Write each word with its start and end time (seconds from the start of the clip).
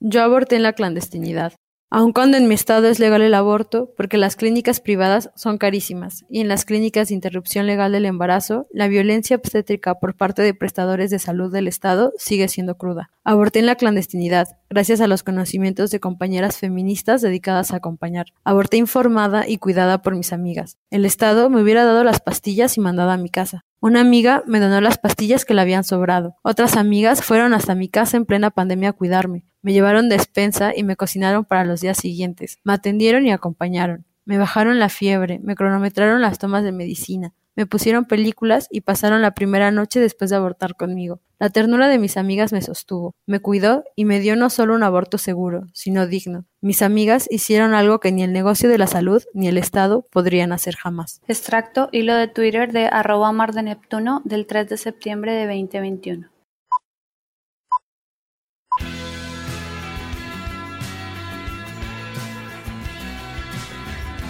Yo 0.00 0.22
aborté 0.22 0.56
en 0.56 0.62
la 0.62 0.74
clandestinidad. 0.74 1.54
Aun 1.90 2.12
cuando 2.12 2.36
en 2.36 2.48
mi 2.48 2.54
estado 2.54 2.86
es 2.86 2.98
legal 2.98 3.22
el 3.22 3.32
aborto, 3.32 3.94
porque 3.96 4.18
las 4.18 4.36
clínicas 4.36 4.78
privadas 4.78 5.30
son 5.34 5.56
carísimas, 5.56 6.26
y 6.28 6.40
en 6.40 6.48
las 6.48 6.66
clínicas 6.66 7.08
de 7.08 7.14
interrupción 7.14 7.66
legal 7.66 7.92
del 7.92 8.04
embarazo, 8.04 8.66
la 8.70 8.88
violencia 8.88 9.36
obstétrica 9.36 9.98
por 9.98 10.14
parte 10.14 10.42
de 10.42 10.52
prestadores 10.52 11.10
de 11.10 11.18
salud 11.18 11.50
del 11.50 11.66
Estado 11.66 12.12
sigue 12.18 12.46
siendo 12.48 12.76
cruda. 12.76 13.10
Aborté 13.24 13.60
en 13.60 13.66
la 13.66 13.76
clandestinidad, 13.76 14.58
gracias 14.68 15.00
a 15.00 15.08
los 15.08 15.22
conocimientos 15.22 15.90
de 15.90 15.98
compañeras 15.98 16.58
feministas 16.58 17.22
dedicadas 17.22 17.72
a 17.72 17.76
acompañar. 17.76 18.26
Aborté 18.44 18.76
informada 18.76 19.48
y 19.48 19.56
cuidada 19.56 20.02
por 20.02 20.14
mis 20.14 20.34
amigas. 20.34 20.76
El 20.90 21.06
Estado 21.06 21.48
me 21.48 21.62
hubiera 21.62 21.84
dado 21.84 22.04
las 22.04 22.20
pastillas 22.20 22.76
y 22.76 22.80
mandado 22.82 23.10
a 23.10 23.16
mi 23.16 23.30
casa. 23.30 23.64
Una 23.80 24.00
amiga 24.00 24.42
me 24.46 24.58
donó 24.58 24.80
las 24.80 24.98
pastillas 24.98 25.44
que 25.44 25.54
le 25.54 25.60
habían 25.60 25.84
sobrado. 25.84 26.34
Otras 26.42 26.76
amigas 26.76 27.22
fueron 27.22 27.54
hasta 27.54 27.76
mi 27.76 27.88
casa 27.88 28.16
en 28.16 28.24
plena 28.24 28.50
pandemia 28.50 28.88
a 28.88 28.92
cuidarme. 28.92 29.44
Me 29.62 29.72
llevaron 29.72 30.08
despensa 30.08 30.72
y 30.76 30.82
me 30.82 30.96
cocinaron 30.96 31.44
para 31.44 31.64
los 31.64 31.80
días 31.80 31.96
siguientes. 31.96 32.58
Me 32.64 32.72
atendieron 32.72 33.24
y 33.24 33.30
acompañaron. 33.30 34.04
Me 34.24 34.36
bajaron 34.36 34.80
la 34.80 34.88
fiebre, 34.88 35.38
me 35.44 35.54
cronometraron 35.54 36.20
las 36.20 36.38
tomas 36.38 36.64
de 36.64 36.72
medicina, 36.72 37.34
me 37.58 37.66
pusieron 37.66 38.04
películas 38.04 38.68
y 38.70 38.82
pasaron 38.82 39.20
la 39.20 39.34
primera 39.34 39.72
noche 39.72 39.98
después 39.98 40.30
de 40.30 40.36
abortar 40.36 40.76
conmigo. 40.76 41.18
La 41.40 41.50
ternura 41.50 41.88
de 41.88 41.98
mis 41.98 42.16
amigas 42.16 42.52
me 42.52 42.62
sostuvo, 42.62 43.16
me 43.26 43.40
cuidó 43.40 43.82
y 43.96 44.04
me 44.04 44.20
dio 44.20 44.36
no 44.36 44.48
solo 44.48 44.76
un 44.76 44.84
aborto 44.84 45.18
seguro, 45.18 45.66
sino 45.72 46.06
digno. 46.06 46.44
Mis 46.60 46.82
amigas 46.82 47.26
hicieron 47.28 47.74
algo 47.74 47.98
que 47.98 48.12
ni 48.12 48.22
el 48.22 48.32
negocio 48.32 48.68
de 48.68 48.78
la 48.78 48.86
salud 48.86 49.24
ni 49.34 49.48
el 49.48 49.58
Estado 49.58 50.06
podrían 50.08 50.52
hacer 50.52 50.76
jamás. 50.76 51.20
Extracto 51.26 51.88
hilo 51.90 52.14
de 52.14 52.28
Twitter 52.28 52.70
de 52.70 52.86
arroba 52.86 53.32
mar 53.32 53.52
de 53.52 53.64
Neptuno 53.64 54.22
del 54.24 54.46
3 54.46 54.68
de 54.68 54.76
septiembre 54.76 55.32
de 55.32 55.46
2021. 55.46 56.28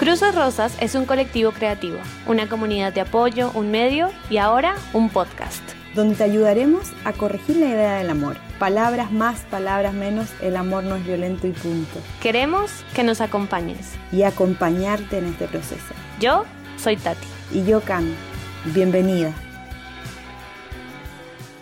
Cruces 0.08 0.34
Rosas 0.34 0.74
es 0.80 0.94
un 0.94 1.04
colectivo 1.04 1.50
creativo, 1.50 1.98
una 2.26 2.48
comunidad 2.48 2.94
de 2.94 3.02
apoyo, 3.02 3.50
un 3.52 3.70
medio 3.70 4.08
y 4.30 4.38
ahora 4.38 4.74
un 4.94 5.10
podcast. 5.10 5.60
Donde 5.94 6.14
te 6.14 6.24
ayudaremos 6.24 6.92
a 7.04 7.12
corregir 7.12 7.56
la 7.56 7.66
idea 7.66 7.96
del 7.96 8.08
amor. 8.08 8.38
Palabras 8.58 9.12
más, 9.12 9.40
palabras 9.50 9.92
menos, 9.92 10.28
el 10.40 10.56
amor 10.56 10.84
no 10.84 10.96
es 10.96 11.04
violento 11.04 11.46
y 11.46 11.50
punto. 11.50 12.00
Queremos 12.22 12.70
que 12.94 13.02
nos 13.02 13.20
acompañes. 13.20 13.96
Y 14.10 14.22
acompañarte 14.22 15.18
en 15.18 15.26
este 15.26 15.46
proceso. 15.46 15.92
Yo 16.18 16.46
soy 16.78 16.96
Tati. 16.96 17.26
Y 17.52 17.66
yo 17.66 17.82
Cami. 17.82 18.14
Bienvenida. 18.64 19.34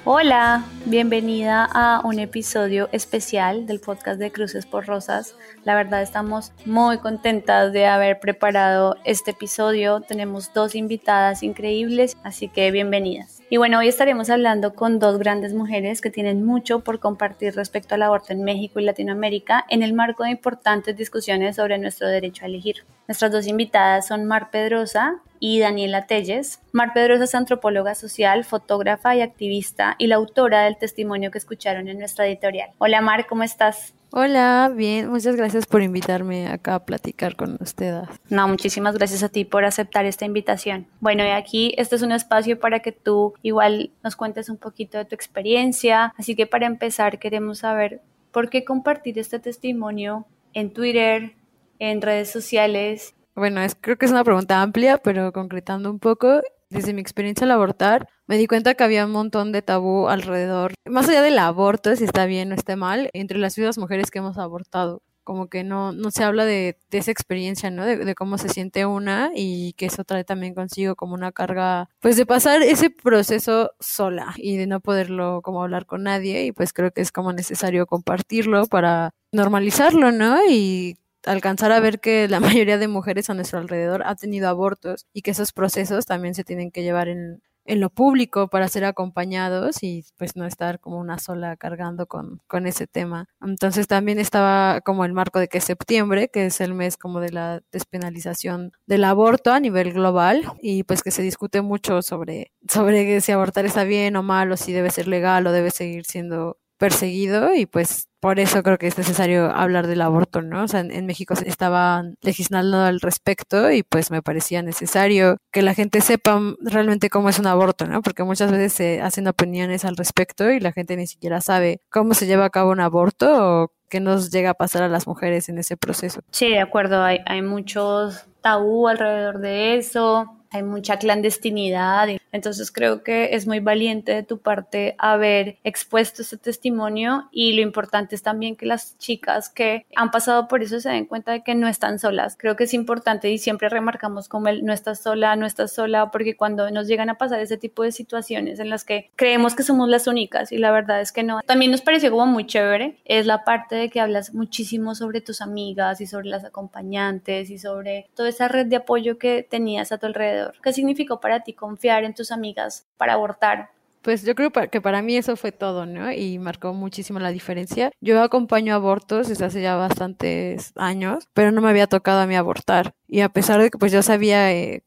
Hola, 0.09 0.65
bienvenida 0.85 1.69
a 1.69 2.01
un 2.05 2.21
episodio 2.21 2.89
especial 2.93 3.67
del 3.67 3.81
podcast 3.81 4.21
de 4.21 4.31
Cruces 4.31 4.65
por 4.65 4.87
Rosas. 4.87 5.35
La 5.65 5.75
verdad 5.75 6.01
estamos 6.01 6.53
muy 6.65 6.99
contentas 6.99 7.73
de 7.73 7.87
haber 7.87 8.21
preparado 8.21 8.95
este 9.03 9.33
episodio. 9.33 10.03
Tenemos 10.03 10.55
dos 10.55 10.77
invitadas 10.77 11.43
increíbles, 11.43 12.17
así 12.23 12.47
que 12.47 12.71
bienvenidas. 12.71 13.43
Y 13.51 13.57
bueno, 13.57 13.81
hoy 13.81 13.89
estaremos 13.89 14.31
hablando 14.31 14.75
con 14.75 15.01
dos 15.01 15.19
grandes 15.19 15.55
mujeres 15.55 16.01
que 16.01 16.11
tienen 16.11 16.45
mucho 16.45 16.85
por 16.85 17.01
compartir 17.01 17.57
respecto 17.57 17.97
al 17.97 18.03
aborto 18.03 18.33
en 18.33 18.45
México 18.45 18.79
y 18.79 18.85
Latinoamérica 18.85 19.65
en 19.69 19.83
el 19.83 19.93
marco 19.93 20.23
de 20.23 20.31
importantes 20.31 20.97
discusiones 20.97 21.57
sobre 21.57 21.79
nuestro 21.79 22.07
derecho 22.07 22.45
a 22.45 22.49
elegir. 22.49 22.85
Nuestras 23.09 23.33
dos 23.33 23.49
invitadas 23.49 24.07
son 24.07 24.25
Mar 24.25 24.51
Pedrosa 24.53 25.21
y 25.41 25.61
Daniela 25.61 26.07
Telles. 26.07 26.61
Mar 26.73 26.93
Pedrosa 26.95 27.25
es 27.25 27.35
antropóloga 27.35 27.95
social, 27.95 28.45
fotógrafa 28.45 29.17
y 29.17 29.21
activista 29.21 29.97
y 29.99 30.07
la 30.07 30.17
autora 30.17 30.65
del 30.65 30.77
testimonio 30.77 31.31
que 31.31 31.39
escucharon 31.39 31.89
en 31.89 31.99
nuestra 31.99 32.27
editorial. 32.27 32.71
Hola 32.79 33.01
Mar, 33.01 33.27
¿cómo 33.27 33.43
estás? 33.43 33.95
Hola, 34.13 34.73
bien, 34.75 35.11
muchas 35.11 35.37
gracias 35.37 35.67
por 35.67 35.83
invitarme 35.83 36.47
acá 36.47 36.77
a 36.77 36.85
platicar 36.85 37.37
con 37.37 37.59
ustedes. 37.61 38.09
No, 38.31 38.47
muchísimas 38.49 38.95
gracias 38.95 39.23
a 39.23 39.29
ti 39.29 39.45
por 39.45 39.65
aceptar 39.65 40.07
esta 40.07 40.25
invitación. 40.25 40.87
Bueno, 41.01 41.25
y 41.25 41.31
aquí 41.31 41.75
este 41.77 41.97
es 41.97 42.03
un 42.03 42.13
espacio 42.13 42.59
para 42.59 42.81
que 42.81 42.93
tú 42.93 43.35
igual 43.43 43.91
nos 44.03 44.17
cuentes 44.17 44.49
un 44.49 44.57
poquito 44.57 44.97
de 44.97 45.05
tu 45.05 45.15
experiencia, 45.15 46.15
así 46.17 46.35
que 46.35 46.47
para 46.47 46.67
empezar 46.67 47.19
queremos 47.19 47.59
saber 47.59 48.01
por 48.31 48.49
qué 48.49 48.65
compartir 48.65 49.19
este 49.19 49.39
testimonio 49.39 50.25
en 50.55 50.73
Twitter, 50.73 51.35
en 51.79 52.01
redes 52.01 52.31
sociales 52.31 53.15
bueno, 53.37 53.61
es, 53.61 53.77
creo 53.79 53.99
que 53.99 54.07
es 54.07 54.13
una 54.13 54.25
pregunta 54.25 54.63
amplia, 54.63 54.99
pero 54.99 55.31
concretando 55.33 55.91
un 55.91 55.99
poco, 55.99 56.41
desde 56.71 56.95
mi 56.95 57.03
experiencia 57.03 57.45
al 57.45 57.51
abortar, 57.51 58.09
me 58.27 58.39
di 58.39 58.47
cuenta 58.47 58.75
que 58.75 58.83
había 58.83 59.05
un 59.05 59.13
montón 59.13 59.53
de 59.53 59.63
tabú 59.63 60.09
alrededor, 60.09 60.73
más 60.87 61.09
allá 61.09 61.23
del 61.23 61.39
aborto, 61.39 61.95
si 61.97 62.05
está 62.05 62.25
bien 62.25 62.51
o 62.53 62.55
está 62.55 62.77
mal, 62.77 63.11
entre 63.13 63.39
las 63.39 63.57
mismas 63.59 63.79
mujeres 63.79 64.11
que 64.11 64.19
hemos 64.19 64.39
abortado. 64.39 65.03
Como 65.23 65.49
que 65.49 65.65
no, 65.65 65.91
no 65.93 66.13
se 66.13 66.23
habla 66.23 66.45
de, 66.45 66.79
esa 66.93 67.11
experiencia, 67.11 67.71
¿no? 67.71 67.85
De, 67.85 67.97
de, 67.97 68.15
cómo 68.15 68.39
se 68.39 68.49
siente 68.49 68.87
una 68.87 69.33
y 69.35 69.73
que 69.75 69.87
eso 69.87 70.05
trae 70.05 70.23
también 70.23 70.55
consigo 70.55 70.95
como 70.95 71.15
una 71.15 71.33
carga, 71.33 71.89
pues 72.01 72.17
de 72.17 72.27
pasar 72.27 72.63
ese 72.63 72.91
proceso 72.91 73.73
sola 73.81 74.35
y 74.37 74.57
de 74.57 74.69
no 74.69 74.81
poderlo 74.81 75.43
como 75.43 75.63
hablar 75.63 75.85
con 75.85 76.05
nadie 76.05 76.45
y 76.47 76.53
pues 76.53 76.73
creo 76.73 76.93
que 76.93 77.01
es 77.01 77.11
como 77.11 77.33
necesario 77.33 77.87
compartirlo 77.87 78.67
para 78.67 79.11
normalizarlo, 79.33 80.13
¿no? 80.13 80.39
Y 80.49 80.97
alcanzar 81.27 81.73
a 81.73 81.81
ver 81.81 82.01
que 82.01 82.29
la 82.29 82.41
mayoría 82.65 82.79
de 82.79 82.89
mujeres 82.89 83.31
a 83.31 83.35
nuestro 83.35 83.59
alrededor 83.59 84.03
ha 84.07 84.15
tenido 84.17 84.49
abortos 84.49 85.07
y 85.13 85.23
que 85.23 85.33
esos 85.33 85.53
procesos 85.53 86.07
también 86.07 86.35
se 86.35 86.45
tienen 86.45 86.71
que 86.71 86.83
llevar 86.83 87.09
en, 87.09 87.43
en 87.67 87.81
lo 87.81 87.91
público 87.91 88.49
para 88.49 88.69
ser 88.69 88.85
acompañados 88.85 89.83
y 89.83 90.05
pues 90.17 90.37
no 90.37 90.47
estar 90.47 90.81
como 90.81 90.99
una 90.99 91.19
sola 91.19 91.57
cargando 91.57 92.07
con, 92.07 92.41
con 92.47 92.67
ese 92.67 92.87
tema. 92.87 93.29
Entonces 93.41 93.87
también 93.87 94.19
estaba 94.19 94.81
como 94.83 95.05
el 95.05 95.13
marco 95.13 95.39
de 95.39 95.49
que 95.49 95.61
septiembre, 95.61 96.29
que 96.29 96.47
es 96.47 96.61
el 96.61 96.75
mes 96.75 96.97
como 96.97 97.21
de 97.21 97.31
la 97.31 97.63
despenalización 97.73 98.73
del 98.87 99.05
aborto 99.05 99.53
a 99.53 99.61
nivel 99.61 99.93
global 99.93 100.45
y 100.63 100.85
pues 100.85 101.03
que 101.03 101.11
se 101.11 101.23
discute 101.23 101.61
mucho 101.61 102.03
sobre, 102.03 102.53
sobre 102.69 103.21
si 103.21 103.33
abortar 103.33 103.67
está 103.67 103.85
bien 103.85 104.17
o 104.17 104.23
mal 104.23 104.51
o 104.53 104.57
si 104.57 104.73
debe 104.73 104.91
ser 104.91 105.09
legal 105.09 105.47
o 105.47 105.53
debe 105.53 105.71
seguir 105.71 106.05
siendo 106.05 106.59
perseguido 106.79 107.55
y 107.55 107.67
pues 107.67 108.09
por 108.21 108.41
eso 108.41 108.63
creo 108.63 108.79
que 108.79 108.87
es 108.89 108.99
necesario 108.99 109.51
hablar 109.55 109.87
del 109.87 110.01
aborto, 110.01 110.43
¿no? 110.43 110.65
O 110.65 110.69
sea, 110.69 110.81
en, 110.81 111.07
México 111.07 111.37
se 111.37 111.49
estaban 111.49 112.17
legislando 112.23 112.81
al 112.81 113.01
respecto 113.01 113.71
y 113.71 113.83
pues 113.83 114.11
me 114.11 114.23
parecía 114.23 114.63
necesario 114.63 115.37
que 115.53 115.63
la 115.63 115.75
gente 115.75 116.01
sepa 116.01 116.41
realmente 116.61 117.09
cómo 117.09 117.29
es 117.29 117.39
un 117.39 117.47
aborto, 117.47 117.87
¿no? 117.87 118.03
Porque 118.03 118.25
muchas 118.25 118.51
veces 118.51 118.73
se 118.73 119.01
hacen 119.01 119.29
opiniones 119.29 119.85
al 119.85 119.97
respecto 119.97 120.51
y 120.51 120.61
la 120.61 120.73
gente 120.73 120.97
ni 120.97 121.07
siquiera 121.07 121.41
sabe 121.41 121.81
cómo 121.91 122.15
se 122.15 122.27
lleva 122.27 122.47
a 122.47 122.51
cabo 122.51 122.73
un 122.73 122.81
aborto 122.81 123.63
o 123.63 123.73
qué 123.89 124.01
nos 124.01 124.33
llega 124.33 124.51
a 124.51 124.55
pasar 124.55 124.83
a 124.83 124.89
las 124.89 125.07
mujeres 125.07 125.49
en 125.49 125.59
ese 125.59 125.77
proceso. 125.77 126.21
Sí, 126.33 126.49
de 126.49 126.61
acuerdo, 126.61 127.03
hay, 127.03 127.21
hay 127.27 127.43
muchos 127.43 128.27
tabú 128.41 128.89
alrededor 128.89 129.39
de 129.39 129.77
eso 129.77 130.36
hay 130.51 130.63
mucha 130.63 130.99
clandestinidad. 130.99 132.09
Entonces 132.33 132.71
creo 132.71 133.03
que 133.03 133.31
es 133.33 133.47
muy 133.47 133.61
valiente 133.61 134.13
de 134.13 134.23
tu 134.23 134.39
parte 134.39 134.95
haber 134.99 135.59
expuesto 135.65 136.23
este 136.23 136.37
testimonio 136.37 137.29
y 137.31 137.55
lo 137.55 137.63
importante 137.63 138.15
es 138.15 138.23
también 138.23 138.57
que 138.57 138.67
las 138.67 138.99
chicas 138.99 139.49
que 139.49 139.87
han 139.95 140.11
pasado 140.11 140.49
por 140.49 140.63
eso 140.63 140.81
se 140.81 140.91
den 140.91 141.07
cuenta 141.07 141.33
de 141.33 141.43
que 141.43 141.55
no 141.55 141.69
están 141.69 141.99
solas. 141.99 142.37
Creo 142.39 142.57
que 142.57 142.65
es 142.65 142.75
importante 142.75 143.31
y 143.31 143.39
siempre 143.39 143.69
remarcamos 143.69 144.29
como 144.29 144.49
el 144.49 144.65
no 144.65 144.73
estás 144.73 145.01
sola, 145.01 145.35
no 145.37 145.47
estás 145.47 145.73
sola, 145.73 146.11
porque 146.11 146.37
cuando 146.37 146.71
nos 146.71 146.89
llegan 146.89 147.09
a 147.09 147.19
pasar 147.19 147.41
ese 147.41 147.57
tipo 147.57 147.83
de 147.83 147.93
situaciones 147.93 148.61
en 148.61 148.71
las 148.71 148.85
que 148.85 149.11
creemos 149.17 149.55
que 149.55 149.63
somos 149.63 149.89
las 149.89 150.07
únicas 150.07 150.53
y 150.53 150.59
la 150.59 150.71
verdad 150.71 151.01
es 151.01 151.13
que 151.13 151.23
no. 151.23 151.41
También 151.47 151.71
nos 151.71 151.81
pareció 151.81 152.11
como 152.11 152.27
muy 152.27 152.47
chévere 152.47 152.99
es 153.05 153.27
la 153.27 153.45
parte 153.45 153.77
de 153.77 153.89
que 153.89 154.01
hablas 154.01 154.35
muchísimo 154.35 154.95
sobre 154.95 155.21
tus 155.21 155.41
amigas 155.41 156.01
y 156.01 156.07
sobre 156.07 156.29
las 156.29 156.45
acompañantes 156.45 157.51
y 157.51 157.59
sobre 157.59 158.09
toda 158.15 158.29
esa 158.29 158.49
red 158.49 158.67
de 158.67 158.77
apoyo 158.77 159.19
que 159.19 159.47
tenías 159.49 159.93
a 159.93 159.99
tu 159.99 160.07
alrededor 160.07 160.36
¿Qué 160.63 160.73
significó 160.73 161.21
para 161.21 161.43
ti 161.43 161.53
confiar 161.53 162.05
en 162.05 162.15
tus 162.15 162.33
amigas 162.33 162.87
para 162.97 163.15
abortar? 163.15 163.71
Pues 164.03 164.23
yo 164.23 164.37
creo 164.37 164.53
que 164.53 164.81
para 164.81 165.03
mí 165.03 165.17
eso 165.17 165.37
fue 165.37 165.51
todo, 165.51 165.85
¿no? 165.85 166.13
Y 166.13 166.39
marcó 166.39 166.73
muchísimo 166.73 167.19
la 167.19 167.33
diferencia. 167.33 167.91
Yo 168.01 168.23
acompaño 168.23 168.73
abortos 168.73 169.29
desde 169.29 169.45
hace 169.47 169.63
ya 169.63 169.75
bastantes 169.75 170.73
años, 170.77 171.29
pero 171.35 171.51
no 171.51 171.61
me 171.61 171.71
había 171.71 171.89
tocado 171.89 172.21
a 172.21 172.27
mí 172.29 172.37
abortar. 172.37 172.95
Y 173.09 173.23
a 173.23 173.31
pesar 173.31 173.61
de 173.61 173.69
que 173.69 173.79
pues 173.79 173.91
yo 173.91 174.03
sabía 174.05 174.53
eh, 174.53 174.85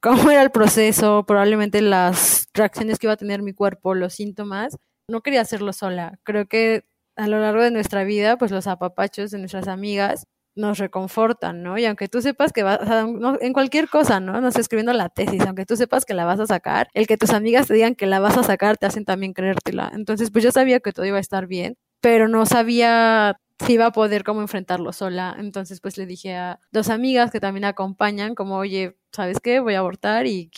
cómo 0.00 0.30
era 0.30 0.42
el 0.42 0.52
proceso, 0.52 1.24
probablemente 1.26 1.82
las 1.82 2.48
reacciones 2.54 2.98
que 2.98 3.06
iba 3.06 3.14
a 3.14 3.16
tener 3.16 3.42
mi 3.42 3.52
cuerpo, 3.52 3.94
los 3.94 4.14
síntomas, 4.14 4.76
no 5.08 5.20
quería 5.22 5.40
hacerlo 5.40 5.72
sola. 5.72 6.20
Creo 6.22 6.46
que 6.46 6.84
a 7.16 7.26
lo 7.26 7.40
largo 7.40 7.62
de 7.62 7.72
nuestra 7.72 8.04
vida, 8.04 8.38
pues 8.38 8.52
los 8.52 8.66
apapachos 8.66 9.32
de 9.32 9.38
nuestras 9.38 9.68
amigas 9.68 10.26
nos 10.54 10.78
reconfortan, 10.78 11.62
¿no? 11.62 11.78
Y 11.78 11.84
aunque 11.84 12.08
tú 12.08 12.20
sepas 12.22 12.52
que 12.52 12.62
vas, 12.62 12.80
en 13.40 13.52
cualquier 13.52 13.88
cosa, 13.88 14.20
¿no? 14.20 14.40
No 14.40 14.50
sé, 14.50 14.60
escribiendo 14.60 14.92
la 14.92 15.08
tesis, 15.08 15.42
aunque 15.46 15.66
tú 15.66 15.76
sepas 15.76 16.04
que 16.04 16.14
la 16.14 16.24
vas 16.24 16.40
a 16.40 16.46
sacar, 16.46 16.88
el 16.94 17.06
que 17.06 17.16
tus 17.16 17.30
amigas 17.30 17.68
te 17.68 17.74
digan 17.74 17.94
que 17.94 18.06
la 18.06 18.20
vas 18.20 18.36
a 18.36 18.42
sacar 18.42 18.76
te 18.76 18.86
hacen 18.86 19.04
también 19.04 19.32
creértela. 19.32 19.90
Entonces, 19.94 20.30
pues 20.30 20.44
yo 20.44 20.52
sabía 20.52 20.80
que 20.80 20.92
todo 20.92 21.06
iba 21.06 21.18
a 21.18 21.20
estar 21.20 21.46
bien, 21.46 21.76
pero 22.00 22.28
no 22.28 22.46
sabía 22.46 23.38
si 23.64 23.74
iba 23.74 23.86
a 23.86 23.92
poder 23.92 24.24
como 24.24 24.40
enfrentarlo 24.40 24.92
sola. 24.92 25.36
Entonces, 25.38 25.80
pues 25.80 25.96
le 25.98 26.06
dije 26.06 26.34
a 26.34 26.58
dos 26.72 26.88
amigas 26.88 27.30
que 27.30 27.40
también 27.40 27.64
acompañan, 27.64 28.34
como, 28.34 28.56
oye, 28.56 28.96
¿sabes 29.12 29.38
qué? 29.40 29.60
Voy 29.60 29.74
a 29.74 29.80
abortar 29.80 30.26
y, 30.26 30.50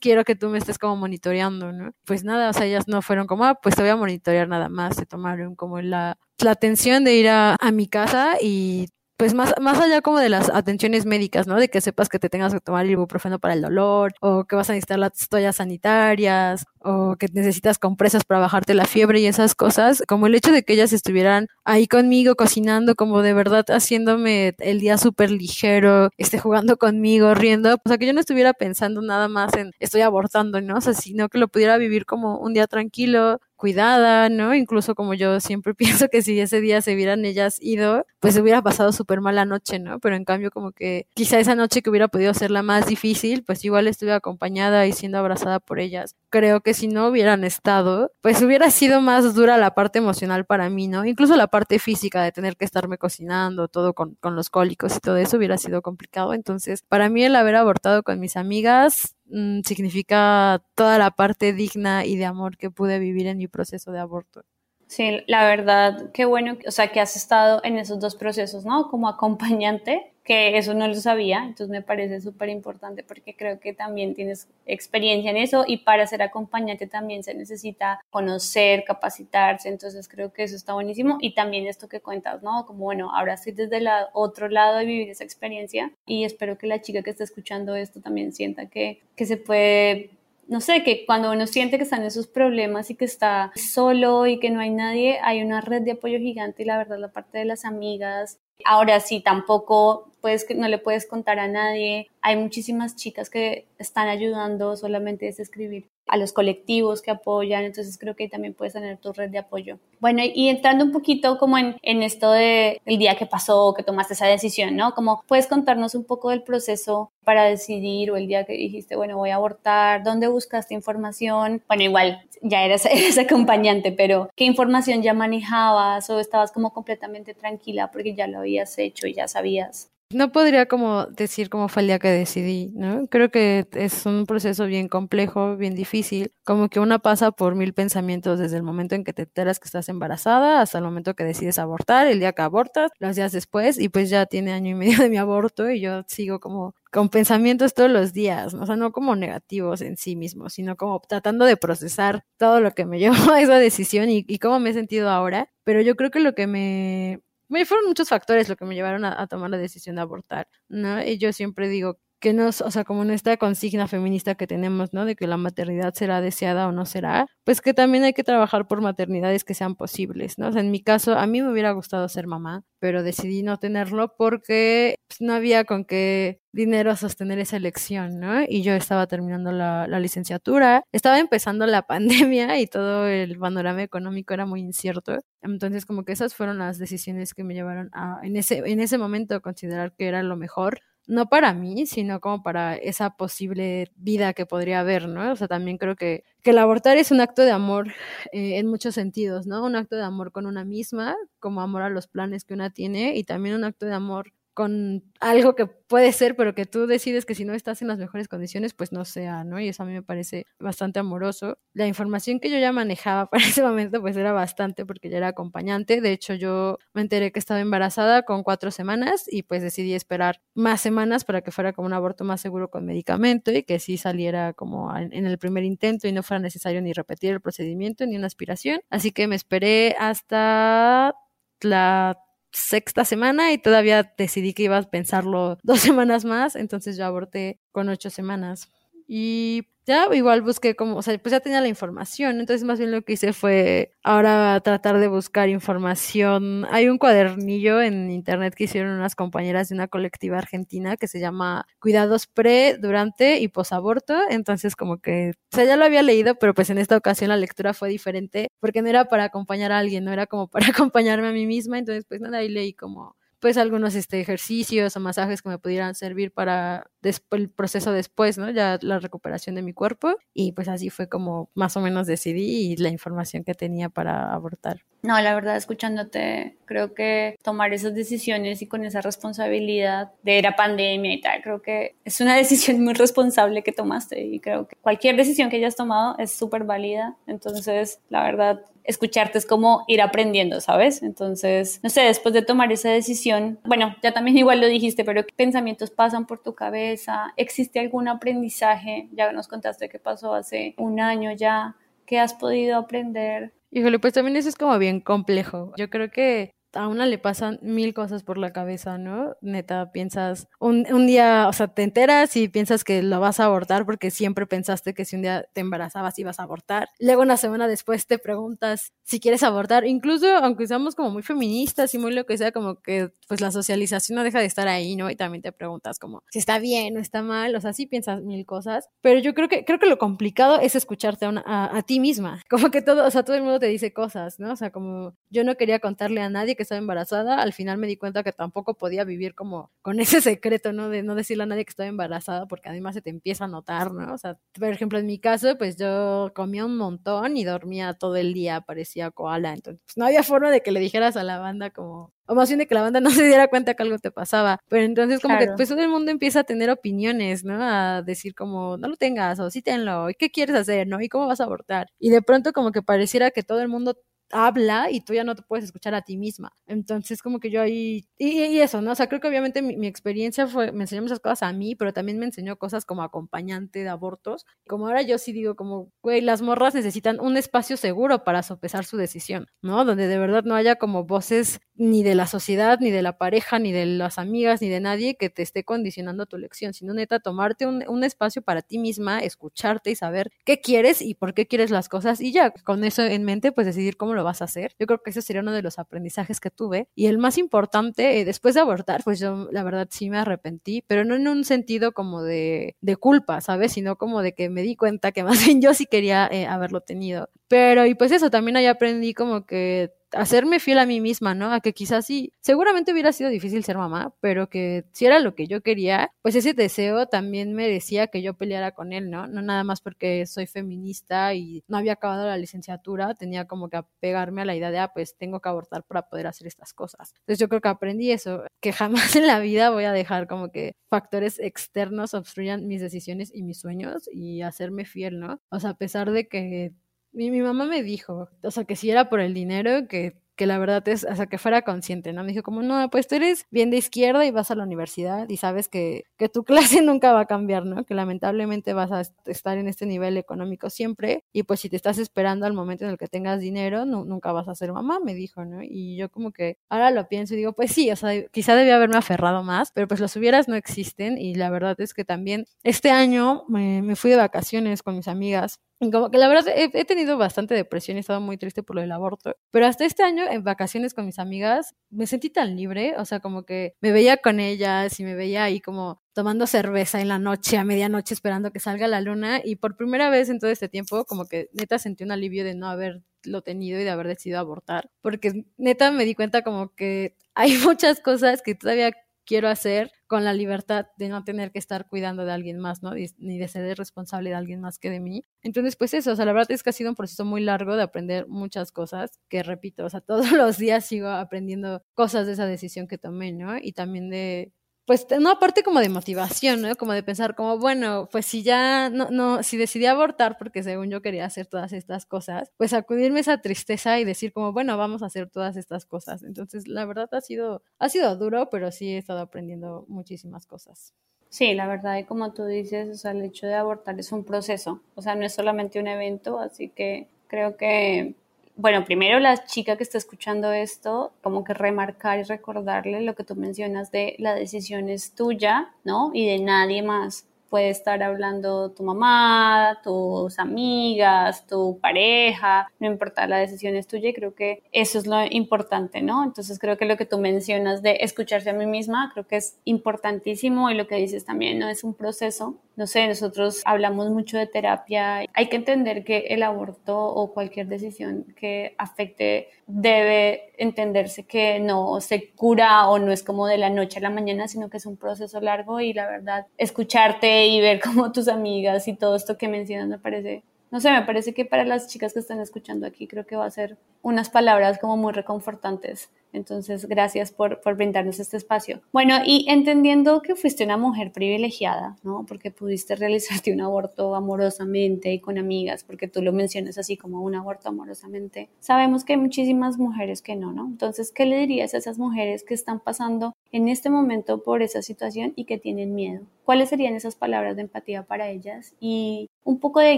quiero 0.00 0.22
que 0.24 0.36
tú 0.36 0.50
me 0.50 0.58
estés 0.58 0.78
como 0.78 0.94
monitoreando, 0.96 1.72
¿no? 1.72 1.92
Pues 2.04 2.22
nada, 2.22 2.50
o 2.50 2.52
sea, 2.52 2.64
ellas 2.64 2.86
no 2.86 3.02
fueron 3.02 3.26
como, 3.26 3.44
ah, 3.44 3.56
pues 3.60 3.74
te 3.74 3.82
voy 3.82 3.90
a 3.90 3.96
monitorear 3.96 4.46
nada 4.46 4.68
más, 4.68 4.94
se 4.94 5.04
tomaron 5.04 5.56
como 5.56 5.80
la, 5.80 6.16
la 6.38 6.52
atención 6.52 7.02
de 7.02 7.16
ir 7.16 7.28
a, 7.28 7.56
a 7.60 7.72
mi 7.72 7.88
casa 7.88 8.36
y 8.40 8.86
pues 9.16 9.34
más, 9.34 9.54
más 9.60 9.78
allá 9.80 10.00
como 10.00 10.18
de 10.18 10.28
las 10.28 10.50
atenciones 10.50 11.06
médicas, 11.06 11.46
¿no? 11.46 11.56
De 11.56 11.68
que 11.68 11.80
sepas 11.80 12.08
que 12.08 12.18
te 12.18 12.28
tengas 12.28 12.52
que 12.52 12.60
tomar 12.60 12.84
el 12.84 12.92
ibuprofeno 12.92 13.38
para 13.38 13.54
el 13.54 13.62
dolor, 13.62 14.12
o 14.20 14.44
que 14.44 14.56
vas 14.56 14.68
a 14.70 14.72
necesitar 14.72 14.98
las 14.98 15.28
toallas 15.28 15.56
sanitarias, 15.56 16.64
o 16.80 17.16
que 17.16 17.28
necesitas 17.32 17.78
compresas 17.78 18.24
para 18.24 18.40
bajarte 18.40 18.74
la 18.74 18.86
fiebre 18.86 19.20
y 19.20 19.26
esas 19.26 19.54
cosas, 19.54 20.02
como 20.08 20.26
el 20.26 20.34
hecho 20.34 20.52
de 20.52 20.64
que 20.64 20.74
ellas 20.74 20.92
estuvieran 20.92 21.46
ahí 21.64 21.86
conmigo 21.86 22.34
cocinando, 22.34 22.94
como 22.96 23.22
de 23.22 23.34
verdad 23.34 23.64
haciéndome 23.68 24.54
el 24.58 24.80
día 24.80 24.98
súper 24.98 25.30
ligero, 25.30 26.10
esté 26.18 26.38
jugando 26.38 26.76
conmigo, 26.76 27.34
riendo, 27.34 27.74
o 27.74 27.88
sea, 27.88 27.98
que 27.98 28.06
yo 28.06 28.12
no 28.12 28.20
estuviera 28.20 28.52
pensando 28.52 29.00
nada 29.00 29.28
más 29.28 29.54
en 29.56 29.70
estoy 29.78 30.02
abortando, 30.02 30.60
¿no? 30.60 30.76
O 30.78 30.80
sea, 30.80 30.94
sino 30.94 31.28
que 31.28 31.38
lo 31.38 31.48
pudiera 31.48 31.78
vivir 31.78 32.04
como 32.06 32.38
un 32.38 32.52
día 32.54 32.66
tranquilo, 32.66 33.40
cuidada, 33.56 34.28
¿no? 34.28 34.54
Incluso 34.54 34.94
como 34.94 35.14
yo 35.14 35.40
siempre 35.40 35.74
pienso 36.04 36.08
que 36.08 36.22
si 36.22 36.38
ese 36.40 36.60
día 36.60 36.80
se 36.82 36.94
hubieran 36.94 37.24
ellas 37.24 37.58
ido, 37.60 38.06
pues 38.20 38.36
hubiera 38.38 38.62
pasado 38.62 38.92
súper 38.92 39.20
mala 39.20 39.44
noche, 39.44 39.78
¿no? 39.78 39.98
Pero 40.00 40.16
en 40.16 40.24
cambio 40.24 40.50
como 40.50 40.72
que 40.72 41.06
quizá 41.14 41.38
esa 41.38 41.54
noche 41.54 41.82
que 41.82 41.90
hubiera 41.90 42.08
podido 42.08 42.34
ser 42.34 42.50
la 42.50 42.62
más 42.62 42.86
difícil, 42.86 43.44
pues 43.44 43.64
igual 43.64 43.86
estuve 43.86 44.12
acompañada 44.12 44.86
y 44.86 44.92
siendo 44.92 45.18
abrazada 45.18 45.60
por 45.60 45.78
ellas. 45.80 46.16
Creo 46.30 46.60
que 46.60 46.74
si 46.74 46.88
no 46.88 47.08
hubieran 47.08 47.44
estado, 47.44 48.12
pues 48.20 48.42
hubiera 48.42 48.70
sido 48.70 49.00
más 49.00 49.34
dura 49.34 49.56
la 49.56 49.74
parte 49.74 49.98
emocional 49.98 50.44
para 50.44 50.68
mí, 50.70 50.88
¿no? 50.88 51.04
Incluso 51.04 51.36
la 51.36 51.46
parte 51.48 51.78
física 51.78 52.22
de 52.22 52.32
tener 52.32 52.56
que 52.56 52.64
estarme 52.64 52.98
cocinando, 52.98 53.68
todo 53.68 53.94
con, 53.94 54.14
con 54.16 54.36
los 54.36 54.50
cólicos 54.50 54.96
y 54.96 55.00
todo 55.00 55.16
eso 55.16 55.36
hubiera 55.36 55.58
sido 55.58 55.82
complicado. 55.82 56.34
Entonces, 56.34 56.82
para 56.82 57.08
mí 57.08 57.24
el 57.24 57.36
haber 57.36 57.56
abortado 57.56 58.02
con 58.02 58.20
mis 58.20 58.36
amigas 58.36 59.13
Mm, 59.26 59.60
significa 59.66 60.62
toda 60.74 60.98
la 60.98 61.10
parte 61.10 61.52
digna 61.52 62.04
y 62.04 62.16
de 62.16 62.24
amor 62.26 62.56
que 62.56 62.70
pude 62.70 62.98
vivir 62.98 63.26
en 63.26 63.38
mi 63.38 63.48
proceso 63.48 63.92
de 63.92 64.00
aborto. 64.00 64.44
Sí, 64.86 65.22
la 65.26 65.44
verdad, 65.46 66.10
qué 66.12 66.24
bueno, 66.24 66.58
o 66.66 66.70
sea, 66.70 66.92
que 66.92 67.00
has 67.00 67.16
estado 67.16 67.60
en 67.64 67.78
esos 67.78 68.00
dos 68.00 68.14
procesos, 68.16 68.64
¿no? 68.64 68.88
Como 68.90 69.08
acompañante, 69.08 70.13
que 70.24 70.56
eso 70.56 70.72
no 70.72 70.88
lo 70.88 70.94
sabía, 70.94 71.38
entonces 71.44 71.68
me 71.68 71.82
parece 71.82 72.20
súper 72.20 72.48
importante 72.48 73.02
porque 73.02 73.36
creo 73.36 73.60
que 73.60 73.74
también 73.74 74.14
tienes 74.14 74.48
experiencia 74.64 75.30
en 75.30 75.36
eso 75.36 75.64
y 75.66 75.78
para 75.78 76.06
ser 76.06 76.22
acompañante 76.22 76.86
también 76.86 77.22
se 77.22 77.34
necesita 77.34 78.00
conocer, 78.10 78.84
capacitarse, 78.84 79.68
entonces 79.68 80.08
creo 80.08 80.32
que 80.32 80.44
eso 80.44 80.56
está 80.56 80.72
buenísimo 80.72 81.18
y 81.20 81.34
también 81.34 81.66
esto 81.66 81.88
que 81.88 82.00
cuentas, 82.00 82.42
¿no? 82.42 82.64
Como 82.66 82.84
bueno, 82.84 83.14
ahora 83.14 83.34
estoy 83.34 83.52
desde 83.52 83.76
el 83.76 83.88
otro 84.14 84.48
lado 84.48 84.78
de 84.78 84.86
vivir 84.86 85.10
esa 85.10 85.24
experiencia 85.24 85.92
y 86.06 86.24
espero 86.24 86.56
que 86.56 86.66
la 86.66 86.80
chica 86.80 87.02
que 87.02 87.10
está 87.10 87.24
escuchando 87.24 87.76
esto 87.76 88.00
también 88.00 88.32
sienta 88.32 88.66
que, 88.66 89.02
que 89.16 89.26
se 89.26 89.36
puede 89.36 90.10
no 90.48 90.60
sé, 90.60 90.82
que 90.82 91.06
cuando 91.06 91.32
uno 91.32 91.46
siente 91.46 91.78
que 91.78 91.84
están 91.84 92.02
en 92.02 92.10
problemas 92.32 92.90
y 92.90 92.94
que 92.94 93.04
está 93.04 93.52
solo 93.54 94.26
y 94.26 94.38
que 94.38 94.50
no 94.50 94.60
hay 94.60 94.70
nadie, 94.70 95.18
hay 95.22 95.42
una 95.42 95.60
red 95.60 95.82
de 95.82 95.92
apoyo 95.92 96.18
gigante 96.18 96.62
y 96.62 96.66
la 96.66 96.78
verdad 96.78 96.98
la 96.98 97.12
parte 97.12 97.38
de 97.38 97.44
las 97.44 97.64
amigas. 97.64 98.38
Ahora 98.64 99.00
sí, 99.00 99.20
tampoco 99.20 100.10
puedes, 100.20 100.46
no 100.56 100.68
le 100.68 100.78
puedes 100.78 101.06
contar 101.06 101.38
a 101.38 101.48
nadie. 101.48 102.08
Hay 102.22 102.36
muchísimas 102.36 102.96
chicas 102.96 103.30
que 103.30 103.66
están 103.78 104.08
ayudando, 104.08 104.76
solamente 104.76 105.28
es 105.28 105.40
escribir 105.40 105.86
a 106.06 106.16
los 106.16 106.32
colectivos 106.32 107.02
que 107.02 107.10
apoyan, 107.10 107.64
entonces 107.64 107.98
creo 107.98 108.14
que 108.14 108.28
también 108.28 108.54
puedes 108.54 108.74
tener 108.74 108.98
tu 108.98 109.12
red 109.12 109.30
de 109.30 109.38
apoyo. 109.38 109.78
Bueno, 110.00 110.22
y 110.22 110.48
entrando 110.48 110.84
un 110.84 110.92
poquito 110.92 111.38
como 111.38 111.56
en, 111.58 111.76
esto 111.82 112.30
de 112.30 112.80
el 112.84 112.98
día 112.98 113.16
que 113.16 113.26
pasó, 113.26 113.72
que 113.74 113.82
tomaste 113.82 114.14
esa 114.14 114.26
decisión, 114.26 114.76
¿no? 114.76 114.94
Como 114.94 115.22
puedes 115.26 115.46
contarnos 115.46 115.94
un 115.94 116.04
poco 116.04 116.30
del 116.30 116.42
proceso 116.42 117.10
para 117.24 117.44
decidir 117.44 118.10
o 118.10 118.16
el 118.16 118.28
día 118.28 118.44
que 118.44 118.52
dijiste, 118.52 118.96
bueno, 118.96 119.16
voy 119.16 119.30
a 119.30 119.36
abortar, 119.36 120.02
¿dónde 120.04 120.28
buscaste 120.28 120.74
información? 120.74 121.62
Bueno, 121.68 121.84
igual 121.84 122.22
ya 122.42 122.62
eres, 122.64 122.84
eres 122.90 123.18
acompañante, 123.18 123.92
pero 123.92 124.28
¿qué 124.36 124.44
información 124.44 125.02
ya 125.02 125.14
manejabas 125.14 126.10
o 126.10 126.20
estabas 126.20 126.52
como 126.52 126.72
completamente 126.72 127.34
tranquila 127.34 127.90
porque 127.90 128.14
ya 128.14 128.26
lo 128.26 128.40
habías 128.40 128.78
hecho 128.78 129.06
y 129.06 129.14
ya 129.14 129.26
sabías? 129.26 129.93
No 130.14 130.32
podría 130.32 130.66
como 130.66 131.06
decir 131.06 131.50
cómo 131.50 131.68
fue 131.68 131.82
el 131.82 131.88
día 131.88 131.98
que 131.98 132.08
decidí, 132.08 132.70
¿no? 132.74 133.06
Creo 133.08 133.30
que 133.30 133.66
es 133.72 134.06
un 134.06 134.26
proceso 134.26 134.66
bien 134.66 134.88
complejo, 134.88 135.56
bien 135.56 135.74
difícil, 135.74 136.32
como 136.44 136.68
que 136.68 136.80
una 136.80 137.00
pasa 137.00 137.32
por 137.32 137.54
mil 137.56 137.74
pensamientos 137.74 138.38
desde 138.38 138.56
el 138.56 138.62
momento 138.62 138.94
en 138.94 139.04
que 139.04 139.12
te 139.12 139.22
enteras 139.22 139.58
que 139.58 139.66
estás 139.66 139.88
embarazada 139.88 140.60
hasta 140.60 140.78
el 140.78 140.84
momento 140.84 141.14
que 141.14 141.24
decides 141.24 141.58
abortar, 141.58 142.06
el 142.06 142.20
día 142.20 142.32
que 142.32 142.42
abortas, 142.42 142.90
los 142.98 143.16
días 143.16 143.32
después 143.32 143.78
y 143.78 143.88
pues 143.88 144.08
ya 144.10 144.26
tiene 144.26 144.52
año 144.52 144.70
y 144.70 144.74
medio 144.74 144.98
de 144.98 145.10
mi 145.10 145.16
aborto 145.18 145.68
y 145.70 145.80
yo 145.80 146.02
sigo 146.06 146.40
como 146.40 146.74
con 146.92 147.08
pensamientos 147.08 147.74
todos 147.74 147.90
los 147.90 148.12
días, 148.12 148.54
o 148.54 148.66
sea, 148.66 148.76
no 148.76 148.92
como 148.92 149.16
negativos 149.16 149.80
en 149.80 149.96
sí 149.96 150.14
mismos, 150.14 150.54
sino 150.54 150.76
como 150.76 151.00
tratando 151.08 151.44
de 151.44 151.56
procesar 151.56 152.24
todo 152.38 152.60
lo 152.60 152.70
que 152.72 152.86
me 152.86 152.98
llevó 153.00 153.32
a 153.32 153.40
esa 153.40 153.58
decisión 153.58 154.08
y 154.10 154.38
cómo 154.38 154.60
me 154.60 154.70
he 154.70 154.74
sentido 154.74 155.10
ahora, 155.10 155.50
pero 155.64 155.80
yo 155.80 155.96
creo 155.96 156.10
que 156.10 156.20
lo 156.20 156.34
que 156.34 156.46
me 156.46 157.23
fueron 157.64 157.86
muchos 157.86 158.08
factores 158.08 158.48
lo 158.48 158.56
que 158.56 158.64
me 158.64 158.74
llevaron 158.74 159.04
a, 159.04 159.26
tomar 159.26 159.50
la 159.50 159.58
decisión 159.58 159.96
de 159.96 160.02
abortar, 160.02 160.48
¿no? 160.68 161.02
Y 161.02 161.18
yo 161.18 161.32
siempre 161.32 161.68
digo 161.68 161.98
que 162.24 162.32
no, 162.32 162.48
o 162.48 162.52
sea, 162.52 162.84
como 162.84 163.02
en 163.02 163.10
esta 163.10 163.36
consigna 163.36 163.86
feminista 163.86 164.34
que 164.34 164.46
tenemos, 164.46 164.94
¿no? 164.94 165.04
De 165.04 165.14
que 165.14 165.26
la 165.26 165.36
maternidad 165.36 165.92
será 165.92 166.22
deseada 166.22 166.66
o 166.66 166.72
no 166.72 166.86
será, 166.86 167.26
pues 167.44 167.60
que 167.60 167.74
también 167.74 168.02
hay 168.04 168.14
que 168.14 168.24
trabajar 168.24 168.66
por 168.66 168.80
maternidades 168.80 169.44
que 169.44 169.52
sean 169.52 169.74
posibles, 169.74 170.38
¿no? 170.38 170.48
En 170.58 170.70
mi 170.70 170.82
caso, 170.82 171.18
a 171.18 171.26
mí 171.26 171.42
me 171.42 171.52
hubiera 171.52 171.72
gustado 171.72 172.08
ser 172.08 172.26
mamá, 172.26 172.62
pero 172.78 173.02
decidí 173.02 173.42
no 173.42 173.58
tenerlo 173.58 174.14
porque 174.16 174.96
pues, 175.06 175.20
no 175.20 175.34
había 175.34 175.64
con 175.64 175.84
qué 175.84 176.40
dinero 176.50 176.96
sostener 176.96 177.38
esa 177.40 177.58
elección, 177.58 178.20
¿no? 178.20 178.42
Y 178.48 178.62
yo 178.62 178.72
estaba 178.72 179.06
terminando 179.06 179.52
la, 179.52 179.86
la 179.86 180.00
licenciatura, 180.00 180.82
estaba 180.92 181.18
empezando 181.18 181.66
la 181.66 181.82
pandemia 181.86 182.58
y 182.58 182.66
todo 182.66 183.06
el 183.06 183.38
panorama 183.38 183.82
económico 183.82 184.32
era 184.32 184.46
muy 184.46 184.60
incierto. 184.60 185.18
Entonces, 185.42 185.84
como 185.84 186.04
que 186.06 186.12
esas 186.12 186.34
fueron 186.34 186.56
las 186.56 186.78
decisiones 186.78 187.34
que 187.34 187.44
me 187.44 187.52
llevaron 187.52 187.90
a, 187.92 188.20
en 188.22 188.36
ese, 188.36 188.62
en 188.64 188.80
ese 188.80 188.96
momento, 188.96 189.42
considerar 189.42 189.92
que 189.94 190.08
era 190.08 190.22
lo 190.22 190.36
mejor 190.38 190.80
no 191.06 191.28
para 191.28 191.52
mí, 191.54 191.86
sino 191.86 192.20
como 192.20 192.42
para 192.42 192.76
esa 192.76 193.16
posible 193.16 193.90
vida 193.96 194.32
que 194.32 194.46
podría 194.46 194.80
haber, 194.80 195.08
¿no? 195.08 195.32
O 195.32 195.36
sea, 195.36 195.48
también 195.48 195.78
creo 195.78 195.96
que, 195.96 196.24
que 196.42 196.50
el 196.50 196.58
abortar 196.58 196.96
es 196.96 197.10
un 197.10 197.20
acto 197.20 197.42
de 197.42 197.50
amor 197.52 197.88
eh, 198.32 198.58
en 198.58 198.66
muchos 198.66 198.94
sentidos, 198.94 199.46
¿no? 199.46 199.64
Un 199.64 199.76
acto 199.76 199.96
de 199.96 200.02
amor 200.04 200.32
con 200.32 200.46
una 200.46 200.64
misma, 200.64 201.16
como 201.40 201.60
amor 201.60 201.82
a 201.82 201.90
los 201.90 202.06
planes 202.06 202.44
que 202.44 202.54
una 202.54 202.70
tiene, 202.70 203.16
y 203.16 203.24
también 203.24 203.54
un 203.56 203.64
acto 203.64 203.86
de 203.86 203.94
amor 203.94 204.32
con 204.54 205.02
algo 205.20 205.56
que 205.56 205.66
puede 205.66 206.12
ser, 206.12 206.36
pero 206.36 206.54
que 206.54 206.64
tú 206.64 206.86
decides 206.86 207.26
que 207.26 207.34
si 207.34 207.44
no 207.44 207.54
estás 207.54 207.82
en 207.82 207.88
las 207.88 207.98
mejores 207.98 208.28
condiciones, 208.28 208.72
pues 208.72 208.92
no 208.92 209.04
sea, 209.04 209.44
¿no? 209.44 209.60
Y 209.60 209.68
eso 209.68 209.82
a 209.82 209.86
mí 209.86 209.92
me 209.92 210.02
parece 210.02 210.46
bastante 210.60 211.00
amoroso. 211.00 211.58
La 211.74 211.86
información 211.86 212.38
que 212.40 212.50
yo 212.50 212.58
ya 212.58 212.72
manejaba 212.72 213.26
para 213.30 213.44
ese 213.44 213.62
momento, 213.62 214.00
pues 214.00 214.16
era 214.16 214.32
bastante 214.32 214.86
porque 214.86 215.10
ya 215.10 215.18
era 215.18 215.28
acompañante. 215.28 216.00
De 216.00 216.12
hecho, 216.12 216.34
yo 216.34 216.78
me 216.94 217.02
enteré 217.02 217.32
que 217.32 217.40
estaba 217.40 217.60
embarazada 217.60 218.22
con 218.22 218.44
cuatro 218.44 218.70
semanas 218.70 219.24
y 219.26 219.42
pues 219.42 219.60
decidí 219.62 219.94
esperar 219.94 220.40
más 220.54 220.80
semanas 220.80 221.24
para 221.24 221.42
que 221.42 221.50
fuera 221.50 221.72
como 221.72 221.86
un 221.86 221.92
aborto 221.92 222.24
más 222.24 222.40
seguro 222.40 222.70
con 222.70 222.86
medicamento 222.86 223.50
y 223.50 223.64
que 223.64 223.80
sí 223.80 223.96
saliera 223.96 224.52
como 224.52 224.96
en 224.96 225.26
el 225.26 225.38
primer 225.38 225.64
intento 225.64 226.06
y 226.06 226.12
no 226.12 226.22
fuera 226.22 226.40
necesario 226.40 226.80
ni 226.80 226.92
repetir 226.92 227.32
el 227.32 227.40
procedimiento 227.40 228.06
ni 228.06 228.16
una 228.16 228.28
aspiración. 228.28 228.80
Así 228.88 229.10
que 229.10 229.26
me 229.26 229.34
esperé 229.34 229.96
hasta 229.98 231.14
la 231.60 232.18
sexta 232.54 233.04
semana 233.04 233.52
y 233.52 233.58
todavía 233.58 234.14
decidí 234.16 234.54
que 234.54 234.64
iba 234.64 234.78
a 234.78 234.82
pensarlo 234.82 235.58
dos 235.62 235.80
semanas 235.80 236.24
más, 236.24 236.56
entonces 236.56 236.96
yo 236.96 237.04
aborté 237.04 237.60
con 237.72 237.88
ocho 237.88 238.10
semanas. 238.10 238.70
Y 239.06 239.68
ya 239.86 240.06
igual 240.14 240.42
busqué 240.42 240.74
como, 240.74 240.96
o 240.96 241.02
sea, 241.02 241.16
pues 241.18 241.32
ya 241.32 241.40
tenía 241.40 241.60
la 241.60 241.68
información, 241.68 242.40
entonces 242.40 242.64
más 242.64 242.78
bien 242.78 242.90
lo 242.90 243.02
que 243.02 243.14
hice 243.14 243.32
fue 243.32 243.92
ahora 244.02 244.60
tratar 244.60 244.98
de 244.98 245.08
buscar 245.08 245.48
información. 245.48 246.66
Hay 246.70 246.88
un 246.88 246.98
cuadernillo 246.98 247.82
en 247.82 248.10
internet 248.10 248.54
que 248.54 248.64
hicieron 248.64 248.92
unas 248.92 249.14
compañeras 249.14 249.68
de 249.68 249.74
una 249.74 249.88
colectiva 249.88 250.38
argentina 250.38 250.96
que 250.96 251.08
se 251.08 251.20
llama 251.20 251.66
Cuidados 251.80 252.26
pre, 252.26 252.76
durante 252.78 253.38
y 253.40 253.48
posaborto, 253.48 254.14
entonces 254.30 254.76
como 254.76 254.98
que, 254.98 255.32
o 255.52 255.56
sea, 255.56 255.64
ya 255.64 255.76
lo 255.76 255.84
había 255.84 256.02
leído, 256.02 256.36
pero 256.36 256.54
pues 256.54 256.70
en 256.70 256.78
esta 256.78 256.96
ocasión 256.96 257.28
la 257.28 257.36
lectura 257.36 257.74
fue 257.74 257.88
diferente 257.88 258.48
porque 258.60 258.82
no 258.82 258.88
era 258.88 259.04
para 259.06 259.24
acompañar 259.24 259.72
a 259.72 259.78
alguien, 259.78 260.04
no 260.04 260.12
era 260.12 260.26
como 260.26 260.48
para 260.48 260.66
acompañarme 260.68 261.28
a 261.28 261.32
mí 261.32 261.46
misma, 261.46 261.78
entonces 261.78 262.04
pues 262.08 262.20
nada, 262.20 262.38
ahí 262.38 262.48
leí 262.48 262.72
como 262.74 263.16
pues 263.44 263.58
algunos 263.58 263.94
este, 263.94 264.20
ejercicios 264.22 264.96
o 264.96 265.00
masajes 265.00 265.42
que 265.42 265.50
me 265.50 265.58
pudieran 265.58 265.94
servir 265.94 266.32
para 266.32 266.86
el 267.30 267.50
proceso 267.50 267.92
después, 267.92 268.38
¿no? 268.38 268.50
Ya 268.50 268.78
la 268.82 268.98
recuperación 268.98 269.54
de 269.54 269.62
mi 269.62 269.72
cuerpo 269.72 270.16
y 270.32 270.52
pues 270.52 270.68
así 270.68 270.90
fue 270.90 271.08
como 271.08 271.50
más 271.54 271.76
o 271.76 271.80
menos 271.80 272.06
decidí 272.06 272.72
y 272.72 272.76
la 272.76 272.88
información 272.88 273.44
que 273.44 273.54
tenía 273.54 273.88
para 273.88 274.32
abortar. 274.32 274.84
No, 275.02 275.20
la 275.20 275.34
verdad, 275.34 275.56
escuchándote, 275.56 276.56
creo 276.64 276.94
que 276.94 277.36
tomar 277.42 277.74
esas 277.74 277.94
decisiones 277.94 278.62
y 278.62 278.66
con 278.66 278.84
esa 278.86 279.02
responsabilidad 279.02 280.12
de 280.22 280.40
la 280.40 280.56
pandemia 280.56 281.12
y 281.12 281.20
tal, 281.20 281.42
creo 281.42 281.60
que 281.60 281.96
es 282.04 282.20
una 282.22 282.36
decisión 282.38 282.82
muy 282.82 282.94
responsable 282.94 283.62
que 283.62 283.72
tomaste 283.72 284.22
y 284.22 284.40
creo 284.40 284.66
que 284.66 284.76
cualquier 284.76 285.16
decisión 285.16 285.50
que 285.50 285.56
hayas 285.56 285.76
tomado 285.76 286.16
es 286.18 286.32
súper 286.32 286.64
válida. 286.64 287.16
Entonces, 287.26 288.00
la 288.08 288.22
verdad, 288.22 288.62
escucharte 288.84 289.38
es 289.38 289.46
como 289.46 289.84
ir 289.88 290.00
aprendiendo, 290.00 290.60
¿sabes? 290.60 291.02
Entonces, 291.02 291.80
no 291.82 291.90
sé, 291.90 292.02
después 292.02 292.34
de 292.34 292.42
tomar 292.42 292.70
esa 292.70 292.90
decisión, 292.90 293.58
bueno, 293.64 293.96
ya 294.02 294.12
también 294.12 294.36
igual 294.38 294.60
lo 294.60 294.66
dijiste, 294.66 295.04
pero 295.04 295.24
¿qué 295.26 295.34
pensamientos 295.34 295.90
pasan 295.90 296.26
por 296.26 296.42
tu 296.42 296.54
cabeza? 296.54 296.93
¿Existe 297.36 297.80
algún 297.80 298.08
aprendizaje? 298.08 299.08
Ya 299.12 299.32
nos 299.32 299.48
contaste 299.48 299.88
que 299.88 299.98
pasó 299.98 300.34
hace 300.34 300.74
un 300.78 301.00
año 301.00 301.32
ya. 301.32 301.76
¿Qué 302.06 302.18
has 302.18 302.34
podido 302.34 302.76
aprender? 302.76 303.52
Híjole, 303.70 303.98
pues 303.98 304.12
también 304.12 304.36
eso 304.36 304.48
es 304.48 304.56
como 304.56 304.78
bien 304.78 305.00
complejo. 305.00 305.72
Yo 305.76 305.90
creo 305.90 306.10
que 306.10 306.50
a 306.76 306.88
una 306.88 307.06
le 307.06 307.18
pasan 307.18 307.58
mil 307.62 307.94
cosas 307.94 308.22
por 308.22 308.38
la 308.38 308.52
cabeza, 308.52 308.98
¿no? 308.98 309.36
Neta, 309.40 309.92
piensas, 309.92 310.48
un, 310.58 310.86
un, 310.92 311.06
día, 311.06 311.46
o 311.48 311.52
sea, 311.52 311.68
te 311.68 311.82
enteras 311.82 312.36
y 312.36 312.48
piensas 312.48 312.84
que 312.84 313.02
lo 313.02 313.20
vas 313.20 313.40
a 313.40 313.46
abortar 313.46 313.84
porque 313.86 314.10
siempre 314.10 314.46
pensaste 314.46 314.94
que 314.94 315.04
si 315.04 315.16
un 315.16 315.22
día 315.22 315.46
te 315.52 315.60
embarazabas 315.60 316.18
ibas 316.18 316.40
a 316.40 316.44
abortar. 316.44 316.88
Luego 316.98 317.22
una 317.22 317.36
semana 317.36 317.68
después 317.68 318.06
te 318.06 318.18
preguntas 318.18 318.92
si 319.02 319.20
quieres 319.20 319.42
abortar, 319.42 319.86
incluso 319.86 320.26
aunque 320.36 320.66
seamos 320.66 320.94
como 320.94 321.10
muy 321.10 321.22
feministas 321.22 321.94
y 321.94 321.98
muy 321.98 322.12
lo 322.12 322.26
que 322.26 322.38
sea, 322.38 322.52
como 322.52 322.80
que 322.80 323.10
pues 323.28 323.40
la 323.40 323.50
socialización 323.50 324.16
no 324.16 324.24
deja 324.24 324.40
de 324.40 324.46
estar 324.46 324.68
ahí, 324.68 324.96
¿no? 324.96 325.10
Y 325.10 325.16
también 325.16 325.42
te 325.42 325.52
preguntas 325.52 325.98
como 325.98 326.22
si 326.30 326.38
está 326.38 326.58
bien 326.58 326.96
o 326.96 327.00
está 327.00 327.22
mal, 327.22 327.54
o 327.54 327.60
sea, 327.60 327.72
sí 327.72 327.86
piensas 327.86 328.22
mil 328.22 328.46
cosas, 328.46 328.88
pero 329.00 329.20
yo 329.20 329.34
creo 329.34 329.48
que, 329.48 329.64
creo 329.64 329.78
que 329.78 329.86
lo 329.86 329.98
complicado 329.98 330.58
es 330.60 330.74
escucharte 330.74 331.26
a, 331.26 331.42
a, 331.44 331.78
a 331.78 331.82
ti 331.82 332.00
misma, 332.00 332.42
como 332.50 332.70
que 332.70 332.82
todo, 332.82 333.06
o 333.06 333.10
sea, 333.10 333.24
todo 333.24 333.36
el 333.36 333.42
mundo 333.42 333.58
te 333.60 333.66
dice 333.66 333.92
cosas, 333.92 334.38
¿no? 334.40 334.52
O 334.52 334.56
sea, 334.56 334.70
como 334.70 335.14
yo 335.34 335.42
no 335.42 335.56
quería 335.56 335.80
contarle 335.80 336.20
a 336.22 336.30
nadie 336.30 336.54
que 336.54 336.62
estaba 336.62 336.78
embarazada, 336.78 337.42
al 337.42 337.52
final 337.52 337.76
me 337.76 337.88
di 337.88 337.96
cuenta 337.96 338.22
que 338.22 338.32
tampoco 338.32 338.74
podía 338.74 339.04
vivir 339.04 339.34
como 339.34 339.70
con 339.82 339.98
ese 340.20 340.20
secreto, 340.20 340.72
¿no? 340.72 340.88
De 340.88 341.02
no 341.02 341.14
decirle 341.14 341.42
a 341.42 341.46
nadie 341.46 341.64
que 341.64 341.70
estaba 341.70 341.88
embarazada, 341.88 342.46
porque 342.46 342.68
además 342.68 342.94
se 342.94 343.02
te 343.02 343.10
empieza 343.10 343.44
a 343.44 343.48
notar, 343.48 343.92
¿no? 343.92 344.14
O 344.14 344.18
sea, 344.18 344.38
por 344.58 344.68
ejemplo, 344.68 344.98
en 344.98 345.06
mi 345.06 345.18
caso, 345.18 345.58
pues 345.58 345.76
yo 345.76 346.32
comía 346.34 346.64
un 346.64 346.76
montón 346.76 347.36
y 347.36 347.44
dormía 347.44 347.94
todo 347.94 348.16
el 348.16 348.32
día, 348.32 348.60
parecía 348.60 349.10
koala, 349.10 349.52
entonces 349.52 349.82
pues, 349.84 349.96
no 349.96 350.06
había 350.06 350.22
forma 350.22 350.50
de 350.50 350.62
que 350.62 350.70
le 350.70 350.80
dijeras 350.80 351.16
a 351.16 351.24
la 351.24 351.38
banda 351.38 351.70
como, 351.70 352.12
o 352.26 352.34
más 352.34 352.48
bien 352.48 352.60
de 352.60 352.66
que 352.68 352.74
la 352.74 352.82
banda 352.82 353.00
no 353.00 353.10
se 353.10 353.24
diera 353.26 353.48
cuenta 353.48 353.74
que 353.74 353.82
algo 353.82 353.98
te 353.98 354.12
pasaba. 354.12 354.60
Pero 354.68 354.84
entonces 354.84 355.20
como 355.20 355.36
claro. 355.36 355.52
que 355.52 355.56
pues 355.56 355.68
todo 355.68 355.82
el 355.82 355.88
mundo 355.88 356.12
empieza 356.12 356.40
a 356.40 356.44
tener 356.44 356.70
opiniones, 356.70 357.44
¿no? 357.44 357.58
A 357.60 358.02
decir 358.02 358.34
como, 358.36 358.76
no 358.76 358.88
lo 358.88 358.96
tengas, 358.96 359.40
o 359.40 359.50
sí 359.50 359.62
tenlo, 359.62 360.10
¿y 360.10 360.14
qué 360.14 360.30
quieres 360.30 360.54
hacer, 360.54 360.86
no? 360.86 361.00
¿Y 361.00 361.08
cómo 361.08 361.26
vas 361.26 361.40
a 361.40 361.44
abortar? 361.44 361.88
Y 361.98 362.10
de 362.10 362.22
pronto 362.22 362.52
como 362.52 362.70
que 362.70 362.82
pareciera 362.82 363.32
que 363.32 363.42
todo 363.42 363.60
el 363.60 363.68
mundo 363.68 363.96
habla 364.34 364.90
y 364.90 365.00
tú 365.00 365.14
ya 365.14 365.24
no 365.24 365.34
te 365.34 365.42
puedes 365.42 365.64
escuchar 365.64 365.94
a 365.94 366.02
ti 366.02 366.16
misma. 366.16 366.52
Entonces, 366.66 367.22
como 367.22 367.38
que 367.40 367.50
yo 367.50 367.62
ahí, 367.62 368.06
y, 368.18 368.42
y 368.42 368.60
eso, 368.60 368.82
¿no? 368.82 368.92
O 368.92 368.94
sea, 368.94 369.08
creo 369.08 369.20
que 369.20 369.28
obviamente 369.28 369.62
mi, 369.62 369.76
mi, 369.76 369.86
experiencia 369.86 370.46
fue, 370.46 370.72
me 370.72 370.84
enseñó 370.84 371.02
muchas 371.02 371.20
cosas 371.20 371.44
a 371.44 371.52
mí, 371.52 371.76
pero 371.76 371.92
también 371.92 372.18
me 372.18 372.26
enseñó 372.26 372.56
cosas 372.56 372.84
como 372.84 373.02
acompañante 373.02 373.80
de 373.80 373.88
abortos. 373.88 374.44
Como 374.66 374.86
ahora 374.86 375.02
yo 375.02 375.18
sí 375.18 375.32
digo, 375.32 375.54
como, 375.54 375.92
güey, 376.02 376.20
las 376.20 376.42
morras 376.42 376.74
necesitan 376.74 377.20
un 377.20 377.36
espacio 377.36 377.76
seguro 377.76 378.24
para 378.24 378.42
sopesar 378.42 378.84
su 378.84 378.96
decisión, 378.96 379.46
¿no? 379.62 379.84
Donde 379.84 380.08
de 380.08 380.18
verdad 380.18 380.42
no 380.44 380.56
haya 380.56 380.76
como 380.76 381.04
voces 381.04 381.60
ni 381.76 382.02
de 382.02 382.14
la 382.14 382.26
sociedad, 382.26 382.78
ni 382.80 382.90
de 382.90 383.02
la 383.02 383.18
pareja, 383.18 383.58
ni 383.58 383.72
de 383.72 383.86
las 383.86 384.18
amigas, 384.18 384.62
ni 384.62 384.68
de 384.68 384.80
nadie 384.80 385.16
que 385.16 385.30
te 385.30 385.42
esté 385.42 385.64
condicionando 385.64 386.26
tu 386.26 386.36
elección, 386.36 386.72
sino 386.74 386.94
neta 386.94 387.20
tomarte 387.20 387.66
un, 387.66 387.84
un 387.88 388.04
espacio 388.04 388.42
para 388.42 388.62
ti 388.62 388.78
misma, 388.78 389.20
escucharte 389.20 389.90
y 389.90 389.96
saber 389.96 390.30
qué 390.44 390.60
quieres 390.60 391.02
y 391.02 391.14
por 391.14 391.34
qué 391.34 391.46
quieres 391.46 391.70
las 391.70 391.88
cosas 391.88 392.20
y 392.20 392.32
ya 392.32 392.50
con 392.50 392.84
eso 392.84 393.02
en 393.02 393.24
mente, 393.24 393.52
pues 393.52 393.66
decidir 393.66 393.96
cómo 393.96 394.14
lo 394.14 394.24
vas 394.24 394.42
a 394.42 394.44
hacer. 394.46 394.74
Yo 394.78 394.86
creo 394.86 395.02
que 395.02 395.10
ese 395.10 395.22
sería 395.22 395.42
uno 395.42 395.52
de 395.52 395.62
los 395.62 395.78
aprendizajes 395.78 396.40
que 396.40 396.50
tuve. 396.50 396.88
Y 396.94 397.06
el 397.06 397.18
más 397.18 397.38
importante, 397.38 398.20
eh, 398.20 398.24
después 398.24 398.54
de 398.54 398.60
abortar, 398.60 399.02
pues 399.04 399.18
yo 399.20 399.48
la 399.50 399.62
verdad 399.64 399.88
sí 399.90 400.10
me 400.10 400.18
arrepentí, 400.18 400.82
pero 400.86 401.04
no 401.04 401.14
en 401.14 401.28
un 401.28 401.44
sentido 401.44 401.92
como 401.92 402.22
de, 402.22 402.76
de 402.80 402.96
culpa, 402.96 403.40
¿sabes? 403.40 403.72
Sino 403.72 403.96
como 403.96 404.22
de 404.22 404.34
que 404.34 404.48
me 404.50 404.62
di 404.62 404.76
cuenta 404.76 405.12
que 405.12 405.24
más 405.24 405.44
bien 405.44 405.60
yo 405.60 405.74
sí 405.74 405.86
quería 405.86 406.28
eh, 406.30 406.46
haberlo 406.46 406.80
tenido. 406.80 407.28
Pero, 407.48 407.86
y 407.86 407.94
pues 407.94 408.12
eso, 408.12 408.30
también 408.30 408.56
ahí 408.56 408.66
aprendí 408.66 409.14
como 409.14 409.46
que 409.46 409.92
hacerme 410.16 410.60
fiel 410.60 410.78
a 410.78 410.86
mí 410.86 411.00
misma, 411.00 411.34
¿no? 411.34 411.52
A 411.52 411.60
que 411.60 411.72
quizás 411.72 412.06
sí, 412.06 412.32
seguramente 412.40 412.92
hubiera 412.92 413.12
sido 413.12 413.30
difícil 413.30 413.64
ser 413.64 413.78
mamá, 413.78 414.14
pero 414.20 414.48
que 414.48 414.84
si 414.92 415.06
era 415.06 415.20
lo 415.20 415.34
que 415.34 415.46
yo 415.46 415.62
quería, 415.62 416.12
pues 416.22 416.34
ese 416.34 416.54
deseo 416.54 417.06
también 417.06 417.54
merecía 417.54 418.06
que 418.08 418.22
yo 418.22 418.34
peleara 418.34 418.72
con 418.72 418.92
él, 418.92 419.10
¿no? 419.10 419.26
No 419.26 419.42
nada 419.42 419.64
más 419.64 419.80
porque 419.80 420.26
soy 420.26 420.46
feminista 420.46 421.34
y 421.34 421.62
no 421.68 421.76
había 421.78 421.94
acabado 421.94 422.26
la 422.26 422.38
licenciatura, 422.38 423.14
tenía 423.14 423.46
como 423.46 423.68
que 423.68 423.76
apegarme 423.78 424.42
a 424.42 424.44
la 424.44 424.56
idea 424.56 424.70
de, 424.70 424.78
ah, 424.78 424.92
pues 424.94 425.16
tengo 425.16 425.40
que 425.40 425.48
abortar 425.48 425.84
para 425.84 426.08
poder 426.08 426.26
hacer 426.26 426.46
estas 426.46 426.72
cosas. 426.72 427.12
Entonces 427.20 427.38
yo 427.38 427.48
creo 427.48 427.60
que 427.60 427.68
aprendí 427.68 428.10
eso, 428.12 428.44
que 428.60 428.72
jamás 428.72 429.16
en 429.16 429.26
la 429.26 429.38
vida 429.40 429.70
voy 429.70 429.84
a 429.84 429.92
dejar 429.92 430.26
como 430.26 430.50
que 430.50 430.74
factores 430.88 431.38
externos 431.38 432.14
obstruyan 432.14 432.66
mis 432.66 432.80
decisiones 432.80 433.30
y 433.34 433.42
mis 433.42 433.58
sueños 433.60 434.08
y 434.12 434.42
hacerme 434.42 434.84
fiel, 434.84 435.18
¿no? 435.20 435.40
O 435.50 435.60
sea, 435.60 435.70
a 435.70 435.74
pesar 435.74 436.10
de 436.10 436.28
que 436.28 436.72
mi, 437.14 437.30
mi 437.30 437.40
mamá 437.40 437.66
me 437.66 437.82
dijo, 437.82 438.28
o 438.42 438.50
sea, 438.50 438.64
que 438.64 438.76
si 438.76 438.90
era 438.90 439.08
por 439.08 439.20
el 439.20 439.34
dinero, 439.34 439.88
que 439.88 440.22
que 440.36 440.46
la 440.46 440.58
verdad 440.58 440.86
es, 440.88 441.04
o 441.04 441.14
sea, 441.14 441.26
que 441.26 441.38
fuera 441.38 441.62
consciente, 441.62 442.12
¿no? 442.12 442.22
Me 442.24 442.32
dijo 442.32 442.42
como, 442.42 442.62
no, 442.62 442.88
pues 442.90 443.06
tú 443.06 443.14
eres 443.14 443.46
bien 443.50 443.70
de 443.70 443.76
izquierda 443.76 444.26
y 444.26 444.30
vas 444.30 444.50
a 444.50 444.54
la 444.56 444.64
universidad 444.64 445.28
y 445.28 445.36
sabes 445.36 445.68
que, 445.68 446.04
que 446.16 446.28
tu 446.28 446.44
clase 446.78 446.82
nunca 446.82 447.12
va 447.12 447.20
a 447.20 447.26
cambiar, 447.26 447.64
¿no? 447.64 447.84
Que 447.84 447.94
lamentablemente 447.94 448.72
vas 448.72 448.90
a 448.92 449.02
estar 449.26 449.58
en 449.58 449.68
este 449.68 449.86
nivel 449.86 450.16
económico 450.16 450.70
siempre 450.70 451.24
y 451.32 451.44
pues 451.44 451.60
si 451.60 451.68
te 451.68 451.76
estás 451.76 451.98
esperando 451.98 452.46
al 452.46 452.52
momento 452.52 452.84
en 452.84 452.90
el 452.90 452.98
que 452.98 453.08
tengas 453.08 453.40
dinero, 453.40 453.84
no, 453.84 454.04
nunca 454.04 454.32
vas 454.32 454.48
a 454.48 454.54
ser 454.54 454.72
mamá, 454.72 454.98
me 455.00 455.14
dijo, 455.14 455.44
¿no? 455.44 455.60
Y 455.62 455.96
yo 455.96 456.10
como 456.10 456.32
que 456.32 456.58
ahora 456.68 456.90
lo 456.90 457.08
pienso 457.08 457.34
y 457.34 457.38
digo, 457.38 457.52
pues 457.52 457.72
sí, 457.72 457.90
o 457.90 457.96
sea, 457.96 458.26
quizá 458.28 458.56
debía 458.56 458.76
haberme 458.76 458.96
aferrado 458.96 459.42
más, 459.42 459.70
pero 459.72 459.86
pues 459.88 460.00
los 460.00 460.16
hubieras 460.16 460.48
no 460.48 460.56
existen 460.56 461.18
y 461.18 461.34
la 461.34 461.50
verdad 461.50 461.80
es 461.80 461.94
que 461.94 462.04
también 462.04 462.46
este 462.64 462.90
año 462.90 463.44
me, 463.48 463.82
me 463.82 463.96
fui 463.96 464.10
de 464.10 464.16
vacaciones 464.16 464.82
con 464.82 464.96
mis 464.96 465.08
amigas 465.08 465.60
como 465.78 466.10
que 466.10 466.18
la 466.18 466.28
verdad 466.28 466.52
he, 466.54 466.84
tenido 466.84 467.18
bastante 467.18 467.54
depresión 467.54 467.96
y 467.96 467.98
he 467.98 468.00
estado 468.00 468.20
muy 468.20 468.36
triste 468.36 468.62
por 468.62 468.76
lo 468.76 468.82
del 468.82 468.92
aborto, 468.92 469.36
pero 469.50 469.66
hasta 469.66 469.84
este 469.84 470.02
año 470.02 470.24
en 470.30 470.44
vacaciones 470.44 470.94
con 470.94 471.06
mis 471.06 471.18
amigas 471.18 471.74
me 471.90 472.06
sentí 472.06 472.30
tan 472.30 472.56
libre, 472.56 472.94
o 472.96 473.04
sea, 473.04 473.20
como 473.20 473.44
que 473.44 473.74
me 473.80 473.92
veía 473.92 474.18
con 474.18 474.40
ellas 474.40 474.98
y 475.00 475.04
me 475.04 475.14
veía 475.14 475.44
ahí 475.44 475.60
como 475.60 476.00
tomando 476.12 476.46
cerveza 476.46 477.00
en 477.00 477.08
la 477.08 477.18
noche, 477.18 477.58
a 477.58 477.64
medianoche, 477.64 478.14
esperando 478.14 478.52
que 478.52 478.60
salga 478.60 478.86
la 478.88 479.00
luna 479.00 479.40
y 479.44 479.56
por 479.56 479.76
primera 479.76 480.10
vez 480.10 480.28
en 480.28 480.38
todo 480.38 480.50
este 480.50 480.68
tiempo 480.68 481.04
como 481.04 481.26
que 481.26 481.48
neta 481.52 481.78
sentí 481.78 482.04
un 482.04 482.12
alivio 482.12 482.44
de 482.44 482.54
no 482.54 482.68
haberlo 482.68 483.42
tenido 483.42 483.80
y 483.80 483.84
de 483.84 483.90
haber 483.90 484.08
decidido 484.08 484.38
abortar, 484.38 484.90
porque 485.02 485.44
neta 485.56 485.90
me 485.90 486.04
di 486.04 486.14
cuenta 486.14 486.42
como 486.42 486.74
que 486.74 487.16
hay 487.34 487.56
muchas 487.64 488.00
cosas 488.00 488.42
que 488.42 488.54
todavía 488.54 488.92
quiero 489.24 489.48
hacer 489.48 489.90
con 490.06 490.24
la 490.24 490.32
libertad 490.32 490.86
de 490.98 491.08
no 491.08 491.24
tener 491.24 491.50
que 491.52 491.58
estar 491.58 491.86
cuidando 491.88 492.24
de 492.24 492.32
alguien 492.32 492.58
más, 492.58 492.82
¿no? 492.82 492.92
Ni 493.18 493.38
de 493.38 493.48
ser 493.48 493.76
responsable 493.76 494.30
de 494.30 494.36
alguien 494.36 494.60
más 494.60 494.78
que 494.78 494.90
de 494.90 495.00
mí. 495.00 495.24
Entonces, 495.42 495.76
pues 495.76 495.94
eso, 495.94 496.12
o 496.12 496.16
sea, 496.16 496.24
la 496.24 496.32
verdad 496.32 496.50
es 496.52 496.62
que 496.62 496.70
ha 496.70 496.72
sido 496.72 496.90
un 496.90 496.96
proceso 496.96 497.24
muy 497.24 497.42
largo 497.42 497.76
de 497.76 497.82
aprender 497.82 498.28
muchas 498.28 498.72
cosas, 498.72 499.18
que 499.28 499.42
repito, 499.42 499.84
o 499.84 499.90
sea, 499.90 500.00
todos 500.06 500.32
los 500.32 500.58
días 500.58 500.84
sigo 500.84 501.08
aprendiendo 501.08 501.82
cosas 501.94 502.26
de 502.26 502.32
esa 502.34 502.46
decisión 502.46 502.86
que 502.86 502.98
tomé, 502.98 503.32
¿no? 503.32 503.56
Y 503.60 503.72
también 503.72 504.10
de 504.10 504.52
pues 504.86 505.06
no 505.18 505.30
aparte 505.30 505.62
como 505.62 505.80
de 505.80 505.88
motivación, 505.88 506.62
¿no? 506.62 506.74
Como 506.76 506.92
de 506.92 507.02
pensar 507.02 507.34
como, 507.34 507.58
bueno, 507.58 508.08
pues 508.12 508.26
si 508.26 508.42
ya 508.42 508.90
no, 508.90 509.10
no, 509.10 509.42
si 509.42 509.56
decidí 509.56 509.86
abortar 509.86 510.36
porque 510.38 510.62
según 510.62 510.90
yo 510.90 511.00
quería 511.02 511.24
hacer 511.24 511.46
todas 511.46 511.72
estas 511.72 512.06
cosas, 512.06 512.52
pues 512.56 512.72
sacudirme 512.72 513.20
esa 513.20 513.40
tristeza 513.40 513.98
y 513.98 514.04
decir 514.04 514.32
como, 514.32 514.52
bueno, 514.52 514.76
vamos 514.76 515.02
a 515.02 515.06
hacer 515.06 515.30
todas 515.30 515.56
estas 515.56 515.86
cosas. 515.86 516.22
Entonces, 516.22 516.68
la 516.68 516.84
verdad 516.84 517.08
ha 517.12 517.20
sido, 517.20 517.62
ha 517.78 517.88
sido 517.88 518.16
duro, 518.16 518.50
pero 518.50 518.70
sí 518.70 518.90
he 518.90 518.98
estado 518.98 519.20
aprendiendo 519.20 519.84
muchísimas 519.88 520.46
cosas. 520.46 520.92
Sí, 521.30 521.54
la 521.54 521.66
verdad, 521.66 521.98
y 521.98 522.04
como 522.04 522.32
tú 522.32 522.44
dices, 522.44 522.88
o 522.90 522.94
sea, 522.94 523.10
el 523.10 523.22
hecho 523.22 523.46
de 523.46 523.54
abortar 523.54 523.98
es 523.98 524.12
un 524.12 524.24
proceso, 524.24 524.82
o 524.94 525.02
sea, 525.02 525.16
no 525.16 525.24
es 525.24 525.34
solamente 525.34 525.80
un 525.80 525.88
evento, 525.88 526.38
así 526.38 526.68
que 526.68 527.08
creo 527.26 527.56
que 527.56 528.14
bueno, 528.56 528.84
primero 528.84 529.18
la 529.18 529.44
chica 529.44 529.76
que 529.76 529.82
está 529.82 529.98
escuchando 529.98 530.52
esto, 530.52 531.12
como 531.22 531.44
que 531.44 531.54
remarcar 531.54 532.20
y 532.20 532.22
recordarle 532.22 533.02
lo 533.02 533.14
que 533.14 533.24
tú 533.24 533.34
mencionas 533.34 533.90
de 533.90 534.14
la 534.18 534.34
decisión 534.34 534.88
es 534.88 535.14
tuya, 535.14 535.72
¿no? 535.84 536.10
Y 536.14 536.26
de 536.26 536.38
nadie 536.38 536.82
más 536.82 537.26
puede 537.54 537.70
estar 537.70 538.02
hablando 538.02 538.72
tu 538.72 538.82
mamá, 538.82 539.78
tus 539.84 540.40
amigas, 540.40 541.46
tu 541.46 541.78
pareja, 541.80 542.68
no 542.80 542.88
importa, 542.88 543.28
la 543.28 543.38
decisión 543.38 543.76
es 543.76 543.86
tuya 543.86 544.08
y 544.08 544.12
creo 544.12 544.34
que 544.34 544.64
eso 544.72 544.98
es 544.98 545.06
lo 545.06 545.24
importante, 545.30 546.02
¿no? 546.02 546.24
Entonces 546.24 546.58
creo 546.58 546.76
que 546.76 546.84
lo 546.84 546.96
que 546.96 547.06
tú 547.06 547.18
mencionas 547.18 547.80
de 547.80 547.98
escucharse 548.00 548.50
a 548.50 548.54
mí 548.54 548.66
misma, 548.66 549.10
creo 549.12 549.28
que 549.28 549.36
es 549.36 549.60
importantísimo 549.64 550.68
y 550.68 550.74
lo 550.74 550.88
que 550.88 550.96
dices 550.96 551.24
también, 551.24 551.60
¿no? 551.60 551.68
Es 551.68 551.84
un 551.84 551.94
proceso. 551.94 552.56
No 552.76 552.86
sé, 552.86 553.06
nosotros 553.06 553.62
hablamos 553.64 554.10
mucho 554.10 554.36
de 554.36 554.46
terapia. 554.46 555.24
Hay 555.32 555.48
que 555.48 555.56
entender 555.56 556.04
que 556.04 556.26
el 556.30 556.42
aborto 556.42 556.98
o 556.98 557.32
cualquier 557.32 557.68
decisión 557.68 558.24
que 558.36 558.74
afecte 558.78 559.48
debe 559.66 560.52
entenderse 560.58 561.24
que 561.24 561.60
no 561.60 562.00
se 562.00 562.30
cura 562.32 562.88
o 562.88 562.98
no 562.98 563.12
es 563.12 563.22
como 563.22 563.46
de 563.46 563.58
la 563.58 563.70
noche 563.70 563.98
a 563.98 564.02
la 564.02 564.10
mañana, 564.10 564.48
sino 564.48 564.70
que 564.70 564.78
es 564.78 564.86
un 564.86 564.96
proceso 564.96 565.40
largo 565.40 565.80
y 565.80 565.92
la 565.92 566.08
verdad, 566.08 566.46
escucharte 566.58 567.46
y 567.46 567.60
ver 567.60 567.80
como 567.84 568.10
tus 568.12 568.28
amigas 568.28 568.88
y 568.88 568.94
todo 568.94 569.14
esto 569.16 569.38
que 569.38 569.48
mencionas 569.48 569.88
me 569.88 569.98
parece, 569.98 570.42
no 570.74 570.80
sé, 570.80 570.90
me 570.90 571.02
parece 571.02 571.32
que 571.34 571.44
para 571.44 571.64
las 571.64 571.86
chicas 571.86 572.14
que 572.14 572.18
están 572.18 572.40
escuchando 572.40 572.84
aquí 572.84 573.06
creo 573.06 573.24
que 573.24 573.36
va 573.36 573.46
a 573.46 573.50
ser 573.50 573.78
unas 574.02 574.28
palabras 574.28 574.80
como 574.80 574.96
muy 574.96 575.12
reconfortantes. 575.12 576.10
Entonces, 576.32 576.86
gracias 576.86 577.30
por, 577.30 577.60
por 577.60 577.76
brindarnos 577.76 578.18
este 578.18 578.36
espacio. 578.36 578.80
Bueno, 578.92 579.18
y 579.24 579.46
entendiendo 579.48 580.20
que 580.20 580.34
fuiste 580.34 580.64
una 580.64 580.76
mujer 580.76 581.12
privilegiada, 581.12 581.96
¿no? 582.02 582.26
Porque 582.26 582.50
pudiste 582.50 582.96
realizarte 582.96 583.52
un 583.52 583.60
aborto 583.60 584.16
amorosamente 584.16 585.12
y 585.12 585.20
con 585.20 585.38
amigas, 585.38 585.84
porque 585.84 586.08
tú 586.08 586.22
lo 586.22 586.32
mencionas 586.32 586.76
así 586.76 586.96
como 586.96 587.22
un 587.22 587.36
aborto 587.36 587.68
amorosamente. 587.68 588.48
Sabemos 588.58 589.04
que 589.04 589.12
hay 589.12 589.20
muchísimas 589.20 589.78
mujeres 589.78 590.22
que 590.22 590.34
no, 590.34 590.52
¿no? 590.52 590.66
Entonces, 590.66 591.12
¿qué 591.12 591.24
le 591.24 591.38
dirías 591.38 591.72
a 591.74 591.78
esas 591.78 591.98
mujeres 591.98 592.42
que 592.42 592.54
están 592.54 592.80
pasando 592.80 593.32
en 593.52 593.68
este 593.68 593.90
momento 593.90 594.42
por 594.42 594.60
esa 594.60 594.82
situación 594.82 595.34
y 595.36 595.44
que 595.44 595.56
tienen 595.56 595.94
miedo? 595.94 596.26
¿Cuáles 596.44 596.68
serían 596.68 596.94
esas 596.94 597.16
palabras 597.16 597.56
de 597.56 597.62
empatía 597.62 598.04
para 598.04 598.28
ellas? 598.28 598.74
Y 598.80 599.28
un 599.42 599.60
poco 599.60 599.80
de 599.80 599.96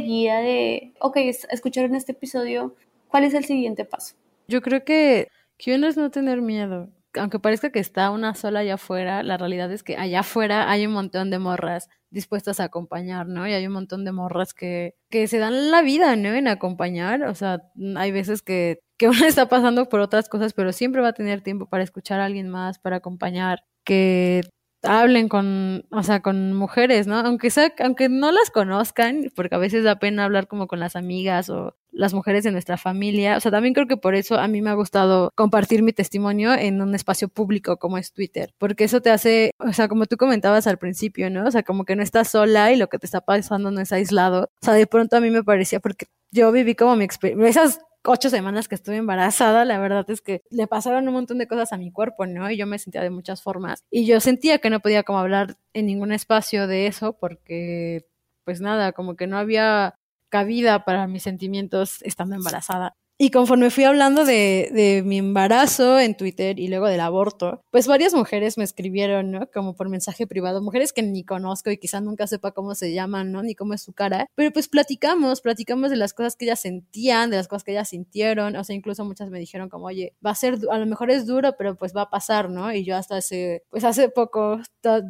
guía 0.00 0.38
de, 0.38 0.94
ok, 1.00 1.16
escucharon 1.50 1.94
este 1.94 2.12
episodio, 2.12 2.74
¿cuál 3.08 3.24
es 3.24 3.34
el 3.34 3.44
siguiente 3.44 3.84
paso? 3.84 4.14
Yo 4.48 4.62
creo 4.62 4.84
que, 4.84 5.28
que 5.58 5.74
uno 5.74 5.86
es 5.88 5.96
no 5.96 6.10
tener 6.10 6.40
miedo. 6.40 6.88
Aunque 7.14 7.38
parezca 7.38 7.70
que 7.70 7.78
está 7.78 8.10
una 8.10 8.34
sola 8.34 8.60
allá 8.60 8.74
afuera, 8.74 9.22
la 9.22 9.38
realidad 9.38 9.72
es 9.72 9.82
que 9.82 9.96
allá 9.96 10.20
afuera 10.20 10.70
hay 10.70 10.86
un 10.86 10.92
montón 10.92 11.30
de 11.30 11.38
morras 11.38 11.88
dispuestas 12.10 12.60
a 12.60 12.64
acompañar, 12.64 13.26
¿no? 13.26 13.48
Y 13.48 13.52
hay 13.52 13.66
un 13.66 13.72
montón 13.72 14.04
de 14.04 14.12
morras 14.12 14.52
que, 14.52 14.94
que 15.10 15.26
se 15.26 15.38
dan 15.38 15.70
la 15.70 15.82
vida, 15.82 16.14
¿no? 16.16 16.28
En 16.34 16.46
acompañar. 16.46 17.24
O 17.24 17.34
sea, 17.34 17.62
hay 17.96 18.12
veces 18.12 18.42
que, 18.42 18.80
que 18.98 19.08
uno 19.08 19.18
está 19.26 19.48
pasando 19.48 19.88
por 19.88 20.00
otras 20.00 20.28
cosas, 20.28 20.52
pero 20.52 20.72
siempre 20.72 21.00
va 21.00 21.08
a 21.08 21.14
tener 21.14 21.40
tiempo 21.40 21.66
para 21.66 21.84
escuchar 21.84 22.20
a 22.20 22.26
alguien 22.26 22.50
más, 22.50 22.78
para 22.78 22.96
acompañar, 22.96 23.64
que 23.84 24.42
hablen 24.82 25.28
con, 25.28 25.84
o 25.90 26.02
sea, 26.02 26.20
con 26.20 26.52
mujeres, 26.52 27.06
¿no? 27.06 27.18
Aunque 27.18 27.50
sea, 27.50 27.72
aunque 27.80 28.08
no 28.08 28.32
las 28.32 28.50
conozcan, 28.50 29.30
porque 29.34 29.54
a 29.54 29.58
veces 29.58 29.84
da 29.84 29.98
pena 29.98 30.24
hablar 30.24 30.46
como 30.48 30.66
con 30.66 30.80
las 30.80 30.96
amigas 30.96 31.50
o 31.50 31.74
las 31.96 32.12
mujeres 32.14 32.44
de 32.44 32.52
nuestra 32.52 32.76
familia. 32.76 33.36
O 33.36 33.40
sea, 33.40 33.50
también 33.50 33.74
creo 33.74 33.86
que 33.86 33.96
por 33.96 34.14
eso 34.14 34.38
a 34.38 34.48
mí 34.48 34.60
me 34.60 34.70
ha 34.70 34.74
gustado 34.74 35.32
compartir 35.34 35.82
mi 35.82 35.92
testimonio 35.92 36.54
en 36.54 36.82
un 36.82 36.94
espacio 36.94 37.28
público 37.28 37.78
como 37.78 37.98
es 37.98 38.12
Twitter, 38.12 38.52
porque 38.58 38.84
eso 38.84 39.00
te 39.00 39.10
hace, 39.10 39.50
o 39.58 39.72
sea, 39.72 39.88
como 39.88 40.06
tú 40.06 40.16
comentabas 40.16 40.66
al 40.66 40.78
principio, 40.78 41.30
¿no? 41.30 41.46
O 41.46 41.50
sea, 41.50 41.62
como 41.62 41.84
que 41.84 41.96
no 41.96 42.02
estás 42.02 42.28
sola 42.28 42.72
y 42.72 42.76
lo 42.76 42.88
que 42.88 42.98
te 42.98 43.06
está 43.06 43.22
pasando 43.22 43.70
no 43.70 43.80
es 43.80 43.92
aislado. 43.92 44.50
O 44.60 44.64
sea, 44.64 44.74
de 44.74 44.86
pronto 44.86 45.16
a 45.16 45.20
mí 45.20 45.30
me 45.30 45.42
parecía, 45.42 45.80
porque 45.80 46.06
yo 46.30 46.52
viví 46.52 46.74
como 46.74 46.96
mi 46.96 47.04
experiencia, 47.04 47.48
esas 47.48 47.80
ocho 48.06 48.30
semanas 48.30 48.68
que 48.68 48.74
estuve 48.74 48.96
embarazada, 48.96 49.64
la 49.64 49.78
verdad 49.78 50.08
es 50.10 50.20
que 50.22 50.42
le 50.50 50.66
pasaron 50.66 51.06
un 51.08 51.14
montón 51.14 51.38
de 51.38 51.48
cosas 51.48 51.72
a 51.72 51.76
mi 51.76 51.92
cuerpo, 51.92 52.26
¿no? 52.26 52.50
Y 52.50 52.56
yo 52.56 52.66
me 52.66 52.78
sentía 52.78 53.02
de 53.02 53.10
muchas 53.10 53.42
formas. 53.42 53.84
Y 53.90 54.06
yo 54.06 54.20
sentía 54.20 54.58
que 54.58 54.70
no 54.70 54.80
podía 54.80 55.02
como 55.02 55.18
hablar 55.18 55.56
en 55.74 55.86
ningún 55.86 56.12
espacio 56.12 56.66
de 56.66 56.86
eso 56.86 57.18
porque, 57.18 58.06
pues 58.44 58.60
nada, 58.60 58.92
como 58.92 59.16
que 59.16 59.26
no 59.26 59.38
había 59.38 59.98
cabida 60.30 60.84
para 60.84 61.06
mis 61.06 61.22
sentimientos 61.22 62.02
estando 62.02 62.36
embarazada. 62.36 62.96
Y 63.18 63.30
conforme 63.30 63.70
fui 63.70 63.84
hablando 63.84 64.26
de, 64.26 64.70
de, 64.74 65.02
mi 65.02 65.16
embarazo 65.16 65.98
en 65.98 66.18
Twitter 66.18 66.60
y 66.60 66.68
luego 66.68 66.86
del 66.86 67.00
aborto, 67.00 67.62
pues 67.70 67.86
varias 67.86 68.12
mujeres 68.12 68.58
me 68.58 68.64
escribieron, 68.64 69.30
¿no? 69.30 69.50
Como 69.50 69.74
por 69.74 69.88
mensaje 69.88 70.26
privado, 70.26 70.60
mujeres 70.60 70.92
que 70.92 71.02
ni 71.02 71.24
conozco 71.24 71.70
y 71.70 71.78
quizá 71.78 72.02
nunca 72.02 72.26
sepa 72.26 72.52
cómo 72.52 72.74
se 72.74 72.92
llaman, 72.92 73.32
¿no? 73.32 73.42
Ni 73.42 73.54
cómo 73.54 73.72
es 73.72 73.82
su 73.82 73.94
cara, 73.94 74.26
pero 74.34 74.52
pues 74.52 74.68
platicamos, 74.68 75.40
platicamos 75.40 75.88
de 75.88 75.96
las 75.96 76.12
cosas 76.12 76.36
que 76.36 76.44
ellas 76.44 76.60
sentían, 76.60 77.30
de 77.30 77.38
las 77.38 77.48
cosas 77.48 77.64
que 77.64 77.70
ellas 77.72 77.88
sintieron, 77.88 78.54
o 78.54 78.64
sea, 78.64 78.76
incluso 78.76 79.02
muchas 79.06 79.30
me 79.30 79.38
dijeron 79.38 79.70
como, 79.70 79.86
oye, 79.86 80.14
va 80.24 80.32
a 80.32 80.34
ser, 80.34 80.58
a 80.70 80.76
lo 80.76 80.84
mejor 80.84 81.10
es 81.10 81.26
duro, 81.26 81.56
pero 81.56 81.74
pues 81.74 81.96
va 81.96 82.02
a 82.02 82.10
pasar, 82.10 82.50
¿no? 82.50 82.70
Y 82.70 82.84
yo 82.84 82.96
hasta 82.96 83.16
hace, 83.16 83.62
pues 83.70 83.84
hace 83.84 84.10
poco, 84.10 84.60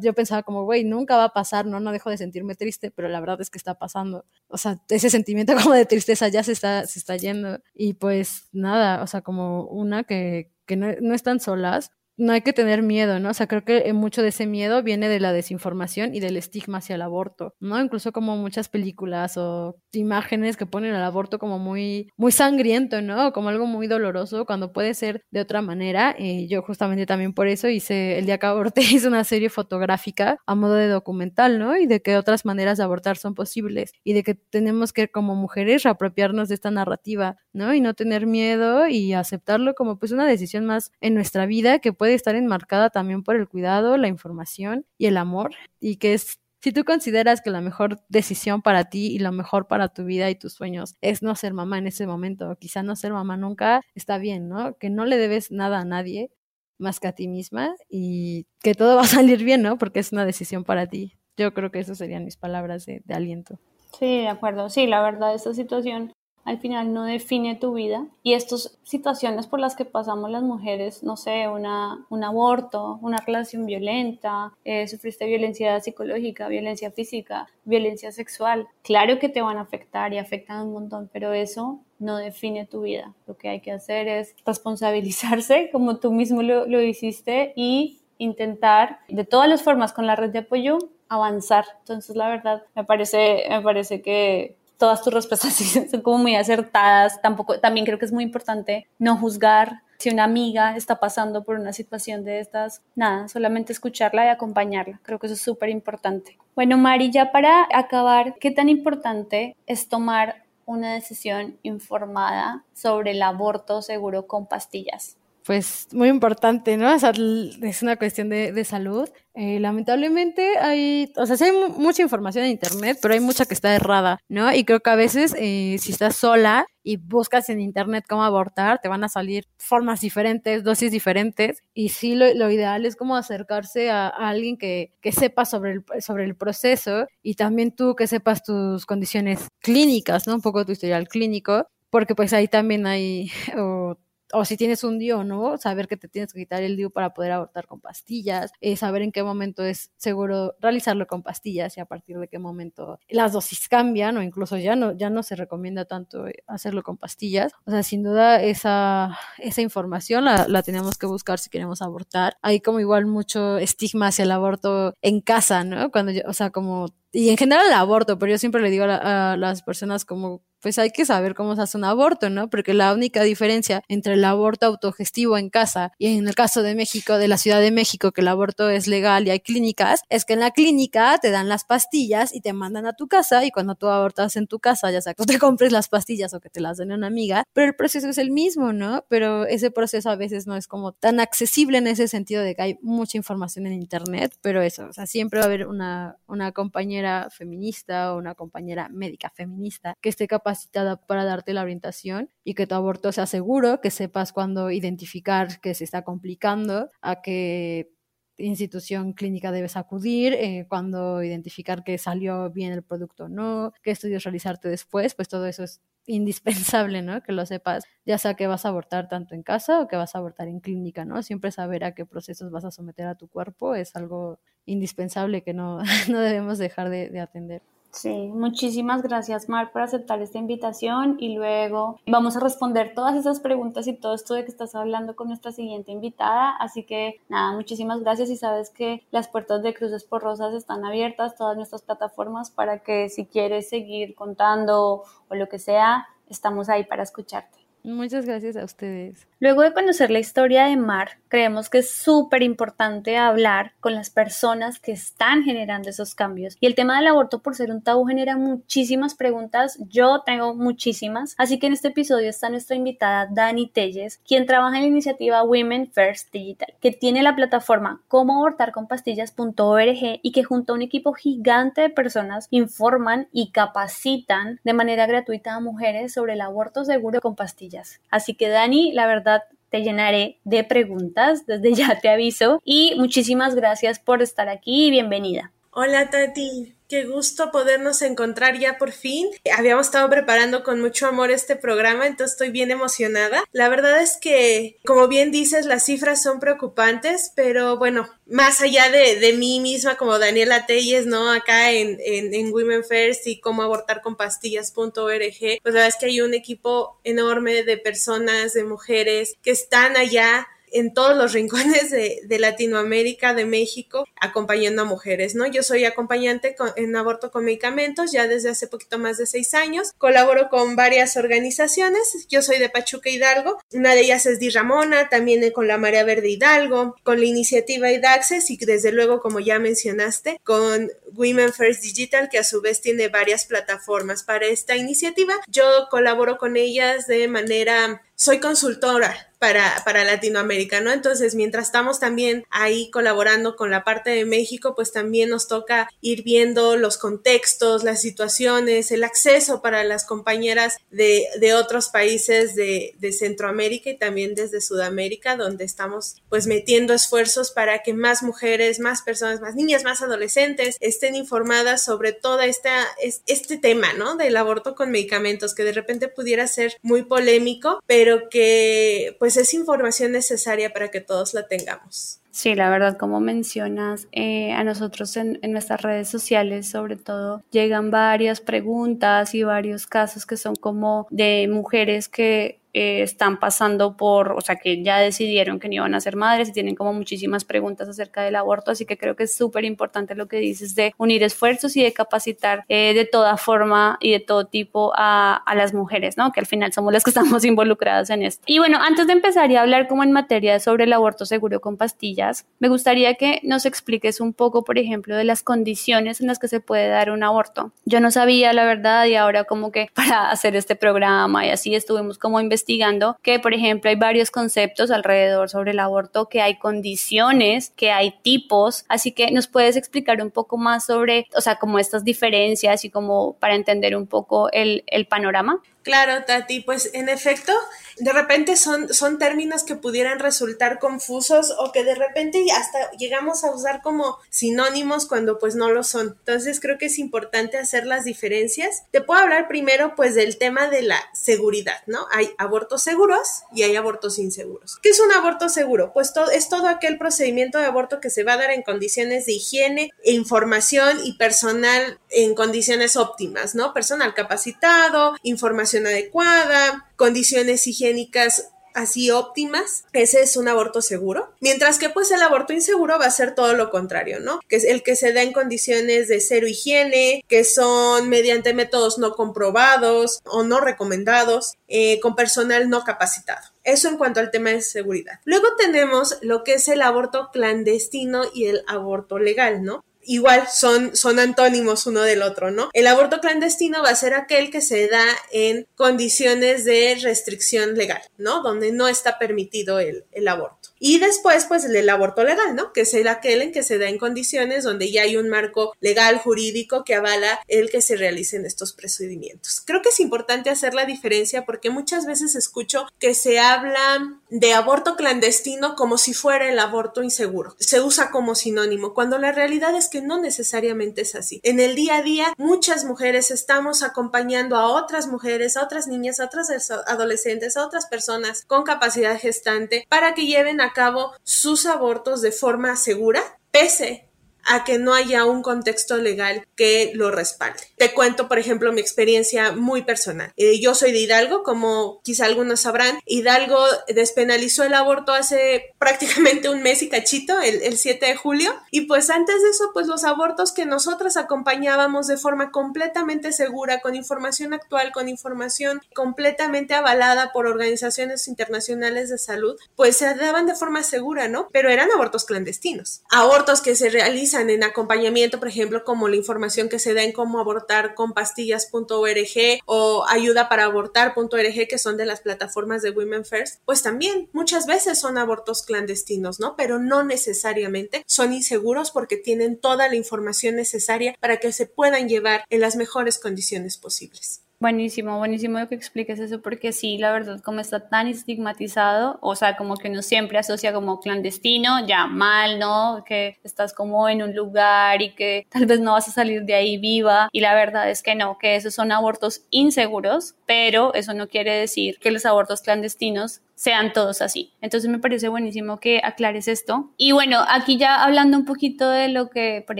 yo 0.01 0.13
pensaba 0.13 0.43
como, 0.43 0.63
güey, 0.63 0.85
nunca 0.85 1.17
va 1.17 1.25
a 1.25 1.33
pasar, 1.33 1.65
¿no? 1.65 1.81
No 1.81 1.91
dejo 1.91 2.09
de 2.09 2.17
sentirme 2.17 2.55
triste, 2.55 2.89
pero 2.89 3.09
la 3.09 3.19
verdad 3.19 3.41
es 3.41 3.49
que 3.49 3.57
está 3.57 3.75
pasando. 3.75 4.23
O 4.47 4.57
sea, 4.57 4.79
ese 4.87 5.09
sentimiento 5.09 5.53
como 5.61 5.73
de 5.73 5.85
tristeza 5.85 6.29
ya 6.29 6.41
se 6.43 6.53
está, 6.53 6.85
se 6.85 6.99
está 6.99 7.17
yendo. 7.17 7.59
Pues 7.99 8.49
nada, 8.53 9.03
o 9.03 9.07
sea, 9.07 9.21
como 9.21 9.65
una 9.65 10.03
que, 10.03 10.51
que 10.65 10.75
no, 10.77 10.87
no 11.01 11.13
están 11.13 11.39
solas, 11.39 11.91
no 12.17 12.33
hay 12.33 12.41
que 12.41 12.53
tener 12.53 12.81
miedo, 12.81 13.19
¿no? 13.19 13.29
O 13.29 13.33
sea, 13.33 13.47
creo 13.47 13.63
que 13.63 13.91
mucho 13.93 14.21
de 14.23 14.29
ese 14.29 14.47
miedo 14.47 14.81
viene 14.81 15.07
de 15.07 15.19
la 15.19 15.33
desinformación 15.33 16.15
y 16.15 16.19
del 16.19 16.35
estigma 16.35 16.79
hacia 16.79 16.95
el 16.95 17.03
aborto, 17.03 17.53
¿no? 17.59 17.79
Incluso 17.79 18.11
como 18.11 18.35
muchas 18.37 18.69
películas 18.69 19.37
o 19.37 19.77
imágenes 19.91 20.57
que 20.57 20.65
ponen 20.65 20.93
al 20.93 21.03
aborto 21.03 21.37
como 21.37 21.59
muy, 21.59 22.09
muy 22.17 22.31
sangriento, 22.31 23.01
¿no? 23.01 23.31
Como 23.33 23.49
algo 23.49 23.67
muy 23.67 23.87
doloroso 23.87 24.45
cuando 24.45 24.73
puede 24.73 24.95
ser 24.95 25.23
de 25.31 25.41
otra 25.41 25.61
manera. 25.61 26.15
Y 26.17 26.47
yo 26.47 26.63
justamente 26.63 27.05
también 27.05 27.33
por 27.33 27.47
eso 27.47 27.69
hice, 27.69 28.17
el 28.17 28.25
día 28.25 28.39
que 28.39 28.47
aborté, 28.47 28.81
hice 28.81 29.07
una 29.07 29.23
serie 29.23 29.49
fotográfica 29.49 30.39
a 30.47 30.55
modo 30.55 30.73
de 30.73 30.87
documental, 30.87 31.59
¿no? 31.59 31.77
Y 31.77 31.85
de 31.85 32.01
que 32.01 32.17
otras 32.17 32.45
maneras 32.45 32.79
de 32.79 32.83
abortar 32.83 33.17
son 33.17 33.35
posibles 33.35 33.91
y 34.03 34.13
de 34.13 34.23
que 34.23 34.33
tenemos 34.33 34.91
que 34.91 35.09
como 35.09 35.35
mujeres 35.35 35.83
reapropiarnos 35.83 36.49
de 36.49 36.55
esta 36.55 36.71
narrativa, 36.71 37.37
¿no? 37.53 37.75
Y 37.75 37.81
no 37.81 37.93
tener 37.93 38.25
miedo 38.25 38.87
y 38.87 39.13
aceptarlo 39.13 39.75
como 39.75 39.99
pues 39.99 40.11
una 40.11 40.25
decisión 40.25 40.65
más 40.65 40.91
en 40.99 41.13
nuestra 41.13 41.45
vida 41.45 41.79
que 41.79 41.93
puede 41.93 42.06
puede 42.07 42.15
estar 42.15 42.35
enmarcada 42.35 42.89
también 42.89 43.21
por 43.21 43.35
el 43.35 43.49
cuidado, 43.49 43.97
la 43.97 44.07
información 44.07 44.85
y 44.97 45.07
el 45.07 45.17
amor, 45.17 45.51
y 45.81 45.97
que 45.97 46.13
es 46.13 46.39
si 46.61 46.71
tú 46.71 46.85
consideras 46.85 47.41
que 47.41 47.49
la 47.49 47.59
mejor 47.59 47.99
decisión 48.07 48.61
para 48.61 48.85
ti 48.85 49.07
y 49.07 49.19
lo 49.19 49.33
mejor 49.33 49.67
para 49.67 49.89
tu 49.89 50.05
vida 50.05 50.29
y 50.29 50.35
tus 50.35 50.53
sueños 50.53 50.95
es 51.01 51.21
no 51.21 51.35
ser 51.35 51.53
mamá 51.53 51.79
en 51.79 51.87
ese 51.87 52.07
momento, 52.07 52.55
quizá 52.61 52.81
no 52.81 52.95
ser 52.95 53.11
mamá 53.11 53.35
nunca, 53.35 53.81
está 53.93 54.17
bien, 54.19 54.47
¿no? 54.47 54.77
Que 54.77 54.89
no 54.89 55.05
le 55.05 55.17
debes 55.17 55.51
nada 55.51 55.79
a 55.79 55.83
nadie 55.83 56.31
más 56.77 57.01
que 57.01 57.09
a 57.09 57.11
ti 57.11 57.27
misma 57.27 57.75
y 57.89 58.47
que 58.63 58.73
todo 58.73 58.95
va 58.95 59.01
a 59.01 59.07
salir 59.21 59.43
bien, 59.43 59.61
¿no? 59.61 59.77
Porque 59.77 59.99
es 59.99 60.13
una 60.13 60.23
decisión 60.23 60.63
para 60.63 60.87
ti. 60.87 61.17
Yo 61.35 61.53
creo 61.53 61.71
que 61.71 61.79
esas 61.79 61.97
serían 61.97 62.23
mis 62.23 62.37
palabras 62.37 62.85
de, 62.85 63.01
de 63.03 63.13
aliento. 63.15 63.59
Sí, 63.99 64.19
de 64.21 64.29
acuerdo. 64.29 64.69
Sí, 64.69 64.87
la 64.87 65.01
verdad, 65.01 65.35
esta 65.35 65.53
situación 65.53 66.13
al 66.47 66.59
final 66.59 66.93
no 66.93 67.03
define 67.03 67.55
tu 67.55 67.73
vida. 67.73 68.07
Y 68.23 68.31
estas 68.31 68.79
situaciones 68.83 69.47
por 69.47 69.59
las 69.59 69.75
que 69.75 69.83
pasamos 69.83 70.31
las 70.31 70.43
mujeres, 70.43 71.03
no 71.03 71.17
sé, 71.17 71.49
una, 71.49 72.05
un 72.09 72.23
aborto, 72.23 72.99
una 73.01 73.17
relación 73.17 73.65
violenta, 73.65 74.53
eh, 74.63 74.87
sufriste 74.87 75.25
violencia 75.25 75.77
psicológica, 75.81 76.47
violencia 76.47 76.89
física, 76.89 77.47
violencia 77.65 78.13
sexual, 78.13 78.65
claro 78.81 79.19
que 79.19 79.27
te 79.27 79.41
van 79.41 79.57
a 79.57 79.61
afectar 79.61 80.13
y 80.13 80.19
afectan 80.19 80.67
un 80.67 80.71
montón, 80.71 81.09
pero 81.11 81.33
eso 81.33 81.81
no 81.99 82.15
define 82.15 82.65
tu 82.65 82.83
vida. 82.83 83.13
Lo 83.27 83.35
que 83.35 83.49
hay 83.49 83.59
que 83.59 83.73
hacer 83.73 84.07
es 84.07 84.33
responsabilizarse, 84.45 85.69
como 85.73 85.97
tú 85.97 86.13
mismo 86.13 86.43
lo, 86.43 86.65
lo 86.65 86.81
hiciste, 86.81 87.51
y 87.57 87.99
intentar 88.19 88.99
de 89.09 89.25
todas 89.25 89.49
las 89.49 89.63
formas 89.63 89.91
con 89.91 90.07
la 90.07 90.15
red 90.15 90.29
de 90.29 90.39
apoyo 90.39 90.77
avanzar. 91.09 91.65
Entonces, 91.79 92.15
la 92.15 92.29
verdad, 92.29 92.63
me 92.75 92.83
parece, 92.83 93.45
me 93.49 93.61
parece 93.61 94.01
que 94.01 94.56
todas 94.77 95.01
tus 95.01 95.13
respuestas 95.13 95.53
son 95.91 96.01
como 96.01 96.17
muy 96.19 96.35
acertadas. 96.35 97.21
Tampoco, 97.21 97.59
también 97.59 97.85
creo 97.85 97.99
que 97.99 98.05
es 98.05 98.11
muy 98.11 98.23
importante 98.23 98.87
no 98.99 99.17
juzgar 99.17 99.81
si 99.97 100.09
una 100.09 100.23
amiga 100.23 100.75
está 100.75 100.99
pasando 100.99 101.43
por 101.43 101.59
una 101.59 101.73
situación 101.73 102.23
de 102.23 102.39
estas, 102.39 102.83
nada, 102.95 103.27
solamente 103.27 103.73
escucharla 103.73 104.25
y 104.25 104.29
acompañarla. 104.29 104.99
Creo 105.03 105.17
que 105.17 105.25
eso 105.25 105.33
es 105.33 105.41
súper 105.41 105.69
importante. 105.69 106.37
Bueno, 106.55 106.77
Mari, 106.77 107.11
ya 107.11 107.31
para 107.31 107.67
acabar, 107.73 108.35
¿qué 108.39 108.51
tan 108.51 108.69
importante 108.69 109.55
es 109.65 109.89
tomar 109.89 110.43
una 110.65 110.93
decisión 110.93 111.57
informada 111.63 112.63
sobre 112.73 113.11
el 113.11 113.21
aborto 113.23 113.81
seguro 113.81 114.27
con 114.27 114.45
pastillas? 114.45 115.17
Pues 115.47 115.87
muy 115.93 116.09
importante, 116.09 116.75
¿no? 116.75 116.93
O 116.93 116.99
sea, 116.99 117.13
es 117.61 117.81
una 117.81 117.95
cuestión 117.95 118.27
de, 118.27 118.51
de 118.51 118.65
salud. 118.65 119.07
Eh, 119.33 119.61
lamentablemente 119.61 120.57
hay, 120.57 121.13
o 121.15 121.25
sea, 121.25 121.37
sí 121.37 121.45
hay 121.45 121.51
mucha 121.77 122.01
información 122.01 122.43
en 122.43 122.51
internet, 122.51 122.99
pero 123.01 123.13
hay 123.13 123.21
mucha 123.21 123.45
que 123.45 123.53
está 123.53 123.73
errada, 123.73 124.19
¿no? 124.27 124.53
Y 124.53 124.65
creo 124.65 124.81
que 124.81 124.89
a 124.89 124.95
veces 124.95 125.33
eh, 125.39 125.77
si 125.79 125.93
estás 125.93 126.17
sola 126.17 126.67
y 126.83 126.97
buscas 126.97 127.47
en 127.47 127.61
internet 127.61 128.03
cómo 128.09 128.25
abortar, 128.25 128.79
te 128.81 128.89
van 128.89 129.05
a 129.05 129.09
salir 129.09 129.45
formas 129.57 130.01
diferentes, 130.01 130.65
dosis 130.65 130.91
diferentes, 130.91 131.63
y 131.73 131.89
sí 131.89 132.15
lo, 132.15 132.33
lo 132.33 132.51
ideal 132.51 132.85
es 132.85 132.97
como 132.97 133.15
acercarse 133.15 133.89
a, 133.89 134.07
a, 134.07 134.27
alguien 134.27 134.57
que, 134.57 134.91
que 134.99 135.13
sepa 135.13 135.45
sobre 135.45 135.71
el, 135.71 135.85
sobre 136.01 136.25
el 136.25 136.35
proceso 136.35 137.07
y 137.23 137.35
también 137.35 137.71
tú 137.71 137.95
que 137.95 138.07
sepas 138.07 138.43
tus 138.43 138.85
condiciones 138.85 139.47
clínicas, 139.61 140.27
¿no? 140.27 140.35
Un 140.35 140.41
poco 140.41 140.65
tu 140.65 140.73
historial 140.73 141.07
clínico, 141.07 141.67
porque 141.89 142.15
pues 142.15 142.33
ahí 142.33 142.49
también 142.49 142.85
hay... 142.85 143.31
Oh, 143.57 143.95
o 144.33 144.45
si 144.45 144.57
tienes 144.57 144.83
un 144.83 144.99
DIO, 144.99 145.23
¿no? 145.23 145.57
Saber 145.57 145.87
que 145.87 145.97
te 145.97 146.07
tienes 146.07 146.33
que 146.33 146.39
quitar 146.39 146.63
el 146.63 146.75
DIO 146.75 146.89
para 146.89 147.13
poder 147.13 147.31
abortar 147.31 147.67
con 147.67 147.79
pastillas, 147.79 148.51
eh, 148.61 148.75
saber 148.75 149.01
en 149.01 149.11
qué 149.11 149.23
momento 149.23 149.63
es 149.63 149.91
seguro 149.97 150.55
realizarlo 150.59 151.07
con 151.07 151.23
pastillas 151.23 151.77
y 151.77 151.79
a 151.79 151.85
partir 151.85 152.17
de 152.17 152.27
qué 152.27 152.39
momento 152.39 152.99
las 153.09 153.33
dosis 153.33 153.67
cambian 153.69 154.17
o 154.17 154.23
incluso 154.23 154.57
ya 154.57 154.75
no, 154.75 154.95
ya 154.95 155.09
no 155.09 155.23
se 155.23 155.35
recomienda 155.35 155.85
tanto 155.85 156.25
hacerlo 156.47 156.83
con 156.83 156.97
pastillas. 156.97 157.51
O 157.65 157.71
sea, 157.71 157.83
sin 157.83 158.03
duda 158.03 158.41
esa, 158.41 159.17
esa 159.37 159.61
información 159.61 160.25
la, 160.25 160.47
la 160.47 160.63
tenemos 160.63 160.97
que 160.97 161.05
buscar 161.07 161.39
si 161.39 161.49
queremos 161.49 161.81
abortar. 161.81 162.37
Hay 162.41 162.59
como 162.59 162.79
igual 162.79 163.05
mucho 163.05 163.57
estigma 163.57 164.07
hacia 164.07 164.23
el 164.23 164.31
aborto 164.31 164.93
en 165.01 165.21
casa, 165.21 165.63
¿no? 165.63 165.91
Cuando 165.91 166.11
o 166.27 166.33
sea, 166.33 166.49
como 166.49 166.87
y 167.11 167.29
en 167.29 167.37
general 167.37 167.65
el 167.67 167.73
aborto, 167.73 168.19
pero 168.19 168.31
yo 168.31 168.37
siempre 168.37 168.61
le 168.61 168.69
digo 168.69 168.85
a, 168.85 169.35
las 169.37 169.63
personas 169.63 170.05
como, 170.05 170.43
pues 170.67 170.79
hay 170.79 170.89
que 170.89 171.05
saber 171.05 171.33
cómo 171.33 171.55
se 171.55 171.61
hace 171.61 171.77
un 171.77 171.85
aborto, 171.85 172.29
¿no? 172.29 172.49
Porque 172.49 172.73
la 172.73 172.93
única 172.93 173.23
diferencia 173.23 173.83
entre 173.87 174.15
el 174.15 174.25
aborto 174.25 174.65
autogestivo 174.65 175.37
en 175.37 175.49
casa 175.49 175.93
y 175.97 176.17
en 176.17 176.27
el 176.27 176.35
caso 176.35 176.61
de 176.61 176.75
México, 176.75 177.17
de 177.17 177.29
la 177.29 177.37
Ciudad 177.37 177.61
de 177.61 177.71
México, 177.71 178.11
que 178.11 178.19
el 178.19 178.27
aborto 178.27 178.69
es 178.69 178.85
legal 178.85 179.25
y 179.25 179.29
hay 179.29 179.39
clínicas, 179.39 180.01
es 180.09 180.25
que 180.25 180.33
en 180.33 180.41
la 180.41 180.51
clínica 180.51 181.19
te 181.21 181.31
dan 181.31 181.47
las 181.47 181.63
pastillas 181.63 182.35
y 182.35 182.41
te 182.41 182.51
mandan 182.51 182.85
a 182.85 182.91
tu 182.91 183.07
casa 183.07 183.45
y 183.45 183.51
cuando 183.51 183.75
tú 183.75 183.87
abortas 183.87 184.35
en 184.35 184.45
tu 184.45 184.59
casa, 184.59 184.91
ya 184.91 184.99
sea 184.99 185.13
que 185.13 185.23
te 185.23 185.39
compres 185.39 185.71
las 185.71 185.87
pastillas 185.87 186.33
o 186.33 186.41
que 186.41 186.49
te 186.49 186.59
las 186.59 186.75
den 186.75 186.91
una 186.91 187.07
amiga, 187.07 187.45
pero 187.53 187.67
el 187.67 187.75
proceso 187.77 188.09
es 188.09 188.17
el 188.17 188.31
mismo, 188.31 188.73
¿no? 188.73 189.05
Pero 189.07 189.45
ese 189.45 189.71
proceso 189.71 190.09
a 190.09 190.17
veces 190.17 190.47
no 190.47 190.57
es 190.57 190.67
como 190.67 190.91
tan 190.91 191.21
accesible 191.21 191.77
en 191.77 191.87
ese 191.87 192.09
sentido 192.09 192.43
de 192.43 192.55
que 192.55 192.61
hay 192.61 192.79
mucha 192.81 193.17
información 193.17 193.67
en 193.67 193.71
internet, 193.71 194.37
pero 194.41 194.61
eso, 194.61 194.87
o 194.87 194.91
sea, 194.91 195.07
siempre 195.07 195.39
va 195.39 195.45
a 195.45 195.47
haber 195.47 195.65
una, 195.65 196.17
una 196.27 196.51
compañía 196.51 197.29
feminista 197.31 198.13
o 198.13 198.17
una 198.17 198.35
compañera 198.35 198.89
médica 198.89 199.29
feminista 199.29 199.95
que 200.01 200.09
esté 200.09 200.27
capacitada 200.57 200.97
para 200.97 201.25
darte 201.25 201.53
la 201.53 201.61
orientación 201.61 202.29
y 202.43 202.53
que 202.55 202.67
tu 202.67 202.75
aborto 202.75 203.11
sea 203.11 203.25
seguro, 203.25 203.79
que 203.81 203.91
sepas 203.91 204.33
cuándo 204.33 204.71
identificar 204.71 205.59
que 205.61 205.73
se 205.73 205.83
está 205.83 206.03
complicando, 206.03 206.89
a 207.01 207.21
que 207.21 207.91
institución 208.39 209.13
clínica 209.13 209.51
debes 209.51 209.77
acudir, 209.77 210.33
eh, 210.33 210.65
cuándo 210.69 211.23
identificar 211.23 211.83
que 211.83 211.97
salió 211.97 212.51
bien 212.51 212.71
el 212.71 212.83
producto 212.83 213.25
o 213.25 213.29
no, 213.29 213.73
qué 213.81 213.91
estudios 213.91 214.23
realizarte 214.23 214.69
después, 214.69 215.15
pues 215.15 215.27
todo 215.27 215.47
eso 215.47 215.63
es 215.63 215.81
indispensable, 216.05 217.01
¿no? 217.01 217.21
Que 217.23 217.33
lo 217.33 217.45
sepas, 217.45 217.83
ya 218.05 218.17
sea 218.17 218.35
que 218.35 218.47
vas 218.47 218.65
a 218.65 218.69
abortar 218.69 219.09
tanto 219.09 219.35
en 219.35 219.43
casa 219.43 219.81
o 219.81 219.87
que 219.87 219.95
vas 219.95 220.15
a 220.15 220.19
abortar 220.19 220.47
en 220.47 220.59
clínica, 220.59 221.03
¿no? 221.05 221.23
Siempre 221.23 221.51
saber 221.51 221.83
a 221.83 221.93
qué 221.93 222.05
procesos 222.05 222.51
vas 222.51 222.65
a 222.65 222.71
someter 222.71 223.07
a 223.07 223.15
tu 223.15 223.27
cuerpo 223.27 223.75
es 223.75 223.95
algo 223.95 224.39
indispensable 224.65 225.43
que 225.43 225.53
no, 225.53 225.79
no 226.09 226.19
debemos 226.19 226.57
dejar 226.59 226.89
de 226.89 227.19
atender. 227.19 227.61
Sí, 227.97 228.29
muchísimas 228.31 229.01
gracias 229.01 229.49
Mar 229.49 229.71
por 229.71 229.81
aceptar 229.81 230.21
esta 230.21 230.37
invitación 230.37 231.17
y 231.19 231.33
luego 231.33 231.99
vamos 232.05 232.37
a 232.37 232.39
responder 232.39 232.93
todas 232.93 233.15
esas 233.15 233.39
preguntas 233.39 233.87
y 233.87 233.93
todo 233.93 234.13
esto 234.13 234.35
de 234.35 234.45
que 234.45 234.51
estás 234.51 234.75
hablando 234.75 235.15
con 235.15 235.29
nuestra 235.29 235.51
siguiente 235.51 235.91
invitada. 235.91 236.55
Así 236.57 236.83
que 236.83 237.19
nada, 237.27 237.53
muchísimas 237.53 238.01
gracias 238.01 238.29
y 238.29 238.37
sabes 238.37 238.69
que 238.69 239.03
las 239.09 239.27
puertas 239.27 239.63
de 239.63 239.73
Cruces 239.73 240.03
por 240.03 240.21
Rosas 240.21 240.53
están 240.53 240.85
abiertas, 240.85 241.35
todas 241.37 241.57
nuestras 241.57 241.81
plataformas 241.81 242.51
para 242.51 242.83
que 242.83 243.09
si 243.09 243.25
quieres 243.25 243.67
seguir 243.67 244.13
contando 244.13 245.03
o 245.27 245.35
lo 245.35 245.49
que 245.49 245.57
sea, 245.57 246.07
estamos 246.29 246.69
ahí 246.69 246.83
para 246.83 247.01
escucharte. 247.01 247.56
Muchas 247.87 248.25
gracias 248.25 248.57
a 248.57 248.65
ustedes. 248.65 249.29
Luego 249.39 249.61
de 249.61 249.71
conocer 249.71 250.11
la 250.11 250.19
historia 250.19 250.65
de 250.65 250.75
Mar, 250.75 251.11
creemos 251.29 251.69
que 251.69 251.77
es 251.77 251.89
súper 251.89 252.43
importante 252.43 253.15
hablar 253.15 253.71
con 253.79 253.95
las 253.95 254.09
personas 254.09 254.79
que 254.79 254.91
están 254.91 255.43
generando 255.43 255.89
esos 255.89 256.13
cambios. 256.13 256.57
Y 256.59 256.65
el 256.65 256.75
tema 256.75 256.97
del 256.97 257.07
aborto, 257.07 257.39
por 257.39 257.55
ser 257.55 257.71
un 257.71 257.81
tabú, 257.81 258.03
genera 258.05 258.35
muchísimas 258.35 259.15
preguntas. 259.15 259.79
Yo 259.87 260.21
tengo 260.25 260.53
muchísimas. 260.53 261.33
Así 261.37 261.59
que 261.59 261.67
en 261.67 261.73
este 261.73 261.87
episodio 261.87 262.29
está 262.29 262.49
nuestra 262.49 262.75
invitada 262.75 263.29
Dani 263.31 263.69
Telles, 263.69 264.19
quien 264.27 264.47
trabaja 264.47 264.75
en 264.75 264.81
la 264.81 264.89
iniciativa 264.89 265.43
Women 265.43 265.89
First 265.89 266.33
Digital, 266.33 266.73
que 266.81 266.91
tiene 266.91 267.23
la 267.23 267.37
plataforma 267.37 268.01
como 268.09 268.35
abortar 268.35 268.73
con 268.73 268.87
pastillas.org 268.87 270.19
y 270.21 270.31
que 270.33 270.43
junto 270.43 270.73
a 270.73 270.75
un 270.75 270.81
equipo 270.81 271.13
gigante 271.13 271.83
de 271.83 271.89
personas 271.89 272.49
informan 272.49 273.29
y 273.31 273.51
capacitan 273.51 274.59
de 274.65 274.73
manera 274.73 275.05
gratuita 275.05 275.53
a 275.53 275.61
mujeres 275.61 276.11
sobre 276.11 276.33
el 276.33 276.41
aborto 276.41 276.83
seguro 276.83 277.21
con 277.21 277.37
pastillas 277.37 277.76
Así 278.09 278.33
que 278.33 278.49
Dani, 278.49 278.91
la 278.93 279.07
verdad, 279.07 279.43
te 279.69 279.81
llenaré 279.81 280.39
de 280.43 280.63
preguntas, 280.63 281.45
desde 281.45 281.73
ya 281.75 281.99
te 281.99 282.09
aviso. 282.09 282.61
Y 282.63 282.93
muchísimas 282.97 283.55
gracias 283.55 283.99
por 283.99 284.21
estar 284.21 284.49
aquí 284.49 284.87
y 284.87 284.91
bienvenida. 284.91 285.51
Hola 285.71 286.09
Tati, 286.09 286.75
Qué 286.87 287.03
gusto 287.03 287.51
podernos 287.51 288.01
encontrar 288.01 288.57
ya 288.57 288.77
por 288.77 288.93
fin. 288.93 289.27
Habíamos 289.57 289.87
estado 289.87 290.09
preparando 290.09 290.63
con 290.63 290.79
mucho 290.79 291.05
amor 291.05 291.31
este 291.31 291.57
programa, 291.57 292.07
entonces 292.07 292.35
estoy 292.35 292.49
bien 292.49 292.71
emocionada. 292.71 293.43
La 293.51 293.67
verdad 293.67 294.01
es 294.01 294.15
que, 294.15 294.77
como 294.85 295.09
bien 295.09 295.29
dices, 295.29 295.65
las 295.65 295.83
cifras 295.83 296.23
son 296.23 296.39
preocupantes, 296.39 297.33
pero 297.35 297.75
bueno, 297.77 298.07
más 298.25 298.61
allá 298.61 298.89
de, 298.89 299.33
mí 299.33 299.59
misma 299.59 299.97
como 299.97 300.17
Daniela 300.17 300.65
Telles, 300.65 301.05
¿no? 301.05 301.29
Acá 301.29 301.71
en, 301.71 301.97
en, 301.99 302.33
en 302.33 302.53
Women 302.53 302.85
First 302.85 303.27
y 303.27 303.41
cómo 303.41 303.63
abortar 303.63 304.01
con 304.01 304.15
pastillas.org, 304.15 304.93
pues 304.93 305.61
la 305.63 305.71
verdad 305.71 305.87
es 305.87 305.97
que 305.97 306.05
hay 306.05 306.21
un 306.21 306.33
equipo 306.33 307.01
enorme 307.03 307.63
de 307.63 307.77
personas, 307.77 308.53
de 308.53 308.63
mujeres 308.63 309.35
que 309.41 309.51
están 309.51 309.97
allá 309.97 310.47
en 310.77 310.93
todos 310.93 311.15
los 311.15 311.33
rincones 311.33 311.91
de, 311.91 312.37
Latinoamérica, 312.37 313.33
de 313.33 313.45
México, 313.45 314.05
acompañando 314.19 314.83
a 314.83 314.85
mujeres, 314.85 315.33
¿no? 315.35 315.47
Yo 315.47 315.63
soy 315.63 315.85
acompañante 315.85 316.55
en 316.75 316.95
aborto 316.95 317.31
con 317.31 317.45
medicamentos 317.45 318.11
ya 318.11 318.27
desde 318.27 318.49
hace 318.49 318.67
poquito 318.67 318.99
más 318.99 319.17
de 319.17 319.25
seis 319.25 319.53
años. 319.53 319.93
Colaboro 319.97 320.49
con 320.49 320.75
varias 320.75 321.17
organizaciones. 321.17 322.27
Yo 322.29 322.41
soy 322.41 322.59
de 322.59 322.69
Pachuca 322.69 323.09
Hidalgo. 323.09 323.59
Una 323.73 323.95
de 323.95 324.01
ellas 324.01 324.25
es 324.25 324.39
Di 324.39 324.49
Ramona, 324.49 325.09
también 325.09 325.49
con 325.51 325.67
la 325.67 325.77
Marea 325.77 326.03
Verde 326.03 326.29
Hidalgo, 326.29 326.95
con 327.03 327.19
la 327.19 327.25
iniciativa 327.25 327.91
IDAXES 327.91 328.49
y 328.51 328.57
desde 328.57 328.91
luego, 328.91 329.19
como 329.19 329.39
ya 329.39 329.59
mencionaste, 329.59 330.39
con 330.43 330.91
Women 331.13 331.53
First 331.53 331.81
Digital, 331.81 332.29
que 332.29 332.39
a 332.39 332.43
su 332.43 332.61
vez 332.61 332.81
tiene 332.81 333.07
varias 333.07 333.45
plataformas 333.45 334.23
para 334.23 334.45
esta 334.45 334.75
iniciativa. 334.75 335.35
Yo 335.47 335.87
colaboro 335.89 336.37
con 336.37 336.57
ellas 336.57 337.07
de 337.07 337.27
manera 337.27 338.03
soy 338.17 338.39
consultora 338.39 339.27
para, 339.39 339.83
para 339.85 340.03
Latinoamérica, 340.03 340.81
¿no? 340.81 340.91
Entonces, 340.91 341.35
mientras 341.35 341.67
estamos 341.67 341.99
también 341.99 342.43
ahí 342.49 342.89
colaborando 342.89 343.55
con 343.55 343.69
la 343.69 343.83
parte 343.83 344.09
de 344.09 344.25
México, 344.25 344.73
pues 344.75 344.91
también 344.91 345.29
nos 345.29 345.47
toca 345.47 345.89
ir 346.01 346.23
viendo 346.23 346.75
los 346.75 346.97
contextos, 346.97 347.83
las 347.83 348.01
situaciones, 348.01 348.91
el 348.91 349.03
acceso 349.03 349.61
para 349.61 349.83
las 349.83 350.05
compañeras 350.05 350.77
de, 350.89 351.27
de 351.39 351.53
otros 351.53 351.89
países 351.89 352.55
de, 352.55 352.95
de 352.97 353.11
Centroamérica 353.11 353.91
y 353.91 353.97
también 353.97 354.33
desde 354.33 354.61
Sudamérica, 354.61 355.35
donde 355.35 355.65
estamos 355.65 356.15
pues 356.29 356.47
metiendo 356.47 356.93
esfuerzos 356.93 357.51
para 357.51 357.83
que 357.83 357.93
más 357.93 358.23
mujeres, 358.23 358.79
más 358.79 359.03
personas, 359.03 359.39
más 359.39 359.55
niñas, 359.55 359.83
más 359.83 360.01
adolescentes 360.01 360.77
estén 360.79 361.15
informadas 361.15 361.83
sobre 361.83 362.11
todo 362.11 362.39
este 362.41 363.57
tema, 363.57 363.93
¿no? 363.93 364.15
Del 364.15 364.37
aborto 364.37 364.73
con 364.73 364.89
medicamentos, 364.89 365.53
que 365.53 365.63
de 365.63 365.73
repente 365.73 366.07
pudiera 366.07 366.47
ser 366.47 366.77
muy 366.81 367.03
polémico, 367.03 367.83
pero 367.85 368.06
pero 368.07 368.29
que 368.29 369.17
pues 369.19 369.35
es 369.35 369.53
información 369.53 370.13
necesaria 370.13 370.71
para 370.71 370.87
que 370.87 371.01
todos 371.01 371.33
la 371.33 371.45
tengamos. 371.45 372.21
Sí, 372.31 372.55
la 372.55 372.69
verdad, 372.69 372.95
como 372.97 373.19
mencionas, 373.19 374.07
eh, 374.13 374.53
a 374.53 374.63
nosotros 374.63 375.17
en, 375.17 375.39
en, 375.41 375.51
nuestras 375.51 375.81
redes 375.81 376.07
sociales, 376.07 376.69
sobre 376.69 376.95
todo, 376.95 377.43
llegan 377.51 377.91
varias 377.91 378.39
preguntas 378.39 379.35
y 379.35 379.43
varios 379.43 379.87
casos 379.87 380.25
que 380.25 380.37
son 380.37 380.55
como 380.55 381.05
de 381.09 381.49
mujeres 381.51 382.07
que 382.07 382.56
eh, 382.77 383.01
están 383.01 383.39
pasando 383.39 383.97
por, 383.97 384.33
o 384.33 384.41
sea, 384.41 384.57
que 384.57 384.83
ya 384.83 384.99
decidieron 384.99 385.59
que 385.59 385.67
no 385.67 385.73
iban 385.73 385.95
a 385.95 385.99
ser 385.99 386.15
madres 386.15 386.49
y 386.49 386.51
tienen 386.51 386.75
como 386.75 386.93
muchísimas 386.93 387.43
preguntas 387.43 387.89
acerca 387.89 388.21
del 388.21 388.35
aborto, 388.35 388.69
así 388.69 388.85
que 388.85 388.99
creo 388.99 389.15
que 389.15 389.23
es 389.23 389.35
súper 389.35 389.65
importante 389.65 390.13
lo 390.13 390.27
que 390.27 390.37
dices 390.37 390.75
de 390.75 390.93
unir 390.99 391.23
esfuerzos 391.23 391.75
y 391.75 391.81
de 391.81 391.91
capacitar 391.91 392.65
eh, 392.69 392.93
de 392.93 393.05
toda 393.05 393.37
forma 393.37 393.97
y 393.99 394.11
de 394.11 394.19
todo 394.19 394.45
tipo 394.45 394.93
a, 394.95 395.37
a, 395.37 395.55
las 395.55 395.73
mujeres, 395.73 396.17
¿no? 396.17 396.31
Que 396.31 396.39
al 396.39 396.45
final 396.45 396.71
somos 396.71 396.93
las 396.93 397.03
que 397.03 397.09
estamos 397.17 397.43
involucradas 397.45 398.11
en 398.11 398.21
esto. 398.21 398.43
Y 398.45 398.59
bueno, 398.59 398.77
antes 398.79 399.07
de 399.07 399.13
empezar 399.13 399.49
y 399.49 399.55
hablar 399.55 399.87
como 399.87 400.03
en 400.03 400.11
materia 400.11 400.59
sobre 400.59 400.83
el 400.83 400.93
aborto 400.93 401.25
seguro 401.25 401.59
con 401.61 401.77
pastillas, 401.77 402.45
me 402.59 402.69
gustaría 402.69 403.15
que 403.15 403.39
nos 403.41 403.65
expliques 403.65 404.21
un 404.21 404.33
poco, 404.33 404.63
por 404.63 404.77
ejemplo, 404.77 405.15
de 405.15 405.23
las 405.23 405.41
condiciones 405.41 406.21
en 406.21 406.27
las 406.27 406.37
que 406.37 406.47
se 406.47 406.59
puede 406.59 406.89
dar 406.89 407.09
un 407.09 407.23
aborto. 407.23 407.71
Yo 407.85 408.01
no 408.01 408.11
sabía 408.11 408.53
la 408.53 408.65
verdad 408.65 409.05
y 409.05 409.15
ahora 409.15 409.45
como 409.45 409.71
que 409.71 409.89
para 409.95 410.29
hacer 410.29 410.55
este 410.55 410.75
programa 410.75 411.43
y 411.43 411.49
así 411.49 411.73
estuvimos 411.73 412.19
como 412.19 412.39
investigando 412.39 412.66
investigando 412.67 413.17
que, 413.23 413.39
por 413.39 413.53
ejemplo, 413.53 413.89
hay 413.89 413.95
varios 413.95 414.29
conceptos 414.29 414.91
alrededor 414.91 415.49
sobre 415.49 415.71
el 415.71 415.79
aborto, 415.79 416.27
que 416.27 416.41
hay 416.41 416.57
condiciones, 416.57 417.71
que 417.75 417.91
hay 417.91 418.13
tipos, 418.21 418.85
así 418.89 419.11
que 419.11 419.31
nos 419.31 419.47
puedes 419.47 419.75
explicar 419.75 420.21
un 420.21 420.31
poco 420.31 420.57
más 420.57 420.85
sobre, 420.85 421.27
o 421.35 421.41
sea, 421.41 421.55
como 421.55 421.79
estas 421.79 422.03
diferencias 422.03 422.83
y 422.83 422.89
como 422.89 423.33
para 423.39 423.55
entender 423.55 423.95
un 423.95 424.07
poco 424.07 424.51
el, 424.51 424.83
el 424.87 425.05
panorama. 425.05 425.61
Claro, 425.87 426.25
Tati, 426.25 426.59
pues 426.59 426.89
en 426.91 427.07
efecto, 427.07 427.53
de 427.95 428.11
repente 428.11 428.57
son, 428.57 428.93
son 428.93 429.17
términos 429.17 429.63
que 429.63 429.75
pudieran 429.77 430.19
resultar 430.19 430.79
confusos 430.79 431.53
o 431.57 431.71
que 431.71 431.85
de 431.85 431.95
repente 431.95 432.43
hasta 432.53 432.91
llegamos 432.97 433.45
a 433.45 433.51
usar 433.51 433.81
como 433.81 434.17
sinónimos 434.29 435.05
cuando 435.05 435.39
pues 435.39 435.55
no 435.55 435.71
lo 435.71 435.83
son. 435.83 436.17
Entonces 436.19 436.59
creo 436.59 436.77
que 436.77 436.87
es 436.87 436.99
importante 436.99 437.57
hacer 437.57 437.85
las 437.85 438.03
diferencias. 438.03 438.83
Te 438.91 438.99
puedo 438.99 439.21
hablar 439.21 439.47
primero 439.47 439.95
pues 439.95 440.13
del 440.13 440.37
tema 440.37 440.67
de 440.67 440.81
la 440.81 440.99
seguridad, 441.13 441.81
¿no? 441.85 442.05
Hay 442.11 442.31
abortos 442.37 442.83
seguros 442.83 443.43
y 443.55 443.63
hay 443.63 443.77
abortos 443.77 444.19
inseguros. 444.19 444.79
¿Qué 444.81 444.89
es 444.89 444.99
un 444.99 445.13
aborto 445.13 445.47
seguro? 445.47 445.93
Pues 445.93 446.11
todo, 446.11 446.31
es 446.31 446.49
todo 446.49 446.67
aquel 446.67 446.97
procedimiento 446.97 447.59
de 447.59 447.65
aborto 447.65 448.01
que 448.01 448.09
se 448.09 448.25
va 448.25 448.33
a 448.33 448.37
dar 448.37 448.51
en 448.51 448.61
condiciones 448.61 449.25
de 449.25 449.31
higiene, 449.31 449.91
e 450.03 450.11
información 450.11 450.99
y 451.05 451.13
personal 451.13 451.97
en 452.09 452.35
condiciones 452.35 452.97
óptimas, 452.97 453.55
¿no? 453.55 453.73
Personal 453.73 454.13
capacitado, 454.13 455.15
información 455.23 455.76
adecuada, 455.85 456.89
condiciones 456.95 457.67
higiénicas 457.67 458.49
así 458.77 459.09
óptimas, 459.09 459.85
ese 459.91 460.21
es 460.21 460.37
un 460.37 460.47
aborto 460.47 460.83
seguro. 460.83 461.33
Mientras 461.39 461.79
que 461.79 461.89
pues 461.89 462.11
el 462.11 462.21
aborto 462.21 462.53
inseguro 462.53 462.99
va 462.99 463.07
a 463.07 463.11
ser 463.11 463.33
todo 463.33 463.53
lo 463.53 463.71
contrario, 463.71 464.19
¿no? 464.19 464.39
Que 464.47 464.57
es 464.57 464.63
el 464.63 464.83
que 464.83 464.95
se 464.95 465.13
da 465.13 465.23
en 465.23 465.33
condiciones 465.33 466.07
de 466.07 466.21
cero 466.21 466.45
higiene, 466.47 467.25
que 467.27 467.43
son 467.43 468.07
mediante 468.07 468.53
métodos 468.53 468.99
no 468.99 469.15
comprobados 469.15 470.19
o 470.25 470.43
no 470.43 470.59
recomendados, 470.59 471.55
eh, 471.67 471.99
con 472.01 472.15
personal 472.15 472.69
no 472.69 472.83
capacitado. 472.83 473.41
Eso 473.63 473.89
en 473.89 473.97
cuanto 473.97 474.19
al 474.19 474.29
tema 474.29 474.51
de 474.51 474.61
seguridad. 474.61 475.19
Luego 475.25 475.47
tenemos 475.57 476.19
lo 476.21 476.43
que 476.43 476.53
es 476.53 476.67
el 476.67 476.83
aborto 476.83 477.31
clandestino 477.33 478.25
y 478.31 478.45
el 478.45 478.63
aborto 478.67 479.17
legal, 479.17 479.63
¿no? 479.63 479.83
Igual 480.07 480.47
son, 480.51 480.95
son 480.95 481.19
antónimos 481.19 481.85
uno 481.85 482.01
del 482.01 482.23
otro, 482.23 482.49
¿no? 482.49 482.69
El 482.73 482.87
aborto 482.87 483.19
clandestino 483.19 483.83
va 483.83 483.89
a 483.89 483.95
ser 483.95 484.13
aquel 484.13 484.49
que 484.49 484.61
se 484.61 484.87
da 484.87 485.05
en 485.31 485.67
condiciones 485.75 486.65
de 486.65 486.97
restricción 487.01 487.75
legal, 487.75 488.01
¿no? 488.17 488.41
Donde 488.41 488.71
no 488.71 488.87
está 488.87 489.19
permitido 489.19 489.79
el, 489.79 490.05
el 490.11 490.27
aborto. 490.27 490.69
Y 490.79 490.99
después, 490.99 491.45
pues, 491.45 491.65
el 491.65 491.89
aborto 491.89 492.23
legal, 492.23 492.55
¿no? 492.55 492.71
Que 492.71 492.81
es 492.81 492.93
el 492.93 493.07
aquel 493.07 493.41
en 493.41 493.51
que 493.51 493.63
se 493.63 493.77
da 493.77 493.89
en 493.89 493.97
condiciones 493.97 494.63
donde 494.63 494.91
ya 494.91 495.03
hay 495.03 495.17
un 495.17 495.29
marco 495.29 495.73
legal, 495.79 496.19
jurídico, 496.19 496.83
que 496.83 496.95
avala 496.95 497.39
el 497.47 497.69
que 497.69 497.81
se 497.81 497.95
realicen 497.95 498.45
estos 498.45 498.73
procedimientos. 498.73 499.61
Creo 499.65 499.81
que 499.81 499.89
es 499.89 499.99
importante 499.99 500.49
hacer 500.49 500.73
la 500.73 500.85
diferencia 500.85 501.45
porque 501.45 501.69
muchas 501.69 502.05
veces 502.05 502.35
escucho 502.35 502.87
que 502.99 503.13
se 503.13 503.39
habla 503.39 504.19
de 504.29 504.53
aborto 504.53 504.95
clandestino 504.95 505.75
como 505.75 505.97
si 505.97 506.13
fuera 506.13 506.49
el 506.49 506.59
aborto 506.59 507.03
inseguro. 507.03 507.55
Se 507.59 507.81
usa 507.81 508.11
como 508.11 508.35
sinónimo, 508.35 508.93
cuando 508.93 509.17
la 509.17 509.31
realidad 509.31 509.75
es 509.75 509.89
que 509.89 509.96
no 510.01 510.19
necesariamente 510.19 511.01
es 511.01 511.15
así. 511.15 511.39
En 511.43 511.59
el 511.59 511.75
día 511.75 511.97
a 511.97 512.01
día, 512.01 512.33
muchas 512.37 512.85
mujeres 512.85 513.31
estamos 513.31 513.83
acompañando 513.83 514.55
a 514.55 514.67
otras 514.67 515.07
mujeres, 515.07 515.57
a 515.57 515.63
otras 515.63 515.87
niñas, 515.87 516.19
a 516.19 516.25
otras 516.25 516.71
adolescentes, 516.87 517.57
a 517.57 517.65
otras 517.65 517.85
personas 517.87 518.43
con 518.45 518.63
capacidad 518.63 519.19
gestante 519.19 519.85
para 519.89 520.13
que 520.13 520.25
lleven 520.25 520.61
a 520.61 520.73
cabo 520.73 521.13
sus 521.23 521.65
abortos 521.65 522.21
de 522.21 522.31
forma 522.31 522.75
segura, 522.75 523.21
pese 523.51 524.06
a 524.47 524.63
que 524.63 524.79
no 524.79 524.93
haya 524.93 525.25
un 525.25 525.41
contexto 525.41 525.97
legal 525.97 526.47
que 526.55 526.91
lo 526.95 527.11
respalde. 527.11 527.59
Te 527.77 527.93
cuento, 527.93 528.27
por 528.27 528.39
ejemplo, 528.39 528.71
mi 528.71 528.81
experiencia 528.81 529.51
muy 529.51 529.83
personal. 529.83 530.31
Eh, 530.37 530.59
yo 530.59 530.73
soy 530.73 530.91
de 530.91 530.99
Hidalgo, 530.99 531.43
como 531.43 532.01
quizá 532.03 532.25
algunos 532.25 532.61
sabrán. 532.61 532.99
Hidalgo 533.05 533.59
despenalizó 533.87 534.63
el 534.63 534.73
aborto 534.73 535.13
hace 535.13 535.75
prácticamente 535.79 536.49
un 536.49 536.63
mes 536.63 536.81
y 536.81 536.89
cachito, 536.89 537.39
el, 537.39 537.61
el 537.61 537.77
7 537.77 538.05
de 538.05 538.15
julio. 538.15 538.55
Y 538.71 538.81
pues 538.81 539.09
antes 539.09 539.41
de 539.43 539.49
eso, 539.49 539.71
pues 539.73 539.87
los 539.87 540.05
abortos 540.05 540.51
que 540.51 540.65
nosotras 540.65 541.17
acompañábamos 541.17 542.07
de 542.07 542.17
forma 542.17 542.51
completamente 542.51 543.33
segura, 543.33 543.81
con 543.81 543.95
información 543.95 544.53
actual, 544.53 544.91
con 544.91 545.09
información 545.09 545.81
completamente 545.93 546.73
avalada 546.73 547.31
por 547.33 547.47
organizaciones 547.47 548.27
internacionales 548.27 549.09
de 549.09 549.17
salud, 549.17 549.57
pues 549.75 549.97
se 549.97 550.13
daban 550.15 550.45
de 550.45 550.55
forma 550.55 550.83
segura, 550.83 551.27
¿no? 551.27 551.49
Pero 551.51 551.69
eran 551.69 551.91
abortos 551.91 552.25
clandestinos. 552.25 553.01
Abortos 553.09 553.61
que 553.61 553.75
se 553.75 553.89
realizan 553.89 554.36
en 554.41 554.63
acompañamiento, 554.63 555.39
por 555.39 555.47
ejemplo, 555.47 555.83
como 555.83 556.07
la 556.07 556.15
información 556.15 556.69
que 556.69 556.79
se 556.79 556.93
da 556.93 557.03
en 557.03 557.11
cómo 557.11 557.39
abortar 557.39 557.95
con 557.95 558.13
pastillas.org 558.13 559.61
o 559.65 560.05
ayuda 560.07 560.49
para 560.49 560.65
abortar.org, 560.65 561.67
que 561.67 561.77
son 561.77 561.97
de 561.97 562.05
las 562.05 562.21
plataformas 562.21 562.81
de 562.81 562.91
Women 562.91 563.25
First, 563.25 563.61
pues 563.65 563.81
también 563.81 564.29
muchas 564.33 564.65
veces 564.65 564.99
son 564.99 565.17
abortos 565.17 565.63
clandestinos, 565.63 566.39
¿no? 566.39 566.55
Pero 566.55 566.79
no 566.79 567.03
necesariamente 567.03 568.03
son 568.07 568.33
inseguros 568.33 568.91
porque 568.91 569.17
tienen 569.17 569.57
toda 569.59 569.87
la 569.87 569.95
información 569.95 570.55
necesaria 570.55 571.15
para 571.19 571.37
que 571.37 571.51
se 571.51 571.65
puedan 571.65 572.07
llevar 572.07 572.45
en 572.49 572.61
las 572.61 572.75
mejores 572.75 573.19
condiciones 573.19 573.77
posibles. 573.77 574.46
Buenísimo, 574.59 575.19
buenísimo 575.19 575.67
que 575.67 575.75
expliques 575.75 576.19
eso, 576.19 576.41
porque 576.41 576.73
sí, 576.73 576.97
la 576.97 577.11
verdad, 577.11 577.39
como 577.41 577.59
está 577.59 577.89
tan 577.89 578.07
estigmatizado, 578.07 579.19
o 579.21 579.35
sea, 579.35 579.55
como 579.55 579.77
que 579.77 579.87
uno 579.87 580.01
siempre 580.01 580.39
asocia 580.39 580.73
como 580.73 580.99
clandestino, 580.99 581.85
ya 581.85 582.07
mal, 582.07 582.57
¿no? 582.57 583.03
Que 583.05 583.37
estás 583.43 583.71
como 583.71 584.09
en 584.09 584.23
un 584.23 584.35
lugar 584.35 585.03
y 585.03 585.13
que 585.13 585.45
tal 585.51 585.67
vez 585.67 585.79
no 585.79 585.91
vas 585.91 586.07
a 586.07 586.11
salir 586.11 586.41
de 586.41 586.55
ahí 586.55 586.77
viva, 586.79 587.29
y 587.31 587.41
la 587.41 587.53
verdad 587.53 587.87
es 587.91 588.01
que 588.01 588.15
no, 588.15 588.39
que 588.39 588.55
esos 588.55 588.73
son 588.73 588.91
abortos 588.91 589.43
inseguros, 589.51 590.33
pero 590.47 590.91
eso 590.95 591.13
no 591.13 591.27
quiere 591.27 591.53
decir 591.53 591.99
que 591.99 592.09
los 592.09 592.25
abortos 592.25 592.61
clandestinos 592.61 593.41
sean 593.57 593.91
todos 593.91 594.21
así. 594.21 594.53
Entonces 594.61 594.87
me 594.89 594.99
parece 594.99 595.29
buenísimo 595.29 595.79
que 595.79 595.99
aclares 596.03 596.47
esto. 596.47 596.91
Y 596.95 597.11
bueno, 597.11 597.43
aquí 597.49 597.77
ya 597.77 598.03
hablando 598.03 598.37
un 598.37 598.45
poquito 598.45 598.87
de 598.87 599.07
lo 599.07 599.31
que, 599.31 599.63
por 599.65 599.79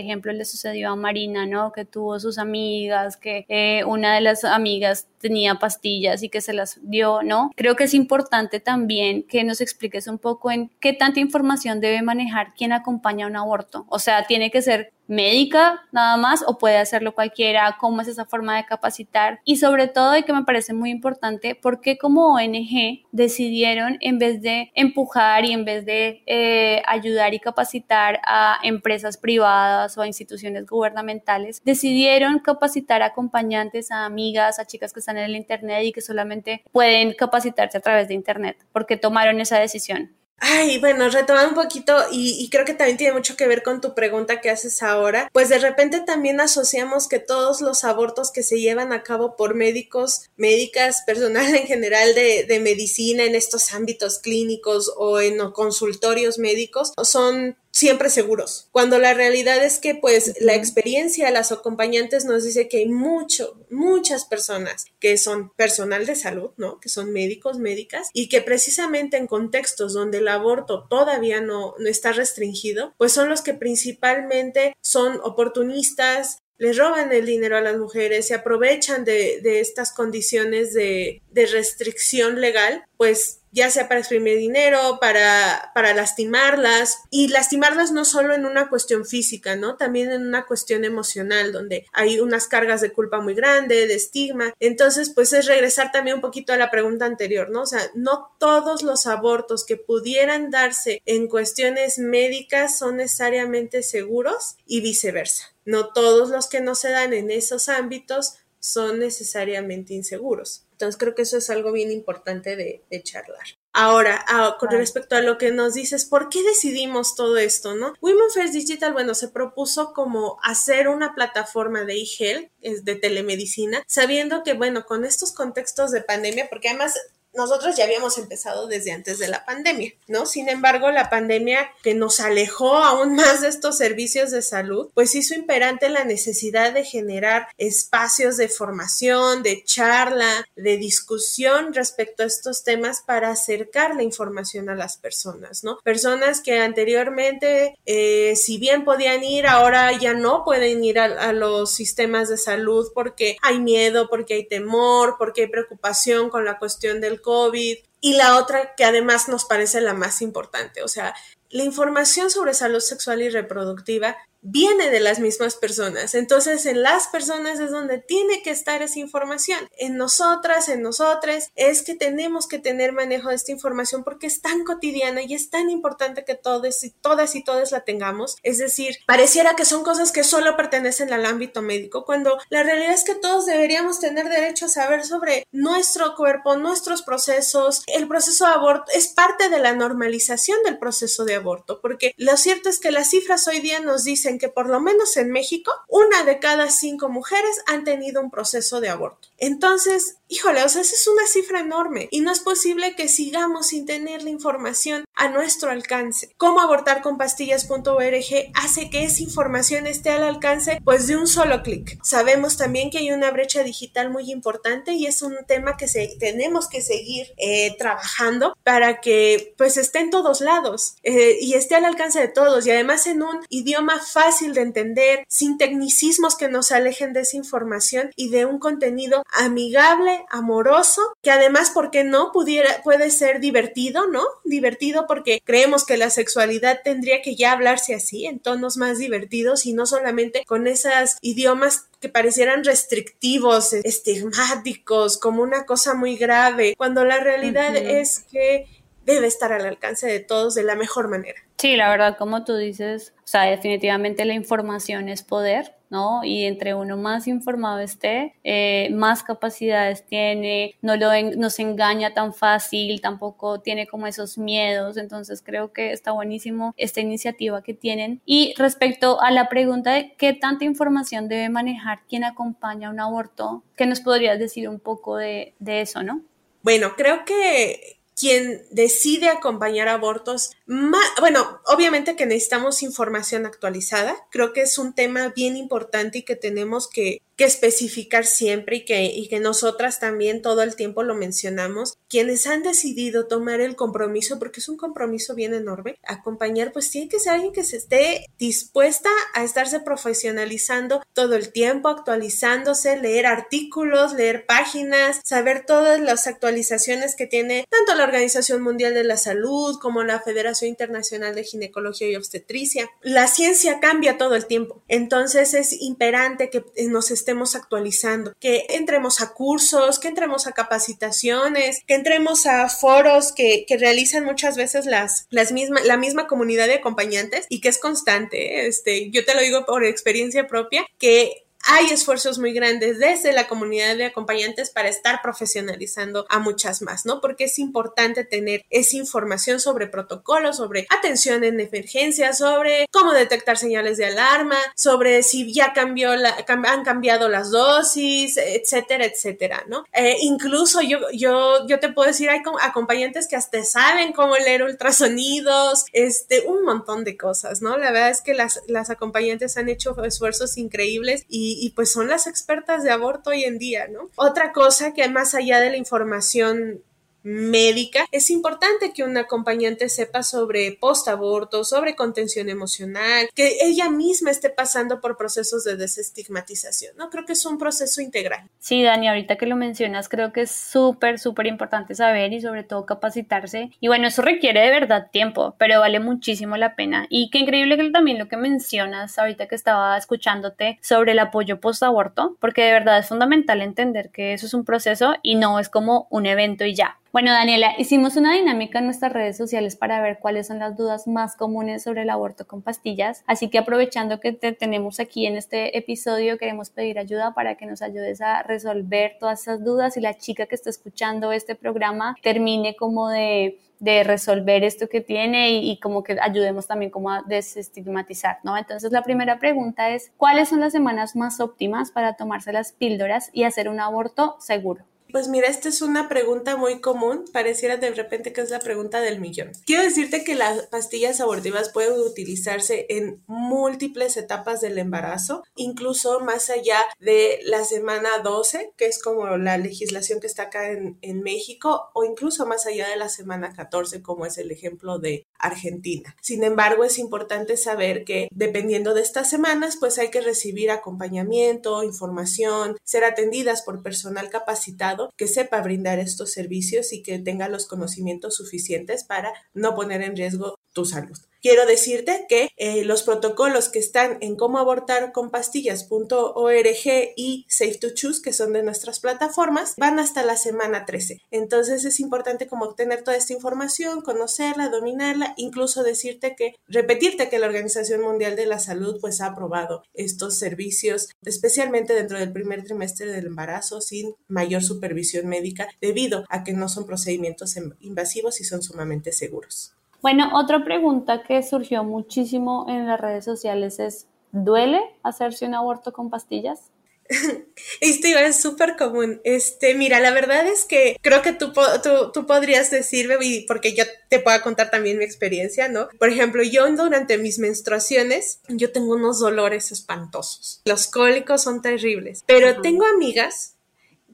ejemplo, 0.00 0.32
le 0.32 0.44
sucedió 0.44 0.90
a 0.90 0.96
Marina, 0.96 1.46
¿no? 1.46 1.70
Que 1.70 1.84
tuvo 1.84 2.18
sus 2.18 2.38
amigas, 2.38 3.16
que 3.16 3.46
eh, 3.48 3.84
una 3.84 4.16
de 4.16 4.20
las 4.20 4.42
amigas 4.42 5.06
tenía 5.20 5.54
pastillas 5.54 6.24
y 6.24 6.28
que 6.28 6.40
se 6.40 6.52
las 6.52 6.80
dio, 6.82 7.22
¿no? 7.22 7.52
Creo 7.54 7.76
que 7.76 7.84
es 7.84 7.94
importante 7.94 8.58
también 8.58 9.22
que 9.22 9.44
nos 9.44 9.60
expliques 9.60 10.08
un 10.08 10.18
poco 10.18 10.50
en 10.50 10.70
qué 10.80 10.92
tanta 10.92 11.20
información 11.20 11.80
debe 11.80 12.02
manejar 12.02 12.54
quien 12.54 12.72
acompaña 12.72 13.28
un 13.28 13.36
aborto. 13.36 13.86
O 13.88 14.00
sea, 14.00 14.24
tiene 14.24 14.50
que 14.50 14.60
ser 14.60 14.92
médica 15.08 15.82
nada 15.90 16.16
más 16.16 16.44
o 16.46 16.58
puede 16.58 16.76
hacerlo 16.76 17.14
cualquiera, 17.14 17.76
cómo 17.80 18.00
es 18.00 18.08
esa 18.08 18.26
forma 18.26 18.56
de 18.56 18.66
capacitar 18.66 19.40
y 19.44 19.56
sobre 19.56 19.88
todo 19.88 20.16
y 20.16 20.22
que 20.22 20.32
me 20.32 20.44
parece 20.44 20.72
muy 20.74 20.90
importante, 20.90 21.54
por 21.54 21.80
qué 21.80 21.98
como 21.98 22.34
ONG 22.34 23.04
decidieron 23.10 23.98
en 24.00 24.18
vez 24.18 24.40
de 24.40 24.70
empujar 24.74 25.44
y 25.44 25.52
en 25.52 25.64
vez 25.64 25.84
de 25.84 26.22
eh, 26.26 26.82
ayudar 26.86 27.34
y 27.34 27.40
capacitar 27.40 28.20
a 28.24 28.58
empresas 28.62 29.16
privadas 29.16 29.98
o 29.98 30.02
a 30.02 30.06
instituciones 30.06 30.66
gubernamentales, 30.66 31.60
decidieron 31.64 32.38
capacitar 32.38 33.02
a 33.02 33.06
acompañantes, 33.06 33.90
a 33.90 34.04
amigas, 34.04 34.58
a 34.58 34.66
chicas 34.66 34.92
que 34.92 35.00
están 35.00 35.18
en 35.18 35.24
el 35.24 35.36
Internet 35.36 35.84
y 35.84 35.92
que 35.92 36.00
solamente 36.00 36.62
pueden 36.72 37.14
capacitarse 37.14 37.78
a 37.78 37.80
través 37.80 38.08
de 38.08 38.14
Internet, 38.14 38.64
porque 38.72 38.96
tomaron 38.96 39.40
esa 39.40 39.58
decisión. 39.58 40.14
Ay, 40.40 40.78
bueno, 40.78 41.08
retomando 41.08 41.48
un 41.48 41.54
poquito, 41.54 41.96
y, 42.12 42.48
creo 42.50 42.64
que 42.64 42.74
también 42.74 42.96
tiene 42.96 43.12
mucho 43.12 43.36
que 43.36 43.48
ver 43.48 43.64
con 43.64 43.80
tu 43.80 43.94
pregunta 43.94 44.40
que 44.40 44.50
haces 44.50 44.82
ahora, 44.84 45.28
pues 45.32 45.48
de 45.48 45.58
repente 45.58 46.00
también 46.00 46.40
asociamos 46.40 47.08
que 47.08 47.18
todos 47.18 47.60
los 47.60 47.82
abortos 47.82 48.30
que 48.30 48.44
se 48.44 48.60
llevan 48.60 48.92
a 48.92 49.02
cabo 49.02 49.34
por 49.34 49.54
médicos, 49.54 50.30
médicas, 50.36 51.02
personal 51.04 51.52
en 51.54 51.66
general 51.66 52.14
de, 52.14 52.44
de 52.44 52.60
medicina 52.60 53.24
en 53.24 53.34
estos 53.34 53.72
ámbitos 53.74 54.20
clínicos 54.20 54.92
o 54.96 55.20
en 55.20 55.38
consultorios 55.50 56.38
médicos 56.38 56.92
son 57.02 57.56
siempre 57.70 58.10
seguros, 58.10 58.68
cuando 58.72 58.98
la 58.98 59.14
realidad 59.14 59.64
es 59.64 59.78
que 59.78 59.94
pues 59.94 60.34
la 60.40 60.54
experiencia 60.54 61.26
de 61.26 61.32
las 61.32 61.52
acompañantes 61.52 62.24
nos 62.24 62.44
dice 62.44 62.68
que 62.68 62.78
hay 62.78 62.88
mucho, 62.88 63.58
muchas 63.70 64.24
personas 64.24 64.86
que 64.98 65.16
son 65.18 65.50
personal 65.50 66.06
de 66.06 66.16
salud, 66.16 66.50
¿no? 66.56 66.80
Que 66.80 66.88
son 66.88 67.12
médicos, 67.12 67.58
médicas 67.58 68.08
y 68.12 68.28
que 68.28 68.42
precisamente 68.42 69.16
en 69.16 69.26
contextos 69.26 69.92
donde 69.92 70.18
el 70.18 70.28
aborto 70.28 70.86
todavía 70.88 71.40
no, 71.40 71.74
no 71.78 71.88
está 71.88 72.12
restringido, 72.12 72.94
pues 72.98 73.12
son 73.12 73.28
los 73.28 73.42
que 73.42 73.54
principalmente 73.54 74.74
son 74.80 75.20
oportunistas, 75.22 76.42
les 76.58 76.76
roban 76.76 77.12
el 77.12 77.24
dinero 77.24 77.56
a 77.56 77.60
las 77.60 77.78
mujeres, 77.78 78.26
se 78.26 78.34
aprovechan 78.34 79.04
de, 79.04 79.40
estas 79.60 79.92
condiciones 79.92 80.74
de, 80.74 81.22
de, 81.30 81.46
restricción 81.46 82.40
legal, 82.40 82.84
pues 82.96 83.40
ya 83.52 83.70
sea 83.70 83.88
para 83.88 84.00
exprimir 84.00 84.38
dinero, 84.38 84.98
para, 85.00 85.70
para 85.74 85.94
lastimarlas, 85.94 86.98
y 87.10 87.28
lastimarlas 87.28 87.92
no 87.92 88.04
solo 88.04 88.34
en 88.34 88.44
una 88.44 88.68
cuestión 88.68 89.06
física, 89.06 89.56
¿no? 89.56 89.76
También 89.76 90.10
en 90.10 90.26
una 90.26 90.46
cuestión 90.46 90.84
emocional, 90.84 91.52
donde 91.52 91.86
hay 91.92 92.20
unas 92.20 92.46
cargas 92.46 92.80
de 92.80 92.92
culpa 92.92 93.20
muy 93.20 93.34
grande, 93.34 93.86
de 93.86 93.94
estigma. 93.94 94.52
Entonces, 94.60 95.10
pues 95.10 95.32
es 95.32 95.46
regresar 95.46 95.92
también 95.92 96.16
un 96.16 96.22
poquito 96.22 96.52
a 96.52 96.56
la 96.56 96.70
pregunta 96.70 97.06
anterior, 97.06 97.50
¿no? 97.50 97.62
O 97.62 97.66
sea, 97.66 97.80
no 97.94 98.34
todos 98.38 98.82
los 98.82 99.06
abortos 99.06 99.64
que 99.64 99.76
pudieran 99.76 100.50
darse 100.50 101.02
en 101.06 101.28
cuestiones 101.28 101.98
médicas 101.98 102.78
son 102.78 102.96
necesariamente 102.96 103.82
seguros 103.82 104.56
y 104.66 104.80
viceversa. 104.80 105.54
No 105.68 105.92
todos 105.92 106.30
los 106.30 106.48
que 106.48 106.62
no 106.62 106.74
se 106.74 106.88
dan 106.88 107.12
en 107.12 107.30
esos 107.30 107.68
ámbitos 107.68 108.36
son 108.58 109.00
necesariamente 109.00 109.92
inseguros. 109.92 110.64
Entonces 110.72 110.98
creo 110.98 111.14
que 111.14 111.22
eso 111.22 111.36
es 111.36 111.50
algo 111.50 111.72
bien 111.72 111.92
importante 111.92 112.56
de, 112.56 113.02
charlar. 113.02 113.46
Ahora, 113.74 114.24
con 114.58 114.70
respecto 114.70 115.14
a 115.14 115.20
lo 115.20 115.36
que 115.36 115.52
nos 115.52 115.74
dices, 115.74 116.06
¿por 116.06 116.30
qué 116.30 116.42
decidimos 116.42 117.14
todo 117.14 117.36
esto, 117.36 117.74
no? 117.74 117.92
Women 118.00 118.30
First 118.32 118.54
Digital, 118.54 118.94
bueno, 118.94 119.14
se 119.14 119.28
propuso 119.28 119.92
como 119.92 120.38
hacer 120.42 120.88
una 120.88 121.14
plataforma 121.14 121.84
de 121.84 121.96
e-health, 121.96 122.50
de 122.62 122.94
telemedicina, 122.94 123.84
sabiendo 123.86 124.42
que, 124.44 124.54
bueno, 124.54 124.86
con 124.86 125.04
estos 125.04 125.32
contextos 125.32 125.90
de 125.90 126.00
pandemia, 126.00 126.48
porque 126.48 126.70
además 126.70 126.94
nosotros 127.38 127.76
ya 127.76 127.84
habíamos 127.84 128.18
empezado 128.18 128.66
desde 128.66 128.90
antes 128.90 129.20
de 129.20 129.28
la 129.28 129.44
pandemia, 129.44 129.92
¿no? 130.08 130.26
Sin 130.26 130.48
embargo, 130.48 130.90
la 130.90 131.08
pandemia 131.08 131.70
que 131.82 131.94
nos 131.94 132.18
alejó 132.18 132.76
aún 132.78 133.14
más 133.14 133.42
de 133.42 133.48
estos 133.48 133.78
servicios 133.78 134.32
de 134.32 134.42
salud, 134.42 134.90
pues 134.92 135.14
hizo 135.14 135.34
imperante 135.34 135.88
la 135.88 136.04
necesidad 136.04 136.72
de 136.72 136.84
generar 136.84 137.46
espacios 137.56 138.36
de 138.36 138.48
formación, 138.48 139.44
de 139.44 139.62
charla, 139.64 140.48
de 140.56 140.76
discusión 140.78 141.72
respecto 141.72 142.24
a 142.24 142.26
estos 142.26 142.64
temas 142.64 143.02
para 143.06 143.30
acercar 143.30 143.94
la 143.94 144.02
información 144.02 144.68
a 144.68 144.74
las 144.74 144.96
personas, 144.96 145.62
¿no? 145.62 145.78
Personas 145.84 146.40
que 146.40 146.58
anteriormente, 146.58 147.76
eh, 147.86 148.34
si 148.34 148.58
bien 148.58 148.84
podían 148.84 149.22
ir, 149.22 149.46
ahora 149.46 149.92
ya 149.92 150.12
no 150.12 150.44
pueden 150.44 150.82
ir 150.82 150.98
a, 150.98 151.04
a 151.04 151.32
los 151.32 151.72
sistemas 151.72 152.28
de 152.28 152.36
salud 152.36 152.90
porque 152.92 153.36
hay 153.42 153.60
miedo, 153.60 154.08
porque 154.08 154.34
hay 154.34 154.48
temor, 154.48 155.14
porque 155.18 155.42
hay 155.42 155.46
preocupación 155.46 156.30
con 156.30 156.44
la 156.44 156.58
cuestión 156.58 157.00
del 157.00 157.20
COVID. 157.28 157.76
Y 158.00 158.14
la 158.14 158.38
otra 158.38 158.74
que 158.74 158.84
además 158.84 159.28
nos 159.28 159.44
parece 159.44 159.82
la 159.82 159.92
más 159.92 160.22
importante, 160.22 160.82
o 160.82 160.88
sea, 160.88 161.14
la 161.50 161.62
información 161.62 162.30
sobre 162.30 162.54
salud 162.54 162.80
sexual 162.80 163.20
y 163.20 163.28
reproductiva 163.28 164.16
viene 164.50 164.90
de 164.90 165.00
las 165.00 165.18
mismas 165.18 165.56
personas. 165.56 166.14
Entonces, 166.14 166.66
en 166.66 166.82
las 166.82 167.08
personas 167.08 167.60
es 167.60 167.70
donde 167.70 167.98
tiene 167.98 168.42
que 168.42 168.50
estar 168.50 168.82
esa 168.82 168.98
información. 168.98 169.58
En 169.78 169.96
nosotras, 169.96 170.68
en 170.68 170.82
nosotras, 170.82 171.50
es 171.54 171.82
que 171.82 171.94
tenemos 171.94 172.46
que 172.46 172.58
tener 172.58 172.92
manejo 172.92 173.28
de 173.28 173.34
esta 173.34 173.52
información 173.52 174.04
porque 174.04 174.26
es 174.26 174.40
tan 174.40 174.64
cotidiana 174.64 175.22
y 175.22 175.34
es 175.34 175.50
tan 175.50 175.70
importante 175.70 176.24
que 176.24 176.34
todos 176.34 176.84
y 176.84 176.90
todas 176.90 177.34
y 177.34 177.44
todas 177.44 177.72
la 177.72 177.84
tengamos. 177.84 178.36
Es 178.42 178.58
decir, 178.58 178.96
pareciera 179.06 179.54
que 179.54 179.64
son 179.64 179.84
cosas 179.84 180.12
que 180.12 180.24
solo 180.24 180.56
pertenecen 180.56 181.12
al 181.12 181.26
ámbito 181.26 181.62
médico, 181.62 182.04
cuando 182.04 182.38
la 182.48 182.62
realidad 182.62 182.92
es 182.92 183.04
que 183.04 183.14
todos 183.14 183.46
deberíamos 183.46 184.00
tener 184.00 184.28
derecho 184.28 184.66
a 184.66 184.68
saber 184.68 185.04
sobre 185.04 185.46
nuestro 185.52 186.14
cuerpo, 186.16 186.56
nuestros 186.56 187.02
procesos. 187.02 187.82
El 187.86 188.08
proceso 188.08 188.46
de 188.46 188.52
aborto 188.52 188.90
es 188.94 189.08
parte 189.08 189.48
de 189.48 189.58
la 189.58 189.74
normalización 189.74 190.62
del 190.64 190.78
proceso 190.78 191.24
de 191.24 191.34
aborto, 191.34 191.80
porque 191.80 192.14
lo 192.16 192.36
cierto 192.36 192.68
es 192.68 192.78
que 192.78 192.90
las 192.90 193.10
cifras 193.10 193.46
hoy 193.48 193.60
día 193.60 193.80
nos 193.80 194.04
dicen 194.04 194.37
que 194.38 194.48
por 194.48 194.68
lo 194.68 194.80
menos 194.80 195.16
en 195.16 195.30
México, 195.30 195.72
una 195.88 196.24
de 196.24 196.38
cada 196.38 196.70
cinco 196.70 197.08
mujeres 197.08 197.62
han 197.66 197.84
tenido 197.84 198.20
un 198.20 198.30
proceso 198.30 198.80
de 198.80 198.88
aborto. 198.88 199.28
Entonces, 199.38 200.16
híjole, 200.28 200.62
o 200.62 200.68
sea, 200.68 200.82
esa 200.82 200.94
es 200.94 201.06
una 201.06 201.26
cifra 201.26 201.60
enorme 201.60 202.08
y 202.10 202.20
no 202.20 202.32
es 202.32 202.40
posible 202.40 202.94
que 202.96 203.08
sigamos 203.08 203.68
sin 203.68 203.86
tener 203.86 204.22
la 204.22 204.30
información 204.30 205.04
a 205.14 205.28
nuestro 205.28 205.70
alcance. 205.70 206.32
Cómo 206.36 206.60
abortar 206.60 207.02
con 207.02 207.18
pastillas.org 207.18 208.52
hace 208.54 208.90
que 208.90 209.04
esa 209.04 209.22
información 209.22 209.86
esté 209.86 210.10
al 210.10 210.24
alcance 210.24 210.80
pues 210.84 211.06
de 211.06 211.16
un 211.16 211.26
solo 211.26 211.62
clic. 211.62 211.98
Sabemos 212.02 212.56
también 212.56 212.90
que 212.90 212.98
hay 212.98 213.10
una 213.10 213.30
brecha 213.30 213.62
digital 213.62 214.10
muy 214.10 214.30
importante 214.30 214.92
y 214.92 215.06
es 215.06 215.22
un 215.22 215.36
tema 215.46 215.76
que 215.76 215.88
se, 215.88 216.16
tenemos 216.18 216.68
que 216.68 216.82
seguir 216.82 217.32
eh, 217.36 217.76
trabajando 217.78 218.56
para 218.64 219.00
que 219.00 219.54
pues 219.56 219.76
esté 219.76 220.00
en 220.00 220.10
todos 220.10 220.40
lados 220.40 220.96
eh, 221.02 221.38
y 221.40 221.54
esté 221.54 221.76
al 221.76 221.84
alcance 221.84 222.20
de 222.20 222.28
todos 222.28 222.66
y 222.66 222.70
además 222.70 223.06
en 223.06 223.22
un 223.22 223.40
idioma 223.48 223.98
fácil 223.98 224.17
de 224.18 224.62
entender, 224.62 225.24
sin 225.28 225.58
tecnicismos 225.58 226.36
que 226.36 226.48
nos 226.48 226.72
alejen 226.72 227.12
de 227.12 227.20
esa 227.20 227.36
información 227.36 228.10
y 228.16 228.30
de 228.30 228.46
un 228.46 228.58
contenido 228.58 229.22
amigable, 229.32 230.24
amoroso, 230.28 231.00
que 231.22 231.30
además, 231.30 231.70
¿por 231.70 231.90
qué 231.90 232.02
no? 232.02 232.32
Pudiera, 232.32 232.82
puede 232.82 233.10
ser 233.10 233.40
divertido, 233.40 234.08
¿no? 234.08 234.24
Divertido 234.44 235.06
porque 235.06 235.40
creemos 235.44 235.84
que 235.84 235.96
la 235.96 236.10
sexualidad 236.10 236.80
tendría 236.82 237.22
que 237.22 237.36
ya 237.36 237.52
hablarse 237.52 237.94
así, 237.94 238.26
en 238.26 238.40
tonos 238.40 238.76
más 238.76 238.98
divertidos 238.98 239.66
y 239.66 239.72
no 239.72 239.86
solamente 239.86 240.44
con 240.46 240.66
esos 240.66 241.16
idiomas 241.20 241.86
que 242.00 242.08
parecieran 242.08 242.64
restrictivos, 242.64 243.72
estigmáticos, 243.72 245.18
como 245.18 245.42
una 245.42 245.64
cosa 245.64 245.94
muy 245.94 246.16
grave, 246.16 246.74
cuando 246.76 247.04
la 247.04 247.18
realidad 247.18 247.76
es 247.76 248.24
que 248.30 248.66
debe 249.08 249.26
estar 249.26 249.52
al 249.52 249.64
alcance 249.64 250.06
de 250.06 250.20
todos 250.20 250.54
de 250.54 250.62
la 250.62 250.74
mejor 250.74 251.08
manera. 251.08 251.40
Sí, 251.56 251.76
la 251.76 251.88
verdad, 251.88 252.16
como 252.18 252.44
tú 252.44 252.56
dices, 252.56 253.14
o 253.18 253.26
sea, 253.26 253.42
definitivamente 253.44 254.24
la 254.26 254.34
información 254.34 255.08
es 255.08 255.22
poder, 255.22 255.74
¿no? 255.88 256.22
Y 256.22 256.44
entre 256.44 256.74
uno 256.74 256.98
más 256.98 257.26
informado 257.26 257.78
esté, 257.80 258.34
eh, 258.44 258.90
más 258.92 259.22
capacidades 259.22 260.04
tiene, 260.04 260.76
no, 260.82 260.96
lo 260.96 261.08
no 261.36 261.48
se 261.48 261.62
engaña 261.62 262.12
tan 262.12 262.34
fácil, 262.34 263.00
tampoco 263.00 263.60
tiene 263.60 263.86
como 263.86 264.06
esos 264.06 264.36
miedos, 264.36 264.98
entonces 264.98 265.42
creo 265.42 265.72
que 265.72 265.92
está 265.92 266.12
buenísimo 266.12 266.74
esta 266.76 267.00
iniciativa 267.00 267.62
que 267.62 267.72
tienen. 267.72 268.20
Y 268.26 268.54
respecto 268.58 269.20
a 269.22 269.30
la 269.30 269.48
pregunta 269.48 269.94
de 269.94 270.14
qué 270.16 270.34
tanta 270.34 270.66
información 270.66 271.28
debe 271.28 271.48
manejar 271.48 272.02
quien 272.08 272.24
acompaña 272.24 272.90
un 272.90 273.00
aborto, 273.00 273.64
¿qué 273.74 273.86
nos 273.86 274.00
podrías 274.00 274.38
decir 274.38 274.68
un 274.68 274.80
poco 274.80 275.16
de, 275.16 275.54
de 275.58 275.80
eso, 275.80 276.02
no? 276.02 276.20
Bueno, 276.62 276.94
creo 276.96 277.24
que 277.24 277.97
quien 278.18 278.66
decide 278.70 279.28
acompañar 279.28 279.88
abortos, 279.88 280.50
bueno, 280.66 281.60
obviamente 281.66 282.16
que 282.16 282.26
necesitamos 282.26 282.82
información 282.82 283.46
actualizada, 283.46 284.16
creo 284.30 284.52
que 284.52 284.62
es 284.62 284.76
un 284.76 284.92
tema 284.92 285.28
bien 285.28 285.56
importante 285.56 286.18
y 286.18 286.22
que 286.24 286.34
tenemos 286.34 286.88
que 286.88 287.22
que 287.38 287.44
especificar 287.44 288.26
siempre 288.26 288.78
y 288.78 288.84
que, 288.84 289.04
y 289.04 289.28
que 289.28 289.38
nosotras 289.38 290.00
también 290.00 290.42
todo 290.42 290.62
el 290.62 290.74
tiempo 290.74 291.04
lo 291.04 291.14
mencionamos, 291.14 291.96
quienes 292.08 292.48
han 292.48 292.64
decidido 292.64 293.28
tomar 293.28 293.60
el 293.60 293.76
compromiso, 293.76 294.40
porque 294.40 294.58
es 294.58 294.68
un 294.68 294.76
compromiso 294.76 295.36
bien 295.36 295.54
enorme, 295.54 296.00
acompañar, 296.02 296.72
pues 296.72 296.90
tiene 296.90 297.08
que 297.08 297.20
ser 297.20 297.34
alguien 297.34 297.52
que 297.52 297.62
se 297.62 297.76
esté 297.76 298.26
dispuesta 298.40 299.08
a 299.34 299.44
estarse 299.44 299.78
profesionalizando 299.78 301.00
todo 301.12 301.36
el 301.36 301.52
tiempo, 301.52 301.88
actualizándose, 301.88 302.96
leer 302.96 303.26
artículos, 303.26 304.14
leer 304.14 304.44
páginas, 304.44 305.20
saber 305.24 305.64
todas 305.64 306.00
las 306.00 306.26
actualizaciones 306.26 307.14
que 307.14 307.28
tiene 307.28 307.66
tanto 307.70 307.94
la 307.94 308.02
Organización 308.02 308.62
Mundial 308.62 308.94
de 308.94 309.04
la 309.04 309.16
Salud 309.16 309.78
como 309.80 310.02
la 310.02 310.20
Federación 310.20 310.70
Internacional 310.70 311.36
de 311.36 311.44
Ginecología 311.44 312.08
y 312.08 312.16
Obstetricia. 312.16 312.90
La 313.00 313.28
ciencia 313.28 313.78
cambia 313.78 314.18
todo 314.18 314.34
el 314.34 314.46
tiempo, 314.46 314.82
entonces 314.88 315.54
es 315.54 315.80
imperante 315.80 316.50
que 316.50 316.64
nos 316.88 317.12
estemos 317.12 317.27
estemos 317.28 317.54
actualizando, 317.54 318.32
que 318.40 318.64
entremos 318.70 319.20
a 319.20 319.34
cursos, 319.34 319.98
que 319.98 320.08
entremos 320.08 320.46
a 320.46 320.52
capacitaciones, 320.52 321.82
que 321.86 321.92
entremos 321.92 322.46
a 322.46 322.70
foros 322.70 323.32
que, 323.32 323.66
que 323.68 323.76
realizan 323.76 324.24
muchas 324.24 324.56
veces 324.56 324.86
las, 324.86 325.26
las 325.28 325.52
misma, 325.52 325.80
la 325.82 325.98
misma 325.98 326.26
comunidad 326.26 326.68
de 326.68 326.76
acompañantes 326.76 327.44
y 327.50 327.60
que 327.60 327.68
es 327.68 327.76
constante. 327.76 328.62
¿eh? 328.62 328.66
Este, 328.66 329.10
yo 329.10 329.26
te 329.26 329.34
lo 329.34 329.42
digo 329.42 329.66
por 329.66 329.84
experiencia 329.84 330.46
propia, 330.46 330.86
que 330.98 331.47
hay 331.70 331.90
esfuerzos 331.90 332.38
muy 332.38 332.54
grandes 332.54 332.98
desde 332.98 333.32
la 333.32 333.46
comunidad 333.46 333.94
de 333.94 334.06
acompañantes 334.06 334.70
para 334.70 334.88
estar 334.88 335.20
profesionalizando 335.22 336.24
a 336.30 336.38
muchas 336.38 336.80
más, 336.80 337.04
¿no? 337.04 337.20
Porque 337.20 337.44
es 337.44 337.58
importante 337.58 338.24
tener 338.24 338.64
esa 338.70 338.96
información 338.96 339.60
sobre 339.60 339.86
protocolos, 339.86 340.56
sobre 340.56 340.86
atención 340.88 341.44
en 341.44 341.60
emergencia, 341.60 342.32
sobre 342.32 342.86
cómo 342.90 343.12
detectar 343.12 343.58
señales 343.58 343.98
de 343.98 344.06
alarma, 344.06 344.56
sobre 344.76 345.22
si 345.22 345.52
ya 345.52 345.74
cambió 345.74 346.16
la, 346.16 346.34
han 346.48 346.84
cambiado 346.84 347.28
las 347.28 347.50
dosis, 347.50 348.38
etcétera, 348.38 349.04
etcétera, 349.04 349.64
¿no? 349.68 349.84
Eh, 349.92 350.16
incluso 350.22 350.80
yo, 350.80 351.00
yo, 351.12 351.66
yo 351.66 351.78
te 351.80 351.92
puedo 351.92 352.08
decir, 352.08 352.30
hay 352.30 352.40
acompañantes 352.62 353.28
que 353.28 353.36
hasta 353.36 353.62
saben 353.62 354.14
cómo 354.14 354.36
leer 354.36 354.62
ultrasonidos, 354.62 355.84
este, 355.92 356.46
un 356.46 356.64
montón 356.64 357.04
de 357.04 357.18
cosas, 357.18 357.60
¿no? 357.60 357.76
La 357.76 357.90
verdad 357.90 358.08
es 358.08 358.22
que 358.22 358.32
las, 358.32 358.62
las 358.68 358.88
acompañantes 358.88 359.58
han 359.58 359.68
hecho 359.68 360.02
esfuerzos 360.02 360.56
increíbles 360.56 361.26
y 361.28 361.57
y, 361.60 361.70
pues 361.70 361.92
son 361.92 362.08
las 362.08 362.26
expertas 362.26 362.82
de 362.82 362.90
aborto 362.90 363.30
hoy 363.30 363.44
en 363.44 363.58
día, 363.58 363.88
¿no? 363.88 364.10
Otra 364.16 364.52
cosa 364.52 364.92
que 364.92 365.08
más 365.08 365.34
allá 365.34 365.60
de 365.60 365.70
la 365.70 365.76
información 365.76 366.82
médica, 367.22 368.06
es 368.12 368.30
importante 368.30 368.92
que 368.92 369.02
un 369.02 369.16
acompañante 369.16 369.88
sepa 369.88 370.22
sobre 370.22 370.72
post-aborto, 370.72 371.64
sobre 371.64 371.96
contención 371.96 372.48
emocional, 372.48 373.28
que 373.34 373.58
ella 373.62 373.90
misma 373.90 374.30
esté 374.30 374.50
pasando 374.50 375.00
por 375.00 375.16
procesos 375.16 375.64
de 375.64 375.76
desestigmatización, 375.76 376.96
¿no? 376.96 377.10
Creo 377.10 377.24
que 377.24 377.32
es 377.32 377.44
un 377.44 377.58
proceso 377.58 378.00
integral. 378.00 378.48
Sí, 378.58 378.82
Dani, 378.82 379.08
ahorita 379.08 379.36
que 379.36 379.46
lo 379.46 379.56
mencionas, 379.56 380.08
creo 380.08 380.32
que 380.32 380.42
es 380.42 380.50
súper, 380.50 381.18
súper 381.18 381.46
importante 381.46 381.94
saber 381.94 382.32
y 382.32 382.40
sobre 382.40 382.64
todo 382.64 382.86
capacitarse. 382.86 383.70
Y 383.80 383.88
bueno, 383.88 384.08
eso 384.08 384.22
requiere 384.22 384.60
de 384.60 384.70
verdad 384.70 385.08
tiempo, 385.10 385.54
pero 385.58 385.80
vale 385.80 386.00
muchísimo 386.00 386.56
la 386.56 386.74
pena. 386.74 387.06
Y 387.08 387.30
qué 387.30 387.38
increíble 387.38 387.76
que 387.76 387.90
también 387.90 388.18
lo 388.18 388.28
que 388.28 388.36
mencionas 388.36 389.18
ahorita 389.18 389.48
que 389.48 389.54
estaba 389.54 389.96
escuchándote 389.96 390.78
sobre 390.82 391.12
el 391.12 391.18
apoyo 391.18 391.60
post-aborto, 391.60 392.36
porque 392.40 392.62
de 392.62 392.72
verdad 392.72 392.98
es 392.98 393.08
fundamental 393.08 393.62
entender 393.62 394.10
que 394.10 394.32
eso 394.32 394.46
es 394.46 394.54
un 394.54 394.64
proceso 394.64 395.14
y 395.22 395.36
no 395.36 395.58
es 395.58 395.68
como 395.68 396.06
un 396.10 396.26
evento 396.26 396.64
y 396.64 396.74
ya. 396.74 396.98
Bueno, 397.10 397.32
Daniela, 397.32 397.72
hicimos 397.78 398.16
una 398.16 398.34
dinámica 398.34 398.80
en 398.80 398.84
nuestras 398.84 399.10
redes 399.10 399.38
sociales 399.38 399.76
para 399.76 399.98
ver 400.02 400.18
cuáles 400.18 400.46
son 400.46 400.58
las 400.58 400.76
dudas 400.76 401.06
más 401.06 401.36
comunes 401.36 401.82
sobre 401.82 402.02
el 402.02 402.10
aborto 402.10 402.46
con 402.46 402.60
pastillas, 402.60 403.24
así 403.26 403.48
que 403.48 403.56
aprovechando 403.56 404.20
que 404.20 404.32
te 404.32 404.52
tenemos 404.52 405.00
aquí 405.00 405.24
en 405.24 405.38
este 405.38 405.78
episodio, 405.78 406.36
queremos 406.36 406.68
pedir 406.68 406.98
ayuda 406.98 407.32
para 407.32 407.54
que 407.54 407.64
nos 407.64 407.80
ayudes 407.80 408.20
a 408.20 408.42
resolver 408.42 409.16
todas 409.18 409.40
esas 409.40 409.64
dudas 409.64 409.96
y 409.96 410.02
la 410.02 410.18
chica 410.18 410.44
que 410.44 410.54
está 410.54 410.68
escuchando 410.68 411.32
este 411.32 411.54
programa 411.54 412.14
termine 412.22 412.76
como 412.76 413.08
de 413.08 413.56
resolver 413.80 414.62
esto 414.62 414.90
que 414.90 415.00
tiene 415.00 415.52
y, 415.52 415.70
y, 415.70 415.80
como 415.80 416.02
que 416.02 416.18
ayudemos 416.20 416.66
también 416.66 416.90
como 416.90 417.10
a 417.10 417.22
desestigmatizar, 417.26 418.40
¿no? 418.42 418.58
Entonces 418.58 418.92
la 418.92 419.02
primera 419.02 419.38
pregunta 419.38 419.88
es, 419.90 420.12
¿cuáles 420.18 420.50
son 420.50 420.60
las 420.60 420.72
semanas 420.72 421.16
más 421.16 421.40
óptimas 421.40 421.90
para 421.90 422.16
tomarse 422.16 422.52
las 422.52 422.72
píldoras 422.72 423.30
y 423.32 423.44
hacer 423.44 423.70
un 423.70 423.80
aborto 423.80 424.36
seguro? 424.40 424.84
Pues 425.10 425.28
mira, 425.28 425.48
esta 425.48 425.70
es 425.70 425.80
una 425.80 426.08
pregunta 426.08 426.56
muy 426.56 426.80
común, 426.80 427.24
pareciera 427.32 427.78
de 427.78 427.90
repente 427.90 428.32
que 428.32 428.42
es 428.42 428.50
la 428.50 428.58
pregunta 428.58 429.00
del 429.00 429.20
millón. 429.20 429.52
Quiero 429.64 429.82
decirte 429.82 430.22
que 430.22 430.34
las 430.34 430.66
pastillas 430.66 431.20
abortivas 431.20 431.70
pueden 431.70 431.94
utilizarse 431.94 432.86
en 432.90 433.22
múltiples 433.26 434.16
etapas 434.18 434.60
del 434.60 434.76
embarazo, 434.78 435.44
incluso 435.56 436.20
más 436.20 436.50
allá 436.50 436.78
de 437.00 437.40
la 437.44 437.64
semana 437.64 438.18
12, 438.22 438.72
que 438.76 438.86
es 438.86 439.02
como 439.02 439.36
la 439.38 439.56
legislación 439.56 440.20
que 440.20 440.26
está 440.26 440.44
acá 440.44 440.70
en, 440.70 440.98
México, 441.22 441.90
o 441.94 442.04
incluso 442.04 442.46
más 442.46 442.66
allá 442.66 442.88
de 442.88 442.96
la 442.96 443.08
semana 443.08 443.52
14, 443.52 444.02
como 444.02 444.26
es 444.26 444.38
el 444.38 444.50
ejemplo 444.50 444.98
de 444.98 445.26
Argentina. 445.38 446.14
Sin 446.20 446.44
embargo, 446.44 446.84
es 446.84 446.98
importante 446.98 447.56
saber 447.56 448.04
que 448.04 448.28
dependiendo 448.30 448.94
de 448.94 449.02
estas 449.02 449.28
semanas, 449.28 449.76
pues 449.80 449.98
hay 449.98 450.10
que 450.10 450.20
recibir 450.20 450.70
acompañamiento, 450.70 451.82
información, 451.82 452.76
ser 452.84 453.04
atendidas 453.04 453.62
por 453.62 453.82
personal 453.82 454.30
capacitado 454.30 454.97
que 455.16 455.26
sepa 455.26 455.60
brindar 455.62 455.98
estos 455.98 456.32
servicios 456.32 456.92
y 456.92 457.02
que 457.02 457.18
tenga 457.18 457.48
los 457.48 457.66
conocimientos 457.66 458.36
suficientes 458.36 459.04
para 459.04 459.32
no 459.54 459.74
poner 459.74 460.02
en 460.02 460.16
riesgo 460.16 460.58
tu 460.72 460.84
salud. 460.84 461.18
Quiero 461.40 461.66
decirte 461.66 462.26
que 462.28 462.50
eh, 462.56 462.84
los 462.84 463.04
protocolos 463.04 463.68
que 463.68 463.78
están 463.78 464.18
en 464.20 464.34
cómo 464.34 464.58
abortar 464.58 465.12
con 465.12 465.30
pastillas.org 465.30 467.12
y 467.16 467.46
Safe 467.48 467.78
to 467.78 467.90
Choose, 467.94 468.22
que 468.22 468.32
son 468.32 468.52
de 468.52 468.64
nuestras 468.64 468.98
plataformas, 468.98 469.74
van 469.76 470.00
hasta 470.00 470.24
la 470.24 470.36
semana 470.36 470.84
13. 470.84 471.22
Entonces 471.30 471.84
es 471.84 472.00
importante 472.00 472.48
como 472.48 472.64
obtener 472.64 473.04
toda 473.04 473.16
esta 473.16 473.34
información, 473.34 474.00
conocerla, 474.02 474.68
dominarla, 474.68 475.34
incluso 475.36 475.84
decirte 475.84 476.34
que, 476.34 476.56
repetirte 476.66 477.28
que 477.28 477.38
la 477.38 477.46
Organización 477.46 478.00
Mundial 478.00 478.34
de 478.34 478.46
la 478.46 478.58
Salud 478.58 478.98
pues 479.00 479.20
ha 479.20 479.26
aprobado 479.26 479.84
estos 479.94 480.38
servicios, 480.38 481.08
especialmente 481.24 481.94
dentro 481.94 482.18
del 482.18 482.32
primer 482.32 482.64
trimestre 482.64 483.12
del 483.12 483.26
embarazo, 483.26 483.80
sin 483.80 484.16
mayor 484.26 484.64
supervisión 484.64 485.28
médica, 485.28 485.68
debido 485.80 486.24
a 486.28 486.42
que 486.42 486.52
no 486.52 486.68
son 486.68 486.84
procedimientos 486.84 487.56
invasivos 487.78 488.40
y 488.40 488.44
son 488.44 488.62
sumamente 488.62 489.12
seguros. 489.12 489.77
Bueno, 490.00 490.30
otra 490.34 490.64
pregunta 490.64 491.22
que 491.22 491.42
surgió 491.42 491.84
muchísimo 491.84 492.66
en 492.68 492.86
las 492.86 493.00
redes 493.00 493.24
sociales 493.24 493.78
es, 493.78 494.06
¿duele 494.32 494.80
hacerse 495.02 495.46
un 495.46 495.54
aborto 495.54 495.92
con 495.92 496.10
pastillas? 496.10 496.70
Esto 497.80 498.06
es 498.06 498.40
súper 498.40 498.76
común. 498.76 499.20
Este, 499.24 499.74
mira, 499.74 500.00
la 500.00 500.10
verdad 500.10 500.46
es 500.46 500.64
que 500.64 500.98
creo 501.00 501.22
que 501.22 501.32
tú, 501.32 501.52
tú, 501.52 502.12
tú, 502.12 502.26
podrías 502.26 502.70
decirme, 502.70 503.16
porque 503.46 503.74
yo 503.74 503.84
te 504.08 504.20
puedo 504.20 504.40
contar 504.42 504.70
también 504.70 504.98
mi 504.98 505.04
experiencia, 505.04 505.68
¿no? 505.68 505.88
Por 505.98 506.10
ejemplo, 506.10 506.42
yo 506.42 506.70
durante 506.76 507.18
mis 507.18 507.38
menstruaciones, 507.38 508.40
yo 508.48 508.72
tengo 508.72 508.94
unos 508.94 509.20
dolores 509.20 509.72
espantosos. 509.72 510.60
Los 510.64 510.86
cólicos 510.86 511.42
son 511.42 511.62
terribles, 511.62 512.22
pero 512.26 512.60
tengo 512.60 512.84
amigas 512.84 513.54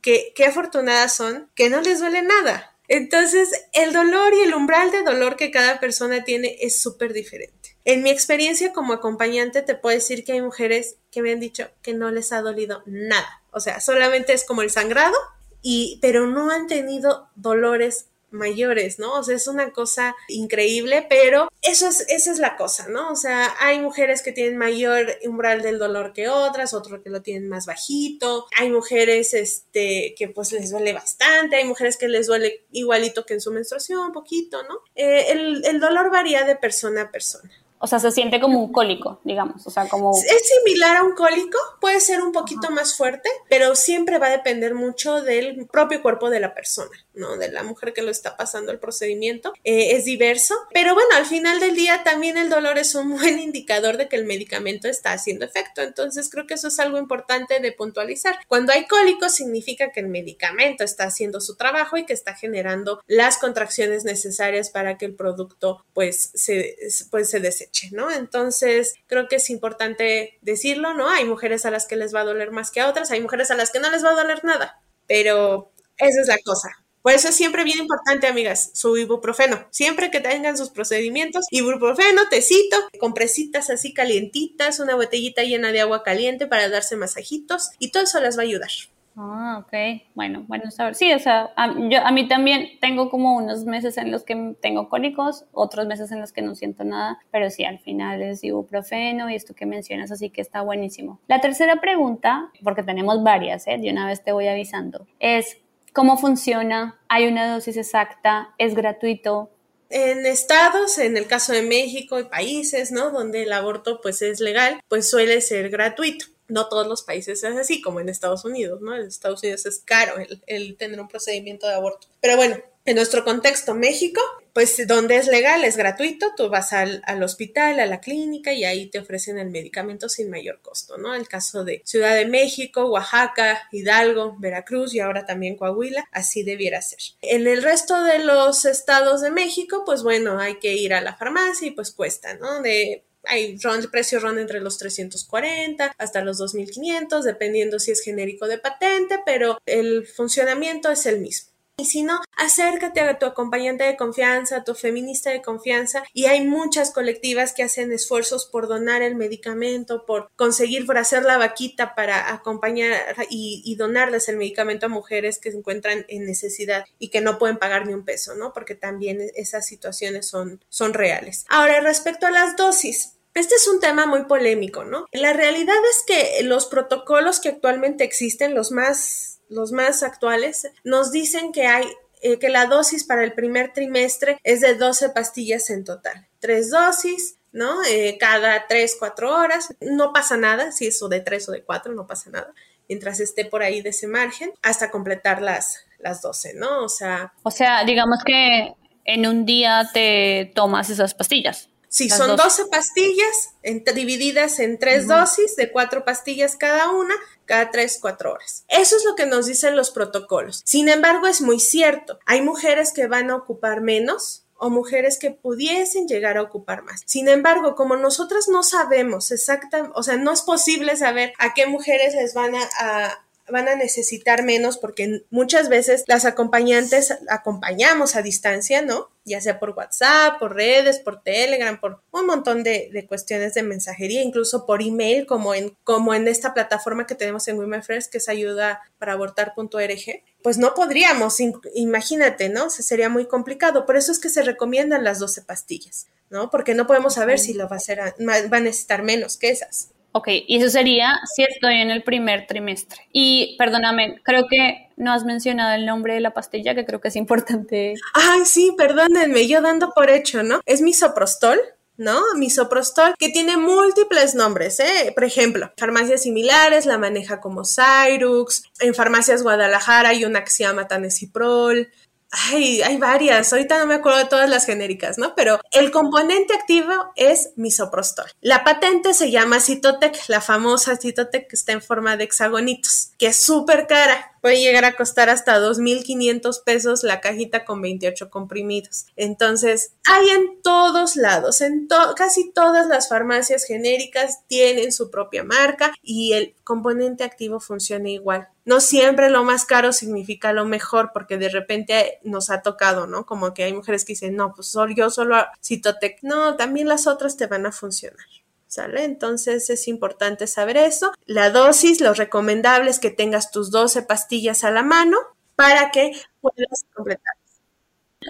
que, 0.00 0.32
qué 0.36 0.46
afortunadas 0.46 1.14
son, 1.14 1.50
que 1.54 1.70
no 1.70 1.80
les 1.80 2.00
duele 2.00 2.22
nada. 2.22 2.73
Entonces, 2.88 3.50
el 3.72 3.92
dolor 3.92 4.34
y 4.34 4.40
el 4.40 4.54
umbral 4.54 4.90
de 4.90 5.02
dolor 5.02 5.36
que 5.36 5.50
cada 5.50 5.80
persona 5.80 6.24
tiene 6.24 6.56
es 6.60 6.80
súper 6.80 7.12
diferente. 7.12 7.76
En 7.84 8.02
mi 8.02 8.10
experiencia 8.10 8.72
como 8.72 8.92
acompañante 8.92 9.62
te 9.62 9.74
puedo 9.74 9.94
decir 9.94 10.24
que 10.24 10.32
hay 10.32 10.40
mujeres 10.40 10.96
que 11.10 11.22
me 11.22 11.32
han 11.32 11.40
dicho 11.40 11.68
que 11.82 11.94
no 11.94 12.10
les 12.10 12.32
ha 12.32 12.40
dolido 12.40 12.82
nada. 12.86 13.42
O 13.50 13.60
sea, 13.60 13.80
solamente 13.80 14.32
es 14.32 14.44
como 14.44 14.62
el 14.62 14.70
sangrado, 14.70 15.14
y, 15.62 15.98
pero 16.02 16.26
no 16.26 16.50
han 16.50 16.66
tenido 16.66 17.30
dolores 17.36 18.08
mayores, 18.34 18.98
¿no? 18.98 19.14
O 19.18 19.22
sea, 19.22 19.36
es 19.36 19.46
una 19.46 19.72
cosa 19.72 20.14
increíble, 20.28 21.06
pero 21.08 21.48
eso 21.62 21.88
es, 21.88 22.04
esa 22.08 22.32
es 22.32 22.38
la 22.38 22.56
cosa, 22.56 22.88
¿no? 22.88 23.10
O 23.10 23.16
sea, 23.16 23.54
hay 23.60 23.80
mujeres 23.80 24.22
que 24.22 24.32
tienen 24.32 24.58
mayor 24.58 25.06
umbral 25.24 25.62
del 25.62 25.78
dolor 25.78 26.12
que 26.12 26.28
otras, 26.28 26.74
otros 26.74 27.00
que 27.02 27.10
lo 27.10 27.22
tienen 27.22 27.48
más 27.48 27.66
bajito, 27.66 28.46
hay 28.58 28.70
mujeres, 28.70 29.34
este, 29.34 30.14
que 30.18 30.28
pues 30.28 30.52
les 30.52 30.70
duele 30.70 30.92
bastante, 30.92 31.56
hay 31.56 31.64
mujeres 31.64 31.96
que 31.96 32.08
les 32.08 32.26
duele 32.26 32.66
igualito 32.70 33.24
que 33.24 33.34
en 33.34 33.40
su 33.40 33.52
menstruación, 33.52 34.00
un 34.00 34.12
poquito, 34.12 34.62
¿no? 34.64 34.80
Eh, 34.94 35.32
el, 35.32 35.64
el 35.64 35.80
dolor 35.80 36.10
varía 36.10 36.44
de 36.44 36.56
persona 36.56 37.02
a 37.02 37.10
persona. 37.10 37.50
O 37.84 37.86
sea, 37.86 37.98
se 37.98 38.10
siente 38.12 38.40
como 38.40 38.64
un 38.64 38.72
cólico, 38.72 39.20
digamos. 39.24 39.66
O 39.66 39.70
sea, 39.70 39.86
como. 39.90 40.12
Es 40.18 40.48
similar 40.48 40.96
a 40.96 41.02
un 41.02 41.12
cólico, 41.12 41.58
puede 41.82 42.00
ser 42.00 42.22
un 42.22 42.32
poquito 42.32 42.70
más 42.70 42.96
fuerte, 42.96 43.28
pero 43.50 43.76
siempre 43.76 44.18
va 44.18 44.28
a 44.28 44.30
depender 44.30 44.74
mucho 44.74 45.20
del 45.20 45.66
propio 45.70 46.00
cuerpo 46.00 46.30
de 46.30 46.40
la 46.40 46.54
persona, 46.54 46.96
¿no? 47.12 47.36
De 47.36 47.52
la 47.52 47.62
mujer 47.62 47.92
que 47.92 48.00
lo 48.00 48.10
está 48.10 48.38
pasando 48.38 48.72
el 48.72 48.78
procedimiento. 48.78 49.52
Eh, 49.64 49.96
es 49.96 50.06
diverso, 50.06 50.54
pero 50.72 50.94
bueno, 50.94 51.10
al 51.14 51.26
final 51.26 51.60
del 51.60 51.74
día 51.74 52.00
también 52.04 52.38
el 52.38 52.48
dolor 52.48 52.78
es 52.78 52.94
un 52.94 53.10
buen 53.18 53.38
indicador 53.38 53.98
de 53.98 54.08
que 54.08 54.16
el 54.16 54.24
medicamento 54.24 54.88
está 54.88 55.12
haciendo 55.12 55.44
efecto. 55.44 55.82
Entonces, 55.82 56.30
creo 56.30 56.46
que 56.46 56.54
eso 56.54 56.68
es 56.68 56.80
algo 56.80 56.96
importante 56.96 57.60
de 57.60 57.72
puntualizar. 57.72 58.38
Cuando 58.48 58.72
hay 58.72 58.86
cólicos, 58.86 59.34
significa 59.34 59.92
que 59.92 60.00
el 60.00 60.08
medicamento 60.08 60.84
está 60.84 61.04
haciendo 61.04 61.42
su 61.42 61.56
trabajo 61.56 61.98
y 61.98 62.06
que 62.06 62.14
está 62.14 62.34
generando 62.34 63.02
las 63.06 63.36
contracciones 63.36 64.04
necesarias 64.04 64.70
para 64.70 64.96
que 64.96 65.04
el 65.04 65.14
producto, 65.14 65.84
pues, 65.92 66.30
se, 66.32 66.78
pues, 67.10 67.28
se 67.28 67.40
deseche. 67.40 67.73
¿No? 67.92 68.10
Entonces, 68.10 68.94
creo 69.06 69.28
que 69.28 69.36
es 69.36 69.50
importante 69.50 70.38
decirlo, 70.42 70.94
¿no? 70.94 71.08
Hay 71.10 71.24
mujeres 71.24 71.66
a 71.66 71.70
las 71.70 71.86
que 71.86 71.96
les 71.96 72.14
va 72.14 72.20
a 72.20 72.24
doler 72.24 72.50
más 72.50 72.70
que 72.70 72.80
a 72.80 72.88
otras, 72.88 73.10
hay 73.10 73.20
mujeres 73.20 73.50
a 73.50 73.56
las 73.56 73.70
que 73.70 73.80
no 73.80 73.90
les 73.90 74.04
va 74.04 74.10
a 74.10 74.14
doler 74.14 74.44
nada, 74.44 74.80
pero 75.06 75.72
esa 75.98 76.20
es 76.20 76.28
la 76.28 76.38
cosa. 76.44 76.70
Por 77.04 77.12
eso 77.12 77.28
es 77.28 77.34
siempre 77.34 77.64
bien 77.64 77.80
importante, 77.80 78.26
amigas, 78.26 78.70
su 78.72 78.96
ibuprofeno. 78.96 79.68
Siempre 79.70 80.10
que 80.10 80.20
tengan 80.20 80.56
sus 80.56 80.70
procedimientos, 80.70 81.44
ibuprofeno, 81.50 82.30
tecito, 82.30 82.78
compresitas 82.98 83.68
así 83.68 83.92
calientitas, 83.92 84.80
una 84.80 84.94
botellita 84.94 85.42
llena 85.42 85.70
de 85.70 85.82
agua 85.82 86.02
caliente 86.02 86.46
para 86.46 86.70
darse 86.70 86.96
masajitos 86.96 87.72
y 87.78 87.90
todo 87.90 88.04
eso 88.04 88.20
les 88.20 88.38
va 88.38 88.40
a 88.40 88.46
ayudar. 88.46 88.70
Ah, 89.16 89.62
ok. 89.64 90.02
Bueno, 90.14 90.44
bueno 90.48 90.70
saber. 90.70 90.94
Sí, 90.94 91.12
o 91.12 91.18
sea, 91.18 91.52
a, 91.56 91.72
yo, 91.88 92.04
a 92.04 92.10
mí 92.10 92.26
también 92.26 92.78
tengo 92.80 93.10
como 93.10 93.36
unos 93.36 93.64
meses 93.64 93.96
en 93.96 94.10
los 94.10 94.24
que 94.24 94.56
tengo 94.60 94.88
cólicos, 94.88 95.44
otros 95.52 95.86
meses 95.86 96.10
en 96.10 96.20
los 96.20 96.32
que 96.32 96.42
no 96.42 96.54
siento 96.54 96.84
nada, 96.84 97.20
pero 97.30 97.48
sí, 97.50 97.64
al 97.64 97.78
final 97.78 98.22
es 98.22 98.42
ibuprofeno 98.42 99.30
y 99.30 99.36
esto 99.36 99.54
que 99.54 99.66
mencionas, 99.66 100.10
así 100.10 100.30
que 100.30 100.40
está 100.40 100.62
buenísimo. 100.62 101.20
La 101.28 101.40
tercera 101.40 101.80
pregunta, 101.80 102.50
porque 102.64 102.82
tenemos 102.82 103.22
varias, 103.22 103.66
¿eh? 103.68 103.78
de 103.78 103.90
una 103.90 104.06
vez 104.06 104.22
te 104.24 104.32
voy 104.32 104.48
avisando, 104.48 105.06
es 105.20 105.58
¿cómo 105.92 106.16
funciona? 106.16 106.98
¿Hay 107.08 107.28
una 107.28 107.52
dosis 107.52 107.76
exacta? 107.76 108.54
¿Es 108.58 108.74
gratuito? 108.74 109.50
en 109.90 110.26
estados, 110.26 110.98
en 110.98 111.16
el 111.16 111.28
caso 111.28 111.52
de 111.52 111.62
México 111.62 112.18
y 112.18 112.24
países, 112.24 112.90
¿no? 112.90 113.10
Donde 113.10 113.44
el 113.44 113.52
aborto 113.52 114.00
pues 114.00 114.22
es 114.22 114.40
legal, 114.40 114.82
pues 114.88 115.08
suele 115.08 115.40
ser 115.40 115.70
gratuito 115.70 116.26
no 116.48 116.68
todos 116.68 116.86
los 116.86 117.02
países 117.02 117.42
es 117.42 117.56
así, 117.56 117.80
como 117.80 118.00
en 118.00 118.08
Estados 118.08 118.44
Unidos, 118.44 118.80
¿no? 118.80 118.94
En 118.94 119.06
Estados 119.06 119.42
Unidos 119.42 119.66
es 119.66 119.80
caro 119.80 120.14
el, 120.46 120.76
tener 120.76 121.00
un 121.00 121.08
procedimiento 121.08 121.66
de 121.66 121.74
aborto. 121.74 122.08
Pero 122.20 122.36
bueno, 122.36 122.56
en 122.84 122.96
nuestro 122.96 123.24
contexto, 123.24 123.74
México, 123.74 124.20
pues 124.52 124.86
donde 124.86 125.16
es 125.16 125.26
legal, 125.26 125.64
es 125.64 125.76
gratuito, 125.76 126.32
tú 126.36 126.50
vas 126.50 126.74
al, 126.74 127.02
al, 127.06 127.22
hospital, 127.22 127.80
a 127.80 127.86
la 127.86 128.00
clínica 128.00 128.52
y 128.52 128.64
ahí 128.64 128.90
te 128.90 128.98
ofrecen 128.98 129.38
el 129.38 129.50
medicamento 129.50 130.10
sin 130.10 130.28
mayor 130.28 130.60
costo, 130.60 130.98
¿no? 130.98 131.14
El 131.14 131.26
caso 131.26 131.64
de 131.64 131.80
Ciudad 131.86 132.14
de 132.14 132.26
México, 132.26 132.84
Oaxaca, 132.84 133.68
Hidalgo, 133.72 134.36
Veracruz 134.38 134.94
y 134.94 135.00
ahora 135.00 135.24
también 135.24 135.56
Coahuila, 135.56 136.06
así 136.12 136.42
debiera 136.42 136.82
ser. 136.82 136.98
En 137.22 137.46
el 137.46 137.62
resto 137.62 138.04
de 138.04 138.18
los 138.18 138.66
estados 138.66 139.22
de 139.22 139.30
México, 139.30 139.82
pues 139.86 140.02
bueno, 140.02 140.38
hay 140.38 140.58
que 140.58 140.74
ir 140.74 140.92
a 140.92 141.00
la 141.00 141.16
farmacia 141.16 141.68
y 141.68 141.70
pues 141.70 141.90
cuesta, 141.90 142.34
¿no? 142.34 142.60
De 142.60 143.04
hay 143.26 143.56
el 143.56 143.90
precio 143.90 144.20
ronda 144.20 144.40
entre 144.40 144.60
los 144.60 144.78
340 144.78 145.94
hasta 145.98 146.22
los 146.22 146.38
2500, 146.38 147.24
dependiendo 147.24 147.78
si 147.78 147.90
es 147.90 148.02
genérico 148.02 148.46
de 148.46 148.58
patente, 148.58 149.20
pero 149.24 149.58
el 149.66 150.06
funcionamiento 150.06 150.90
es 150.90 151.06
el 151.06 151.20
mismo. 151.20 151.53
Y 151.76 151.86
si 151.86 152.04
no, 152.04 152.20
acércate 152.36 153.00
a 153.00 153.18
tu 153.18 153.26
acompañante 153.26 153.82
de 153.82 153.96
confianza, 153.96 154.58
a 154.58 154.64
tu 154.64 154.74
feminista 154.74 155.30
de 155.30 155.42
confianza, 155.42 156.04
y 156.12 156.26
hay 156.26 156.46
muchas 156.46 156.92
colectivas 156.92 157.52
que 157.52 157.64
hacen 157.64 157.92
esfuerzos 157.92 158.46
por 158.46 158.68
donar 158.68 159.02
el 159.02 159.16
medicamento, 159.16 160.06
por 160.06 160.30
conseguir, 160.36 160.86
por 160.86 160.98
hacer 160.98 161.24
la 161.24 161.36
vaquita 161.36 161.96
para 161.96 162.32
acompañar 162.32 162.92
y, 163.28 163.74
donarles 163.74 164.28
el 164.28 164.36
medicamento 164.36 164.86
a 164.86 164.88
mujeres 164.88 165.40
que 165.40 165.50
se 165.50 165.58
encuentran 165.58 166.04
en 166.06 166.26
necesidad 166.26 166.84
y 167.00 167.08
que 167.08 167.20
no 167.20 167.38
pueden 167.38 167.58
pagar 167.58 167.88
ni 167.88 167.92
un 167.92 168.04
peso, 168.04 168.36
¿no? 168.36 168.52
Porque 168.52 168.76
también 168.76 169.20
esas 169.34 169.66
situaciones 169.66 170.28
son, 170.28 170.64
son 170.68 170.94
reales. 170.94 171.44
Ahora, 171.48 171.80
respecto 171.80 172.26
a 172.26 172.30
las 172.30 172.56
dosis, 172.56 173.14
este 173.34 173.56
es 173.56 173.66
un 173.66 173.80
tema 173.80 174.06
muy 174.06 174.26
polémico, 174.26 174.84
¿no? 174.84 175.06
La 175.10 175.32
realidad 175.32 175.74
es 175.90 176.04
que 176.06 176.44
los 176.44 176.66
protocolos 176.66 177.40
que 177.40 177.48
actualmente 177.48 178.04
existen, 178.04 178.54
los 178.54 178.70
más, 178.70 179.33
los 179.48 179.72
más 179.72 180.02
actuales, 180.02 180.70
nos 180.84 181.12
dicen 181.12 181.52
que 181.52 181.66
hay 181.66 181.86
eh, 182.22 182.38
que 182.38 182.48
la 182.48 182.66
dosis 182.66 183.04
para 183.04 183.22
el 183.22 183.34
primer 183.34 183.72
trimestre 183.72 184.38
es 184.44 184.60
de 184.60 184.74
12 184.74 185.10
pastillas 185.10 185.68
en 185.70 185.84
total. 185.84 186.26
Tres 186.40 186.70
dosis, 186.70 187.36
¿no? 187.52 187.82
Eh, 187.84 188.16
cada 188.18 188.66
tres, 188.66 188.96
cuatro 188.98 189.34
horas. 189.34 189.74
No 189.80 190.12
pasa 190.12 190.36
nada, 190.36 190.72
si 190.72 190.86
es 190.86 191.00
de 191.08 191.20
tres 191.20 191.48
o 191.48 191.52
de 191.52 191.62
cuatro, 191.62 191.92
no 191.92 192.06
pasa 192.06 192.30
nada. 192.30 192.52
Mientras 192.88 193.20
esté 193.20 193.44
por 193.44 193.62
ahí 193.62 193.82
de 193.82 193.90
ese 193.90 194.06
margen, 194.06 194.52
hasta 194.62 194.90
completar 194.90 195.42
las, 195.42 195.84
las 195.98 196.22
12, 196.22 196.54
¿no? 196.54 196.84
O 196.84 196.88
sea. 196.88 197.32
O 197.42 197.50
sea, 197.50 197.84
digamos 197.84 198.22
que 198.24 198.74
en 199.04 199.26
un 199.26 199.44
día 199.44 199.88
te 199.92 200.50
tomas 200.54 200.90
esas 200.90 201.14
pastillas. 201.14 201.68
Sí, 201.94 202.10
son 202.10 202.34
12 202.34 202.66
pastillas 202.66 203.54
divididas 203.62 204.58
en 204.58 204.80
tres 204.80 205.06
dosis 205.06 205.54
de 205.54 205.70
cuatro 205.70 206.04
pastillas 206.04 206.56
cada 206.56 206.90
una, 206.90 207.14
cada 207.44 207.70
tres, 207.70 207.98
cuatro 208.02 208.32
horas. 208.32 208.64
Eso 208.66 208.96
es 208.96 209.04
lo 209.04 209.14
que 209.14 209.26
nos 209.26 209.46
dicen 209.46 209.76
los 209.76 209.92
protocolos. 209.92 210.60
Sin 210.64 210.88
embargo, 210.88 211.28
es 211.28 211.40
muy 211.40 211.60
cierto. 211.60 212.18
Hay 212.26 212.42
mujeres 212.42 212.92
que 212.92 213.06
van 213.06 213.30
a 213.30 213.36
ocupar 213.36 213.80
menos, 213.80 214.44
o 214.56 214.70
mujeres 214.70 215.18
que 215.18 215.30
pudiesen 215.30 216.08
llegar 216.08 216.36
a 216.36 216.42
ocupar 216.42 216.82
más. 216.82 217.02
Sin 217.06 217.28
embargo, 217.28 217.74
como 217.74 217.96
nosotras 217.96 218.48
no 218.48 218.62
sabemos 218.62 219.30
exactamente, 219.30 219.92
o 219.94 220.02
sea, 220.02 220.16
no 220.16 220.32
es 220.32 220.42
posible 220.42 220.96
saber 220.96 221.32
a 221.38 221.54
qué 221.54 221.66
mujeres 221.66 222.14
les 222.14 222.34
van 222.34 222.54
a, 222.54 223.23
van 223.48 223.68
a 223.68 223.76
necesitar 223.76 224.42
menos 224.42 224.78
porque 224.78 225.22
muchas 225.30 225.68
veces 225.68 226.04
las 226.06 226.24
acompañantes 226.24 227.14
acompañamos 227.28 228.16
a 228.16 228.22
distancia, 228.22 228.82
¿no? 228.82 229.10
Ya 229.24 229.40
sea 229.40 229.58
por 229.58 229.70
WhatsApp, 229.70 230.38
por 230.38 230.54
redes, 230.54 230.98
por 230.98 231.22
Telegram, 231.22 231.78
por 231.80 232.00
un 232.10 232.26
montón 232.26 232.62
de, 232.62 233.04
cuestiones 233.08 233.54
de 233.54 233.62
mensajería, 233.62 234.22
incluso 234.22 234.66
por 234.66 234.82
email, 234.82 235.26
como 235.26 235.54
en, 235.54 235.76
como 235.84 236.14
en 236.14 236.28
esta 236.28 236.54
plataforma 236.54 237.06
que 237.06 237.14
tenemos 237.14 237.48
en 237.48 237.58
Women 237.58 237.82
First, 237.82 238.10
que 238.10 238.18
es 238.18 238.28
ayuda 238.28 238.80
para 238.98 239.12
abortar.org. 239.12 240.22
Pues 240.42 240.58
no 240.58 240.74
podríamos, 240.74 241.38
imagínate, 241.74 242.48
¿no? 242.48 242.70
sería 242.70 243.08
muy 243.08 243.26
complicado. 243.26 243.86
Por 243.86 243.96
eso 243.96 244.12
es 244.12 244.18
que 244.18 244.28
se 244.28 244.42
recomiendan 244.42 245.04
las 245.04 245.18
12 245.18 245.42
pastillas. 245.42 246.06
¿no? 246.30 246.50
Porque 246.50 246.74
no 246.74 246.86
podemos 246.86 247.14
saber 247.14 247.38
si 247.38 247.52
lo 247.54 247.68
va 247.68 247.76
a 247.76 247.78
hacer, 247.78 248.00
va 248.00 248.56
a 248.56 248.60
necesitar 248.60 249.02
menos 249.02 249.36
que 249.36 249.50
esas. 249.50 249.90
Ok, 250.16 250.28
y 250.46 250.58
eso 250.58 250.70
sería 250.70 251.18
si 251.34 251.42
estoy 251.42 251.80
en 251.80 251.90
el 251.90 252.04
primer 252.04 252.46
trimestre. 252.46 253.00
Y 253.10 253.56
perdóname, 253.58 254.20
creo 254.22 254.46
que 254.48 254.88
no 254.96 255.12
has 255.12 255.24
mencionado 255.24 255.74
el 255.74 255.86
nombre 255.86 256.14
de 256.14 256.20
la 256.20 256.32
pastilla, 256.32 256.72
que 256.76 256.86
creo 256.86 257.00
que 257.00 257.08
es 257.08 257.16
importante. 257.16 257.94
Ay, 258.14 258.44
sí, 258.44 258.72
perdónenme, 258.78 259.48
yo 259.48 259.60
dando 259.60 259.90
por 259.90 260.10
hecho, 260.10 260.44
¿no? 260.44 260.60
Es 260.66 260.82
misoprostol. 260.82 261.58
¿no? 261.96 262.20
Misoprostol, 262.36 263.14
que 263.18 263.28
tiene 263.28 263.56
múltiples 263.56 264.34
nombres, 264.34 264.80
¿eh? 264.80 265.12
Por 265.14 265.22
ejemplo, 265.22 265.72
farmacias 265.76 266.22
similares 266.22 266.86
la 266.86 266.98
maneja 266.98 267.40
como 267.40 267.62
Cyrux, 267.64 268.64
en 268.80 268.94
farmacias 268.94 269.44
Guadalajara 269.44 270.08
hay 270.08 270.24
una 270.24 270.42
que 270.42 270.50
se 270.50 270.64
llama 270.64 270.88
Tanesiprol, 270.88 271.88
Ay, 272.36 272.82
hay 272.82 272.96
varias, 272.96 273.52
ahorita 273.52 273.78
no 273.78 273.86
me 273.86 273.94
acuerdo 273.94 274.18
de 274.18 274.24
todas 274.24 274.50
las 274.50 274.66
genéricas, 274.66 275.18
¿no? 275.18 275.34
Pero 275.34 275.60
el 275.70 275.90
componente 275.90 276.54
activo 276.54 276.92
es 277.14 277.52
misoprostol. 277.56 278.26
La 278.40 278.64
patente 278.64 279.14
se 279.14 279.30
llama 279.30 279.60
Citotec, 279.60 280.18
la 280.28 280.40
famosa 280.40 280.96
Citotec 280.96 281.48
que 281.48 281.56
está 281.56 281.72
en 281.72 281.82
forma 281.82 282.16
de 282.16 282.24
hexagonitos, 282.24 283.12
que 283.18 283.28
es 283.28 283.40
súper 283.40 283.86
cara 283.86 284.34
puede 284.44 284.60
llegar 284.60 284.84
a 284.84 284.94
costar 284.94 285.30
hasta 285.30 285.58
2.500 285.58 286.64
pesos 286.64 287.02
la 287.02 287.22
cajita 287.22 287.64
con 287.64 287.80
28 287.80 288.28
comprimidos. 288.28 289.06
Entonces, 289.16 289.92
hay 290.04 290.28
en 290.28 290.60
todos 290.60 291.16
lados, 291.16 291.62
en 291.62 291.88
casi 292.14 292.52
todas 292.52 292.86
las 292.86 293.08
farmacias 293.08 293.64
genéricas 293.64 294.40
tienen 294.46 294.92
su 294.92 295.10
propia 295.10 295.44
marca 295.44 295.94
y 296.02 296.34
el 296.34 296.54
componente 296.62 297.24
activo 297.24 297.58
funciona 297.58 298.10
igual. 298.10 298.48
No 298.64 298.80
siempre 298.80 299.30
lo 299.30 299.44
más 299.44 299.64
caro 299.64 299.92
significa 299.92 300.52
lo 300.52 300.64
mejor, 300.64 301.10
porque 301.12 301.36
de 301.36 301.48
repente 301.48 302.18
nos 302.22 302.50
ha 302.50 302.62
tocado, 302.62 303.06
¿no? 303.06 303.26
Como 303.26 303.52
que 303.52 303.64
hay 303.64 303.72
mujeres 303.72 304.04
que 304.04 304.14
dicen, 304.14 304.36
no, 304.36 304.54
pues 304.54 304.74
yo 304.96 305.10
solo 305.10 305.36
Citotec. 305.62 306.22
No, 306.22 306.56
también 306.56 306.88
las 306.88 307.06
otras 307.06 307.36
te 307.36 307.46
van 307.46 307.66
a 307.66 307.72
funcionar. 307.72 308.26
¿Sale? 308.66 309.04
Entonces 309.04 309.70
es 309.70 309.86
importante 309.86 310.48
saber 310.48 310.76
eso. 310.76 311.12
La 311.26 311.50
dosis, 311.50 312.00
lo 312.00 312.12
recomendable 312.12 312.90
es 312.90 312.98
que 312.98 313.10
tengas 313.10 313.52
tus 313.52 313.70
12 313.70 314.02
pastillas 314.02 314.64
a 314.64 314.72
la 314.72 314.82
mano 314.82 315.16
para 315.54 315.92
que 315.92 316.10
puedas 316.40 316.84
completar. 316.92 317.34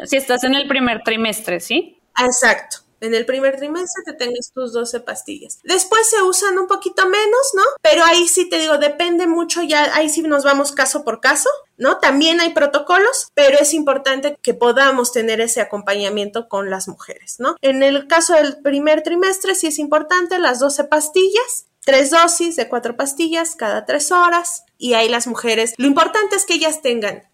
Si 0.05 0.16
estás 0.16 0.45
en 0.45 0.55
el 0.55 0.68
primer 0.68 1.03
trimestre, 1.03 1.61
¿sí? 1.61 1.99
Exacto 2.18 2.84
en 3.05 3.14
el 3.14 3.26
primer 3.26 3.57
trimestre 3.57 4.02
te 4.05 4.12
tengas 4.12 4.50
tus 4.52 4.72
12 4.72 5.00
pastillas. 5.00 5.59
Después 5.62 6.09
se 6.09 6.22
usan 6.22 6.59
un 6.59 6.66
poquito 6.66 7.05
menos, 7.05 7.50
¿no? 7.55 7.62
Pero 7.82 8.05
ahí 8.05 8.26
sí 8.28 8.48
te 8.48 8.59
digo, 8.59 8.78
depende 8.78 9.26
mucho, 9.26 9.62
ya 9.62 9.94
ahí 9.94 10.09
sí 10.09 10.22
nos 10.22 10.44
vamos 10.44 10.72
caso 10.72 11.05
por 11.05 11.20
caso, 11.20 11.48
¿no? 11.76 11.98
También 11.98 12.40
hay 12.40 12.52
protocolos, 12.55 13.28
pero 13.34 13.59
es 13.59 13.74
importante 13.74 14.36
que 14.42 14.55
podamos 14.55 15.12
tener 15.12 15.40
ese 15.40 15.61
acompañamiento 15.61 16.48
con 16.48 16.70
las 16.70 16.88
mujeres, 16.88 17.36
¿no? 17.38 17.57
En 17.61 17.82
el 17.82 18.07
caso 18.07 18.34
del 18.34 18.59
primer 18.62 19.02
trimestre 19.02 19.55
sí 19.55 19.68
es 19.68 19.78
importante 19.78 20.38
las 20.38 20.59
12 20.59 20.84
pastillas, 20.84 21.66
tres 21.84 22.11
dosis 22.11 22.57
de 22.57 22.68
cuatro 22.68 22.96
pastillas 22.96 23.57
cada 23.57 23.84
tres 23.84 24.11
horas 24.11 24.64
y 24.78 24.94
ahí 24.94 25.09
las 25.09 25.26
mujeres, 25.26 25.74
lo 25.76 25.86
importante 25.86 26.36
es 26.36 26.46
que 26.46 26.55
ellas 26.55 26.82
tengan 26.82 27.24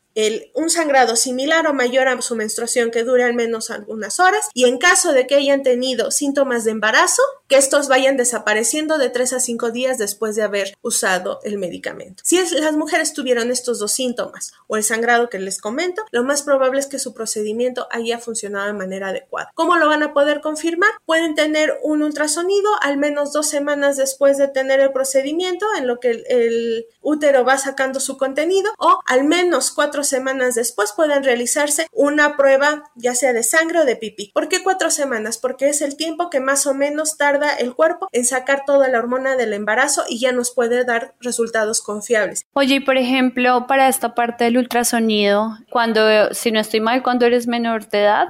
un 0.55 0.71
sangrado 0.71 1.17
similar 1.17 1.67
o 1.67 1.75
mayor 1.75 2.09
a 2.09 2.21
su 2.21 2.37
menstruación 2.37 2.91
que 2.91 3.05
dure 3.05 3.25
al 3.25 3.35
menos 3.35 3.71
algunas 3.71 4.21
horas 4.21 4.49
y 4.55 4.65
en 4.65 4.79
caso 4.79 5.13
de 5.13 5.27
que 5.27 5.37
hayan 5.37 5.63
tenido 5.63 6.11
síntomas 6.11 6.65
de 6.65 6.73
embarazo, 6.73 7.23
que 7.49 7.57
estos 7.57 7.89
vayan 7.89 8.17
desapareciendo 8.17 8.99
de 8.99 9.11
3 9.11 9.35
a 9.35 9.41
5 9.41 9.71
días 9.71 9.99
después 9.99 10.37
de 10.37 10.43
haber 10.43 10.75
usado 10.83 11.41
el 11.43 11.59
medicamento. 11.59 12.23
Si 12.25 12.39
las 12.61 12.77
mujeres 12.77 13.13
tuvieron 13.13 13.51
estos 13.51 13.79
dos 13.79 13.93
síntomas 13.93 14.53
o 14.67 14.77
el 14.77 14.85
sangrado 14.85 15.29
que 15.29 15.39
les 15.39 15.61
comento, 15.61 16.03
lo 16.11 16.23
más 16.23 16.43
probable 16.43 16.81
es 16.81 16.87
que 16.87 16.99
su 16.99 17.15
procedimiento 17.15 17.89
haya 17.91 18.19
funcionado 18.19 18.67
de 18.67 18.73
manera 18.73 19.09
adecuada. 19.09 19.51
¿Cómo 19.55 19.77
lo 19.77 19.89
van 19.89 20.03
a 20.03 20.13
poder 20.13 20.41
confirmar? 20.41 20.91
Pueden 21.07 21.35
tener 21.35 21.79
un 21.83 22.03
ultrasonido 22.03 22.71
al 22.83 22.99
menos 22.99 23.33
dos 23.33 23.49
semanas 23.49 23.97
después 23.97 24.39
de 24.39 24.49
tener 24.49 24.81
el 24.81 24.93
procedimiento 24.93 25.67
en 25.77 25.87
lo 25.87 26.01
que 26.01 26.11
el, 26.11 26.25
el 26.29 26.87
útero 27.01 27.45
va 27.45 27.59
sacando 27.59 28.01
su 28.01 28.17
contenido 28.17 28.73
o 28.79 29.01
al 29.07 29.25
menos 29.25 29.71
cuatro 29.71 30.00
semanas 30.09 30.55
después 30.55 30.93
pueden 30.95 31.25
realizarse 31.25 31.87
una 31.93 32.37
prueba 32.37 32.85
ya 32.95 33.15
sea 33.15 33.33
de 33.33 33.43
sangre 33.43 33.81
o 33.81 33.85
de 33.85 33.97
pipí. 33.97 34.31
¿Por 34.33 34.49
qué 34.49 34.63
cuatro 34.63 34.91
semanas? 34.91 35.39
Porque 35.39 35.69
es 35.69 35.83
el 35.83 35.97
tiempo 35.97 36.31
que 36.31 36.41
más 36.41 36.67
o 36.67 36.75
menos 36.75 37.17
tarda 37.17 37.51
el 37.53 37.75
cuerpo 37.75 38.09
en 38.13 38.25
sacar 38.25 38.65
toda 38.67 38.89
la 38.89 38.99
hormona 38.99 39.37
del 39.37 39.53
embarazo 39.53 40.05
y 40.09 40.21
ya 40.21 40.33
nos 40.33 40.53
puede 40.53 40.85
dar 40.85 41.15
resultados 41.21 41.81
confiables. 41.81 42.45
Oye, 42.53 42.77
y 42.77 42.81
por 42.81 42.97
ejemplo, 42.97 43.67
para 43.67 43.89
esta 43.89 44.15
parte 44.15 44.45
del 44.45 44.59
ultrasonido, 44.59 45.59
cuando, 45.71 46.33
si 46.33 46.53
no 46.53 46.61
estoy 46.61 46.81
mal, 46.81 47.03
cuando 47.03 47.27
eres 47.27 47.47
menor 47.47 47.89
de 47.89 48.03
edad, 48.03 48.29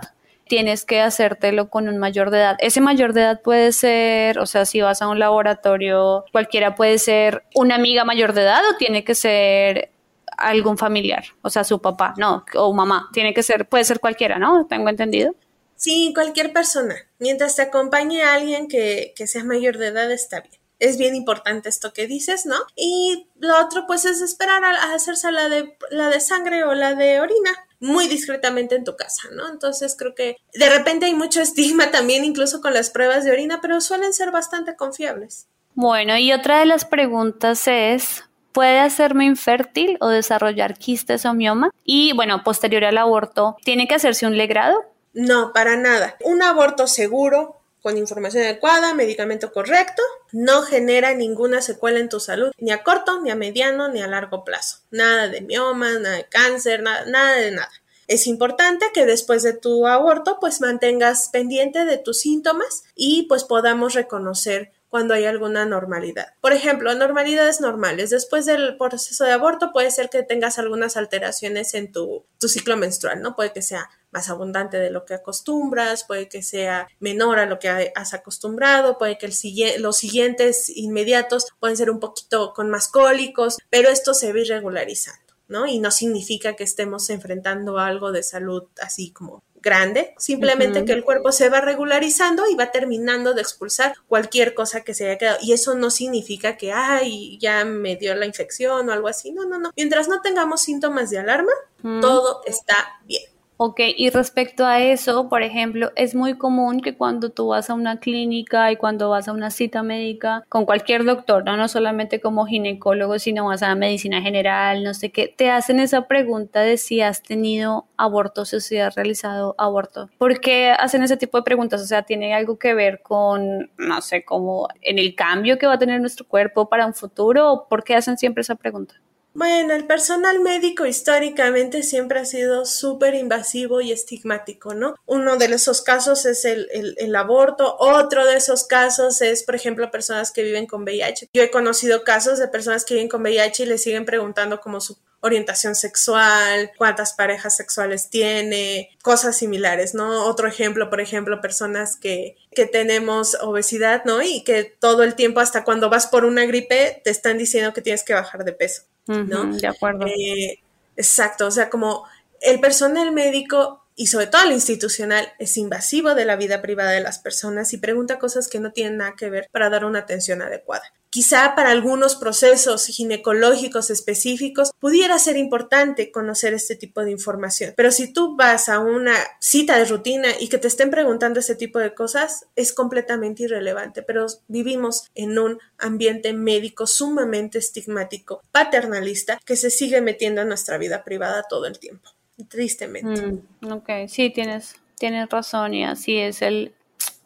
tienes 0.50 0.84
que 0.84 1.00
hacértelo 1.00 1.70
con 1.70 1.88
un 1.88 1.96
mayor 1.98 2.30
de 2.30 2.38
edad. 2.38 2.56
Ese 2.58 2.80
mayor 2.80 3.12
de 3.12 3.22
edad 3.22 3.40
puede 3.40 3.70
ser, 3.72 4.40
o 4.40 4.46
sea, 4.46 4.64
si 4.66 4.80
vas 4.80 5.00
a 5.00 5.08
un 5.08 5.20
laboratorio, 5.20 6.24
cualquiera 6.32 6.74
puede 6.74 6.98
ser 6.98 7.44
una 7.54 7.76
amiga 7.76 8.04
mayor 8.04 8.32
de 8.32 8.42
edad 8.42 8.60
o 8.68 8.76
tiene 8.76 9.04
que 9.04 9.14
ser 9.14 9.92
algún 10.36 10.78
familiar, 10.78 11.24
o 11.42 11.50
sea, 11.50 11.64
su 11.64 11.80
papá, 11.80 12.14
no, 12.16 12.44
o 12.54 12.72
mamá, 12.72 13.08
tiene 13.12 13.34
que 13.34 13.42
ser, 13.42 13.68
puede 13.68 13.84
ser 13.84 14.00
cualquiera, 14.00 14.38
¿no? 14.38 14.66
Tengo 14.66 14.88
entendido. 14.88 15.34
Sí, 15.76 16.12
cualquier 16.14 16.52
persona. 16.52 16.94
Mientras 17.18 17.56
te 17.56 17.62
acompañe 17.62 18.22
a 18.22 18.34
alguien 18.34 18.68
que, 18.68 19.14
que 19.16 19.26
sea 19.26 19.44
mayor 19.44 19.78
de 19.78 19.88
edad, 19.88 20.10
está 20.10 20.40
bien. 20.40 20.60
Es 20.78 20.98
bien 20.98 21.14
importante 21.14 21.68
esto 21.68 21.92
que 21.92 22.06
dices, 22.06 22.46
¿no? 22.46 22.56
Y 22.76 23.28
lo 23.38 23.58
otro, 23.58 23.86
pues, 23.86 24.04
es 24.04 24.20
esperar 24.20 24.62
a, 24.62 24.94
hacerse 24.94 25.32
la 25.32 25.48
de, 25.48 25.76
la 25.90 26.08
de 26.08 26.20
sangre 26.20 26.64
o 26.64 26.74
la 26.74 26.94
de 26.94 27.20
orina 27.20 27.50
muy 27.80 28.08
discretamente 28.08 28.74
en 28.74 28.84
tu 28.84 28.94
casa, 28.94 29.28
¿no? 29.32 29.48
Entonces 29.48 29.96
creo 29.98 30.14
que 30.14 30.36
de 30.52 30.68
repente 30.68 31.06
hay 31.06 31.14
mucho 31.14 31.40
estigma 31.40 31.90
también 31.90 32.24
incluso 32.24 32.60
con 32.60 32.74
las 32.74 32.90
pruebas 32.90 33.24
de 33.24 33.32
orina, 33.32 33.60
pero 33.62 33.80
suelen 33.80 34.12
ser 34.12 34.30
bastante 34.30 34.76
confiables. 34.76 35.48
Bueno, 35.74 36.16
y 36.18 36.32
otra 36.32 36.60
de 36.60 36.66
las 36.66 36.84
preguntas 36.84 37.66
es, 37.66 38.24
puede 38.52 38.78
hacerme 38.80 39.24
infértil 39.24 39.96
o 40.00 40.08
desarrollar 40.08 40.76
quistes 40.78 41.24
o 41.26 41.34
mioma. 41.34 41.70
Y 41.84 42.12
bueno, 42.14 42.42
posterior 42.44 42.84
al 42.84 42.98
aborto, 42.98 43.56
¿tiene 43.64 43.88
que 43.88 43.94
hacerse 43.94 44.26
un 44.26 44.36
legrado? 44.36 44.84
No, 45.12 45.52
para 45.52 45.76
nada. 45.76 46.16
Un 46.24 46.42
aborto 46.42 46.86
seguro, 46.86 47.60
con 47.82 47.96
información 47.96 48.44
adecuada, 48.44 48.94
medicamento 48.94 49.52
correcto, 49.52 50.02
no 50.32 50.62
genera 50.62 51.14
ninguna 51.14 51.62
secuela 51.62 51.98
en 51.98 52.08
tu 52.08 52.20
salud, 52.20 52.52
ni 52.58 52.70
a 52.70 52.82
corto, 52.82 53.20
ni 53.20 53.30
a 53.30 53.36
mediano, 53.36 53.88
ni 53.88 54.02
a 54.02 54.06
largo 54.06 54.44
plazo. 54.44 54.78
Nada 54.90 55.28
de 55.28 55.40
mioma, 55.40 55.98
nada 55.98 56.16
de 56.16 56.24
cáncer, 56.24 56.82
nada, 56.82 57.04
nada 57.06 57.36
de 57.36 57.50
nada. 57.52 57.70
Es 58.06 58.26
importante 58.26 58.86
que 58.92 59.06
después 59.06 59.44
de 59.44 59.52
tu 59.52 59.86
aborto 59.86 60.38
pues 60.40 60.60
mantengas 60.60 61.28
pendiente 61.28 61.84
de 61.84 61.96
tus 61.96 62.18
síntomas 62.18 62.82
y 62.96 63.26
pues 63.28 63.44
podamos 63.44 63.94
reconocer 63.94 64.72
cuando 64.90 65.14
hay 65.14 65.24
alguna 65.24 65.64
normalidad. 65.64 66.34
Por 66.40 66.52
ejemplo, 66.52 66.92
normalidades 66.94 67.60
normales. 67.60 68.10
Después 68.10 68.44
del 68.44 68.76
proceso 68.76 69.24
de 69.24 69.32
aborto 69.32 69.72
puede 69.72 69.90
ser 69.90 70.10
que 70.10 70.24
tengas 70.24 70.58
algunas 70.58 70.96
alteraciones 70.96 71.74
en 71.74 71.92
tu, 71.92 72.24
ciclo 72.40 72.76
menstrual, 72.76 73.22
¿no? 73.22 73.36
Puede 73.36 73.52
que 73.52 73.62
sea 73.62 73.88
más 74.10 74.28
abundante 74.28 74.78
de 74.78 74.90
lo 74.90 75.04
que 75.04 75.14
acostumbras, 75.14 76.04
puede 76.04 76.28
que 76.28 76.42
sea 76.42 76.88
menor 76.98 77.38
a 77.38 77.46
lo 77.46 77.60
que 77.60 77.92
has 77.94 78.12
acostumbrado, 78.12 78.98
puede 78.98 79.16
que 79.16 79.26
el, 79.26 79.82
los 79.82 79.96
siguientes 79.96 80.68
inmediatos 80.68 81.46
pueden 81.60 81.76
ser 81.76 81.90
un 81.90 82.00
poquito 82.00 82.52
con 82.52 82.68
más 82.68 82.88
cólicos, 82.88 83.58
pero 83.70 83.88
esto 83.88 84.12
se 84.12 84.32
ve 84.32 84.40
irregularizando. 84.40 85.30
¿no? 85.46 85.66
Y 85.66 85.80
no 85.80 85.90
significa 85.90 86.54
que 86.54 86.62
estemos 86.64 87.10
enfrentando 87.10 87.78
algo 87.78 88.12
de 88.12 88.22
salud 88.22 88.64
así 88.80 89.10
como 89.10 89.42
grande, 89.62 90.14
simplemente 90.18 90.84
que 90.84 90.92
el 90.92 91.04
cuerpo 91.04 91.32
se 91.32 91.48
va 91.48 91.60
regularizando 91.60 92.44
y 92.50 92.54
va 92.54 92.70
terminando 92.70 93.34
de 93.34 93.42
expulsar 93.42 93.94
cualquier 94.08 94.54
cosa 94.54 94.82
que 94.82 94.94
se 94.94 95.06
haya 95.06 95.18
quedado. 95.18 95.38
Y 95.42 95.52
eso 95.52 95.74
no 95.74 95.90
significa 95.90 96.56
que, 96.56 96.72
ay, 96.72 97.38
ya 97.38 97.64
me 97.64 97.96
dio 97.96 98.14
la 98.14 98.26
infección 98.26 98.88
o 98.88 98.92
algo 98.92 99.08
así. 99.08 99.32
No, 99.32 99.44
no, 99.44 99.58
no. 99.58 99.70
Mientras 99.76 100.08
no 100.08 100.20
tengamos 100.22 100.62
síntomas 100.62 101.10
de 101.10 101.18
alarma, 101.18 101.52
todo 102.00 102.42
está 102.46 103.00
bien. 103.04 103.22
Ok, 103.62 103.80
y 103.94 104.08
respecto 104.08 104.64
a 104.64 104.80
eso, 104.80 105.28
por 105.28 105.42
ejemplo, 105.42 105.92
es 105.94 106.14
muy 106.14 106.38
común 106.38 106.80
que 106.80 106.96
cuando 106.96 107.28
tú 107.28 107.48
vas 107.48 107.68
a 107.68 107.74
una 107.74 108.00
clínica 108.00 108.72
y 108.72 108.76
cuando 108.76 109.10
vas 109.10 109.28
a 109.28 109.32
una 109.32 109.50
cita 109.50 109.82
médica 109.82 110.46
con 110.48 110.64
cualquier 110.64 111.04
doctor, 111.04 111.44
no, 111.44 111.58
no 111.58 111.68
solamente 111.68 112.22
como 112.22 112.46
ginecólogo, 112.46 113.18
sino 113.18 113.44
vas 113.44 113.62
a 113.62 113.74
medicina 113.74 114.22
general, 114.22 114.82
no 114.82 114.94
sé 114.94 115.12
qué, 115.12 115.28
te 115.28 115.50
hacen 115.50 115.78
esa 115.78 116.08
pregunta 116.08 116.62
de 116.62 116.78
si 116.78 117.02
has 117.02 117.22
tenido 117.22 117.86
abortos 117.98 118.54
o 118.54 118.60
si 118.60 118.78
has 118.78 118.94
realizado 118.94 119.54
aborto. 119.58 120.08
¿Por 120.16 120.40
qué 120.40 120.70
hacen 120.70 121.02
ese 121.02 121.18
tipo 121.18 121.36
de 121.36 121.44
preguntas? 121.44 121.82
O 121.82 121.86
sea, 121.86 122.04
¿tiene 122.04 122.32
algo 122.32 122.58
que 122.58 122.72
ver 122.72 123.02
con, 123.02 123.70
no 123.76 124.00
sé, 124.00 124.24
como 124.24 124.68
en 124.80 124.98
el 124.98 125.14
cambio 125.14 125.58
que 125.58 125.66
va 125.66 125.74
a 125.74 125.78
tener 125.78 126.00
nuestro 126.00 126.26
cuerpo 126.26 126.70
para 126.70 126.86
un 126.86 126.94
futuro? 126.94 127.52
¿O 127.52 127.68
por 127.68 127.84
qué 127.84 127.94
hacen 127.94 128.16
siempre 128.16 128.40
esa 128.40 128.54
pregunta? 128.54 128.94
Bueno, 129.32 129.74
el 129.74 129.86
personal 129.86 130.40
médico 130.40 130.86
históricamente 130.86 131.84
siempre 131.84 132.18
ha 132.18 132.24
sido 132.24 132.66
súper 132.66 133.14
invasivo 133.14 133.80
y 133.80 133.92
estigmático, 133.92 134.74
¿no? 134.74 134.96
Uno 135.06 135.36
de 135.36 135.46
esos 135.46 135.82
casos 135.82 136.26
es 136.26 136.44
el, 136.44 137.14
aborto, 137.14 137.76
otro 137.78 138.26
de 138.26 138.36
esos 138.36 138.64
casos 138.64 139.22
es, 139.22 139.44
por 139.44 139.54
ejemplo, 139.54 139.90
personas 139.90 140.32
que 140.32 140.42
viven 140.42 140.66
con 140.66 140.82
VIH. 140.82 141.28
Yo 141.32 141.42
he 141.42 141.50
conocido 141.50 142.02
casos 142.02 142.40
de 142.40 142.48
personas 142.48 142.84
que 142.84 142.94
viven 142.94 143.08
con 143.08 143.22
VIH 143.22 143.62
y 143.62 143.66
le 143.66 143.78
siguen 143.78 144.04
preguntando 144.04 144.60
como 144.60 144.80
su 144.80 144.98
orientación 145.20 145.74
sexual, 145.74 146.72
cuántas 146.76 147.12
parejas 147.12 147.56
sexuales 147.56 148.08
tiene, 148.08 148.90
cosas 149.02 149.36
similares, 149.36 149.94
¿no? 149.94 150.26
Otro 150.26 150.48
ejemplo, 150.48 150.90
por 150.90 151.00
ejemplo, 151.00 151.40
personas 151.40 151.96
que, 151.96 152.36
que 152.52 152.66
tenemos 152.66 153.36
obesidad, 153.42 154.04
¿no? 154.04 154.22
Y 154.22 154.42
que 154.44 154.64
todo 154.64 155.02
el 155.02 155.14
tiempo, 155.14 155.40
hasta 155.40 155.64
cuando 155.64 155.90
vas 155.90 156.06
por 156.06 156.24
una 156.24 156.46
gripe, 156.46 157.00
te 157.04 157.10
están 157.10 157.38
diciendo 157.38 157.72
que 157.72 157.82
tienes 157.82 158.02
que 158.02 158.14
bajar 158.14 158.44
de 158.44 158.52
peso, 158.52 158.82
¿no? 159.06 159.56
de 159.56 159.66
acuerdo. 159.66 160.06
Eh, 160.06 160.60
exacto, 160.96 161.46
o 161.46 161.50
sea, 161.50 161.68
como 161.70 162.04
el 162.40 162.60
personal 162.60 163.12
médico 163.12 163.79
y 164.00 164.06
sobre 164.06 164.28
todo 164.28 164.44
el 164.44 164.52
institucional 164.52 165.30
es 165.38 165.58
invasivo 165.58 166.14
de 166.14 166.24
la 166.24 166.36
vida 166.36 166.62
privada 166.62 166.92
de 166.92 167.02
las 167.02 167.18
personas 167.18 167.74
y 167.74 167.76
pregunta 167.76 168.18
cosas 168.18 168.48
que 168.48 168.58
no 168.58 168.72
tienen 168.72 168.96
nada 168.96 169.14
que 169.14 169.28
ver 169.28 169.46
para 169.52 169.68
dar 169.68 169.84
una 169.84 169.98
atención 169.98 170.40
adecuada. 170.40 170.84
Quizá 171.10 171.54
para 171.54 171.70
algunos 171.70 172.16
procesos 172.16 172.86
ginecológicos 172.86 173.90
específicos 173.90 174.70
pudiera 174.78 175.18
ser 175.18 175.36
importante 175.36 176.10
conocer 176.10 176.54
este 176.54 176.76
tipo 176.76 177.04
de 177.04 177.10
información, 177.10 177.74
pero 177.76 177.92
si 177.92 178.10
tú 178.10 178.36
vas 178.36 178.70
a 178.70 178.78
una 178.78 179.14
cita 179.38 179.76
de 179.76 179.84
rutina 179.84 180.28
y 180.40 180.48
que 180.48 180.56
te 180.56 180.68
estén 180.68 180.90
preguntando 180.90 181.40
ese 181.40 181.54
tipo 181.54 181.78
de 181.78 181.94
cosas, 181.94 182.46
es 182.56 182.72
completamente 182.72 183.42
irrelevante, 183.42 184.02
pero 184.02 184.28
vivimos 184.48 185.10
en 185.14 185.38
un 185.38 185.58
ambiente 185.76 186.32
médico 186.32 186.86
sumamente 186.86 187.58
estigmático, 187.58 188.42
paternalista, 188.50 189.38
que 189.44 189.56
se 189.56 189.68
sigue 189.68 190.00
metiendo 190.00 190.40
en 190.40 190.48
nuestra 190.48 190.78
vida 190.78 191.04
privada 191.04 191.44
todo 191.46 191.66
el 191.66 191.78
tiempo 191.78 192.12
tristemente. 192.44 193.26
Mm, 193.60 193.72
ok, 193.72 193.90
sí, 194.08 194.30
tienes, 194.30 194.76
tienes 194.98 195.28
razón 195.28 195.74
y 195.74 195.84
así 195.84 196.16
es 196.16 196.42
el, 196.42 196.72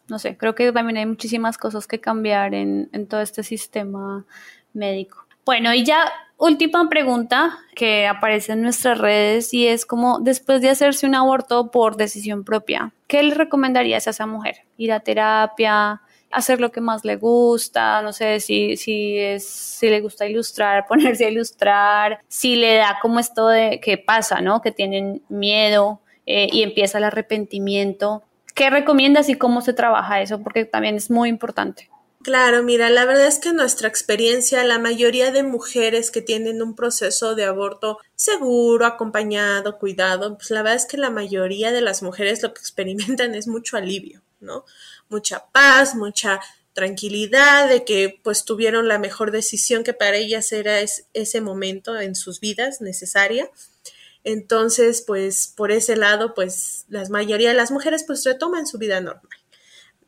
no 0.09 0.19
sé, 0.19 0.37
creo 0.37 0.55
que 0.55 0.73
también 0.73 0.99
hay 0.99 1.07
muchísimas 1.07 1.59
cosas 1.59 1.87
que 1.87 2.01
cambiar 2.01 2.55
en, 2.55 2.89
en 2.93 3.07
todo 3.07 3.21
este 3.21 3.43
sistema 3.43 4.25
médico. 4.73 5.27
Bueno, 5.45 5.75
y 5.75 5.85
ya 5.85 6.11
última 6.39 6.89
pregunta 6.89 7.59
que 7.75 8.07
aparece 8.07 8.53
en 8.53 8.63
nuestras 8.63 8.99
redes 8.99 9.53
y 9.53 9.67
es 9.67 9.87
como 9.87 10.19
después 10.21 10.61
de 10.61 10.71
hacerse 10.71 11.07
un 11.07 11.15
aborto 11.15 11.71
por 11.71 11.97
decisión 11.97 12.45
propia, 12.45 12.93
¿qué 13.07 13.23
le 13.23 13.35
recomendarías 13.35 14.07
a 14.07 14.11
esa 14.11 14.27
mujer? 14.27 14.63
¿Ir 14.77 14.93
a 14.93 15.01
terapia? 15.01 16.03
Hacer 16.35 16.61
lo 16.61 16.73
que 16.73 16.81
más 16.81 17.05
le 17.05 17.17
gusta, 17.17 18.03
no 18.03 18.13
sé 18.13 18.41
si, 18.41 18.77
si, 18.77 19.19
es, 19.19 19.47
si 19.47 19.89
le 19.89 20.01
gusta 20.01 20.27
ilustrar, 20.27 20.87
ponerse 20.89 21.25
a 21.25 21.31
ilustrar, 21.31 22.21
si 22.29 22.57
le 22.57 22.77
da 22.77 22.99
como 23.01 23.21
esto 23.21 23.49
de 23.49 23.81
que 23.81 23.97
pasa, 23.99 24.41
¿no? 24.41 24.61
Que 24.61 24.73
tienen 24.73 25.23
miedo 25.29 26.01
eh, 26.27 26.49
y 26.53 26.63
empieza 26.63 26.99
el 26.99 27.05
arrepentimiento. 27.05 28.25
¿Qué 28.55 28.71
recomiendas 28.71 29.29
y 29.29 29.37
cómo 29.37 29.61
se 29.63 29.73
trabaja 29.73 30.21
eso? 30.21 30.43
Porque 30.43 30.65
también 30.65 30.97
es 30.97 31.11
muy 31.11 31.29
importante. 31.29 31.89
Claro, 32.25 32.63
mira, 32.63 32.89
la 32.89 33.05
verdad 33.05 33.27
es 33.27 33.39
que 33.39 33.51
en 33.51 33.57
nuestra 33.57 33.87
experiencia, 33.87 34.65
la 34.65 34.79
mayoría 34.79 35.31
de 35.31 35.43
mujeres 35.43 36.11
que 36.11 36.23
tienen 36.23 36.63
un 36.63 36.75
proceso 36.75 37.35
de 37.35 37.45
aborto 37.45 37.99
seguro, 38.15 38.87
acompañado, 38.87 39.79
cuidado, 39.79 40.39
pues 40.39 40.51
la 40.51 40.63
verdad 40.63 40.77
es 40.77 40.87
que 40.87 40.97
la 40.97 41.11
mayoría 41.11 41.71
de 41.71 41.83
las 41.83 42.03
mujeres 42.03 42.43
lo 42.43 42.55
que 42.55 42.61
experimentan 42.61 43.35
es 43.35 43.47
mucho 43.47 43.77
alivio, 43.77 44.23
¿no? 44.45 44.65
mucha 45.09 45.47
paz, 45.53 45.95
mucha 45.95 46.41
tranquilidad 46.73 47.69
de 47.69 47.85
que 47.85 48.21
pues 48.23 48.45
tuvieron 48.45 48.89
la 48.89 48.99
mejor 48.99 49.31
decisión 49.31 49.85
que 49.85 49.95
para 49.95 50.17
ellas 50.17 50.53
era 50.53 50.81
ese 50.81 51.41
momento 51.41 51.99
en 51.99 52.15
sus 52.15 52.41
vidas 52.41 52.81
necesaria. 52.81 53.51
Entonces, 54.25 55.03
pues 55.07 55.53
por 55.57 55.71
ese 55.71 55.97
lado, 55.97 56.35
pues 56.35 56.87
la 56.89 57.09
mayoría 57.09 57.51
de 57.51 57.55
las 57.55 57.71
mujeres 57.71 58.05
pues 58.05 58.25
retoman 58.25 58.67
su 58.67 58.79
vida 58.79 59.01
normal, 59.01 59.39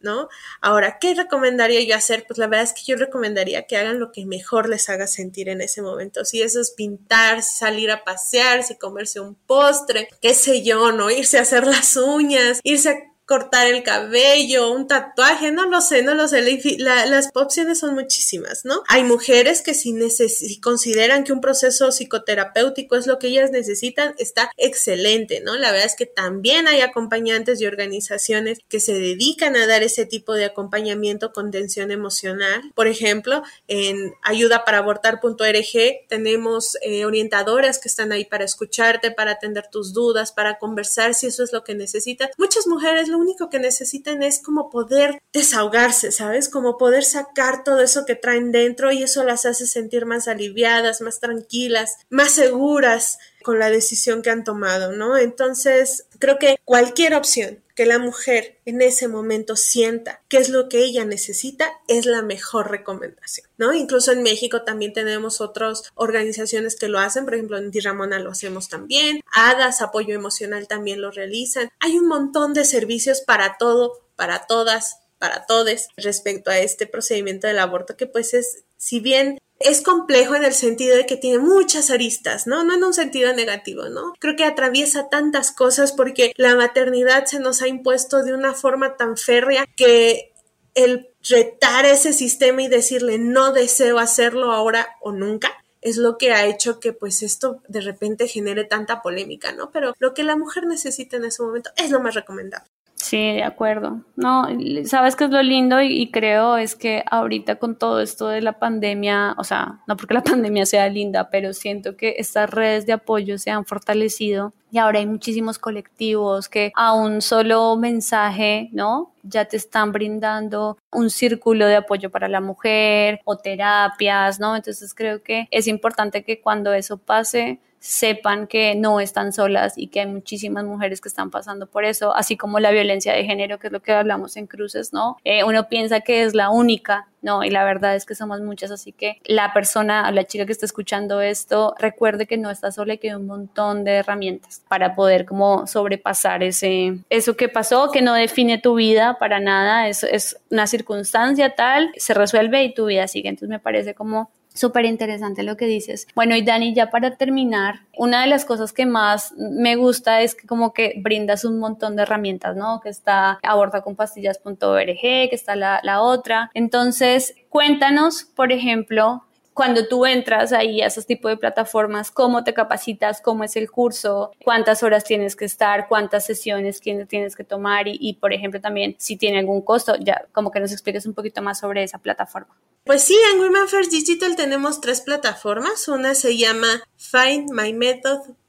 ¿no? 0.00 0.28
Ahora, 0.60 0.98
¿qué 0.98 1.14
recomendaría 1.14 1.84
yo 1.84 1.94
hacer? 1.94 2.24
Pues 2.26 2.38
la 2.38 2.48
verdad 2.48 2.64
es 2.64 2.72
que 2.72 2.90
yo 2.90 2.96
recomendaría 2.96 3.66
que 3.66 3.76
hagan 3.76 4.00
lo 4.00 4.10
que 4.10 4.26
mejor 4.26 4.68
les 4.68 4.88
haga 4.88 5.06
sentir 5.06 5.48
en 5.48 5.60
ese 5.60 5.82
momento. 5.82 6.24
Si 6.24 6.42
eso 6.42 6.60
es 6.60 6.72
pintar, 6.72 7.42
salir 7.42 7.90
a 7.90 8.04
pasear, 8.04 8.64
si 8.64 8.76
comerse 8.76 9.20
un 9.20 9.34
postre, 9.34 10.08
qué 10.20 10.34
sé 10.34 10.64
yo, 10.64 10.90
¿no? 10.92 11.10
Irse 11.10 11.38
a 11.38 11.42
hacer 11.42 11.66
las 11.66 11.96
uñas, 11.96 12.60
irse 12.64 12.88
a 12.88 13.15
cortar 13.26 13.66
el 13.66 13.82
cabello, 13.82 14.70
un 14.70 14.86
tatuaje, 14.86 15.50
no 15.50 15.68
lo 15.68 15.80
sé, 15.80 16.02
no 16.02 16.14
lo 16.14 16.28
sé, 16.28 16.42
las 16.78 17.30
opciones 17.34 17.80
son 17.80 17.94
muchísimas, 17.94 18.64
¿no? 18.64 18.82
Hay 18.86 19.02
mujeres 19.02 19.62
que 19.62 19.74
si, 19.74 19.92
si 20.10 20.60
consideran 20.60 21.24
que 21.24 21.32
un 21.32 21.40
proceso 21.40 21.90
psicoterapéutico 21.90 22.94
es 22.94 23.08
lo 23.08 23.18
que 23.18 23.26
ellas 23.26 23.50
necesitan, 23.50 24.14
está 24.18 24.50
excelente, 24.56 25.40
¿no? 25.40 25.56
La 25.56 25.72
verdad 25.72 25.86
es 25.86 25.96
que 25.96 26.06
también 26.06 26.68
hay 26.68 26.80
acompañantes 26.80 27.60
y 27.60 27.66
organizaciones 27.66 28.60
que 28.68 28.78
se 28.78 28.94
dedican 28.94 29.56
a 29.56 29.66
dar 29.66 29.82
ese 29.82 30.06
tipo 30.06 30.34
de 30.34 30.44
acompañamiento 30.44 31.32
con 31.32 31.50
tensión 31.50 31.90
emocional. 31.90 32.62
Por 32.76 32.86
ejemplo, 32.86 33.42
en 33.66 34.14
ayudaparabortar.org 34.22 36.06
tenemos 36.08 36.78
eh, 36.82 37.04
orientadoras 37.04 37.80
que 37.80 37.88
están 37.88 38.12
ahí 38.12 38.24
para 38.24 38.44
escucharte, 38.44 39.10
para 39.10 39.32
atender 39.32 39.68
tus 39.68 39.92
dudas, 39.92 40.30
para 40.30 40.58
conversar 40.58 41.14
si 41.14 41.26
eso 41.26 41.42
es 41.42 41.52
lo 41.52 41.64
que 41.64 41.74
necesitas. 41.74 42.30
Muchas 42.38 42.68
mujeres 42.68 43.08
lo 43.08 43.15
único 43.16 43.48
que 43.48 43.58
necesitan 43.58 44.22
es 44.22 44.40
como 44.40 44.70
poder 44.70 45.22
desahogarse, 45.32 46.12
¿sabes? 46.12 46.48
Como 46.48 46.78
poder 46.78 47.04
sacar 47.04 47.64
todo 47.64 47.80
eso 47.80 48.04
que 48.06 48.14
traen 48.14 48.52
dentro 48.52 48.92
y 48.92 49.02
eso 49.02 49.24
las 49.24 49.46
hace 49.46 49.66
sentir 49.66 50.06
más 50.06 50.28
aliviadas, 50.28 51.00
más 51.00 51.20
tranquilas, 51.20 51.96
más 52.10 52.32
seguras 52.32 53.18
con 53.42 53.58
la 53.58 53.70
decisión 53.70 54.22
que 54.22 54.30
han 54.30 54.44
tomado, 54.44 54.92
¿no? 54.92 55.16
Entonces, 55.16 56.06
creo 56.18 56.38
que 56.38 56.56
cualquier 56.64 57.14
opción 57.14 57.62
que 57.76 57.86
la 57.86 57.98
mujer 57.98 58.58
en 58.64 58.80
ese 58.80 59.06
momento 59.06 59.54
sienta 59.54 60.22
que 60.28 60.38
es 60.38 60.48
lo 60.48 60.68
que 60.68 60.82
ella 60.82 61.04
necesita 61.04 61.70
es 61.86 62.06
la 62.06 62.22
mejor 62.22 62.70
recomendación, 62.70 63.46
¿no? 63.58 63.74
Incluso 63.74 64.12
en 64.12 64.22
México 64.22 64.62
también 64.62 64.94
tenemos 64.94 65.40
otras 65.42 65.82
organizaciones 65.94 66.74
que 66.74 66.88
lo 66.88 66.98
hacen, 66.98 67.24
por 67.24 67.34
ejemplo 67.34 67.58
en 67.58 67.70
Ramona 67.84 68.18
lo 68.18 68.30
hacemos 68.30 68.70
también, 68.70 69.20
HADAS, 69.32 69.82
apoyo 69.82 70.14
emocional 70.14 70.66
también 70.66 71.02
lo 71.02 71.10
realizan. 71.10 71.68
Hay 71.78 71.98
un 71.98 72.08
montón 72.08 72.54
de 72.54 72.64
servicios 72.64 73.20
para 73.20 73.58
todo, 73.58 74.08
para 74.16 74.46
todas, 74.46 75.00
para 75.18 75.44
todos 75.44 75.88
respecto 75.98 76.50
a 76.50 76.58
este 76.58 76.86
procedimiento 76.86 77.46
del 77.46 77.58
aborto 77.58 77.96
que 77.96 78.06
pues 78.06 78.32
es, 78.32 78.64
si 78.78 79.00
bien 79.00 79.38
es 79.66 79.82
complejo 79.82 80.36
en 80.36 80.44
el 80.44 80.52
sentido 80.52 80.96
de 80.96 81.06
que 81.06 81.16
tiene 81.16 81.38
muchas 81.38 81.90
aristas, 81.90 82.46
¿no? 82.46 82.62
No 82.62 82.74
en 82.74 82.84
un 82.84 82.94
sentido 82.94 83.32
negativo, 83.32 83.88
¿no? 83.88 84.12
Creo 84.20 84.36
que 84.36 84.44
atraviesa 84.44 85.08
tantas 85.08 85.50
cosas 85.50 85.92
porque 85.92 86.32
la 86.36 86.54
maternidad 86.54 87.24
se 87.24 87.40
nos 87.40 87.62
ha 87.62 87.68
impuesto 87.68 88.22
de 88.22 88.32
una 88.32 88.54
forma 88.54 88.96
tan 88.96 89.16
férrea 89.16 89.66
que 89.76 90.32
el 90.74 91.08
retar 91.28 91.84
ese 91.84 92.12
sistema 92.12 92.62
y 92.62 92.68
decirle 92.68 93.18
no 93.18 93.52
deseo 93.52 93.98
hacerlo 93.98 94.52
ahora 94.52 94.88
o 95.00 95.10
nunca 95.10 95.52
es 95.80 95.96
lo 95.96 96.16
que 96.16 96.32
ha 96.32 96.46
hecho 96.46 96.78
que 96.78 96.92
pues 96.92 97.22
esto 97.22 97.60
de 97.66 97.80
repente 97.80 98.28
genere 98.28 98.64
tanta 98.64 99.02
polémica, 99.02 99.52
¿no? 99.52 99.70
Pero 99.72 99.94
lo 99.98 100.14
que 100.14 100.22
la 100.22 100.36
mujer 100.36 100.66
necesita 100.66 101.16
en 101.16 101.24
ese 101.24 101.42
momento 101.42 101.70
es 101.76 101.90
lo 101.90 102.00
más 102.00 102.14
recomendable. 102.14 102.70
Sí, 103.06 103.34
de 103.34 103.44
acuerdo. 103.44 104.00
No, 104.16 104.48
sabes 104.84 105.14
que 105.14 105.26
es 105.26 105.30
lo 105.30 105.40
lindo 105.40 105.80
y, 105.80 106.10
creo 106.10 106.56
es 106.56 106.74
que 106.74 107.04
ahorita 107.08 107.54
con 107.54 107.76
todo 107.78 108.00
esto 108.00 108.26
de 108.26 108.40
la 108.40 108.58
pandemia, 108.58 109.36
o 109.38 109.44
sea, 109.44 109.78
no 109.86 109.96
porque 109.96 110.14
la 110.14 110.24
pandemia 110.24 110.66
sea 110.66 110.88
linda, 110.88 111.30
pero 111.30 111.52
siento 111.52 111.96
que 111.96 112.16
estas 112.18 112.50
redes 112.50 112.84
de 112.84 112.94
apoyo 112.94 113.38
se 113.38 113.52
han 113.52 113.64
fortalecido 113.64 114.54
y 114.72 114.78
ahora 114.78 114.98
hay 114.98 115.06
muchísimos 115.06 115.60
colectivos 115.60 116.48
que 116.48 116.72
a 116.74 116.94
un 116.94 117.22
solo 117.22 117.76
mensaje, 117.76 118.70
¿no? 118.72 119.12
Ya 119.22 119.44
te 119.44 119.56
están 119.56 119.92
brindando 119.92 120.76
un 120.90 121.08
círculo 121.08 121.66
de 121.68 121.76
apoyo 121.76 122.10
para 122.10 122.26
la 122.26 122.40
mujer 122.40 123.20
o 123.24 123.36
terapias, 123.36 124.40
¿no? 124.40 124.56
Entonces 124.56 124.92
creo 124.94 125.22
que 125.22 125.46
es 125.52 125.68
importante 125.68 126.24
que 126.24 126.40
cuando 126.40 126.72
eso 126.72 126.96
pase, 126.98 127.60
sepan 127.86 128.48
que 128.48 128.74
no 128.74 128.98
están 128.98 129.32
solas 129.32 129.74
y 129.76 129.86
que 129.86 130.00
hay 130.00 130.06
muchísimas 130.06 130.64
mujeres 130.64 131.00
que 131.00 131.08
están 131.08 131.30
pasando 131.30 131.66
por 131.66 131.84
eso, 131.84 132.14
así 132.14 132.36
como 132.36 132.58
la 132.58 132.72
violencia 132.72 133.12
de 133.12 133.24
género, 133.24 133.58
que 133.58 133.68
es 133.68 133.72
lo 133.72 133.80
que 133.80 133.92
hablamos 133.92 134.36
en 134.36 134.48
cruces, 134.48 134.92
¿no? 134.92 135.16
Eh, 135.22 135.44
uno 135.44 135.68
piensa 135.68 136.00
que 136.00 136.24
es 136.24 136.34
la 136.34 136.50
única, 136.50 137.06
no, 137.22 137.44
y 137.44 137.50
la 137.50 137.64
verdad 137.64 137.94
es 137.94 138.04
que 138.04 138.16
somos 138.16 138.40
muchas, 138.40 138.72
así 138.72 138.90
que 138.90 139.20
la 139.24 139.52
persona, 139.52 140.10
la 140.10 140.24
chica 140.24 140.46
que 140.46 140.52
está 140.52 140.66
escuchando 140.66 141.20
esto, 141.20 141.74
recuerde 141.78 142.26
que 142.26 142.36
no 142.36 142.50
está 142.50 142.72
sola 142.72 142.94
y 142.94 142.98
que 142.98 143.10
hay 143.10 143.14
un 143.14 143.26
montón 143.26 143.84
de 143.84 143.92
herramientas 143.92 144.62
para 144.68 144.96
poder 144.96 145.24
como 145.24 145.68
sobrepasar 145.68 146.42
ese, 146.42 146.98
eso 147.08 147.36
que 147.36 147.48
pasó, 147.48 147.92
que 147.92 148.02
no 148.02 148.14
define 148.14 148.58
tu 148.58 148.74
vida 148.74 149.16
para 149.20 149.38
nada, 149.38 149.88
es, 149.88 150.02
es 150.02 150.38
una 150.50 150.66
circunstancia 150.66 151.54
tal, 151.54 151.92
se 151.96 152.14
resuelve 152.14 152.64
y 152.64 152.74
tu 152.74 152.86
vida 152.86 153.06
sigue, 153.06 153.28
entonces 153.28 153.48
me 153.48 153.60
parece 153.60 153.94
como 153.94 154.30
Súper 154.56 154.86
interesante 154.86 155.42
lo 155.42 155.56
que 155.56 155.66
dices. 155.66 156.08
Bueno, 156.14 156.34
y 156.34 156.42
Dani, 156.42 156.74
ya 156.74 156.90
para 156.90 157.16
terminar, 157.16 157.80
una 157.96 158.22
de 158.22 158.26
las 158.26 158.46
cosas 158.46 158.72
que 158.72 158.86
más 158.86 159.34
me 159.36 159.76
gusta 159.76 160.22
es 160.22 160.34
que 160.34 160.46
como 160.46 160.72
que 160.72 160.94
brindas 160.96 161.44
un 161.44 161.58
montón 161.58 161.94
de 161.94 162.02
herramientas, 162.02 162.56
¿no? 162.56 162.80
Que 162.80 162.88
está 162.88 163.38
abortaconpastillas.org, 163.42 165.00
que 165.00 165.28
está 165.32 165.56
la, 165.56 165.80
la 165.82 166.00
otra. 166.00 166.50
Entonces, 166.54 167.34
cuéntanos, 167.50 168.24
por 168.24 168.50
ejemplo, 168.50 169.24
cuando 169.52 169.86
tú 169.88 170.06
entras 170.06 170.52
ahí 170.52 170.80
a 170.80 170.86
esos 170.86 171.06
tipos 171.06 171.30
de 171.30 171.36
plataformas, 171.36 172.10
cómo 172.10 172.42
te 172.44 172.54
capacitas, 172.54 173.20
cómo 173.20 173.44
es 173.44 173.56
el 173.56 173.70
curso, 173.70 174.32
cuántas 174.42 174.82
horas 174.82 175.04
tienes 175.04 175.36
que 175.36 175.46
estar, 175.46 175.88
cuántas 175.88 176.24
sesiones 176.24 176.80
tienes 176.80 177.36
que 177.36 177.44
tomar 177.44 177.88
y, 177.88 177.96
y, 178.00 178.14
por 178.14 178.32
ejemplo, 178.32 178.60
también 178.60 178.96
si 178.98 179.16
tiene 179.16 179.38
algún 179.38 179.62
costo, 179.62 179.96
ya 179.96 180.26
como 180.32 180.50
que 180.50 180.60
nos 180.60 180.72
expliques 180.72 181.06
un 181.06 181.14
poquito 181.14 181.42
más 181.42 181.58
sobre 181.60 181.82
esa 181.82 181.98
plataforma. 181.98 182.54
Pues 182.86 183.02
sí, 183.02 183.18
en 183.32 183.40
Women 183.40 183.66
First 183.66 183.90
Digital 183.90 184.36
tenemos 184.36 184.80
tres 184.80 185.00
plataformas. 185.00 185.88
Una 185.88 186.14
se 186.14 186.36
llama 186.36 186.84
findmymethod.org. 186.96 188.45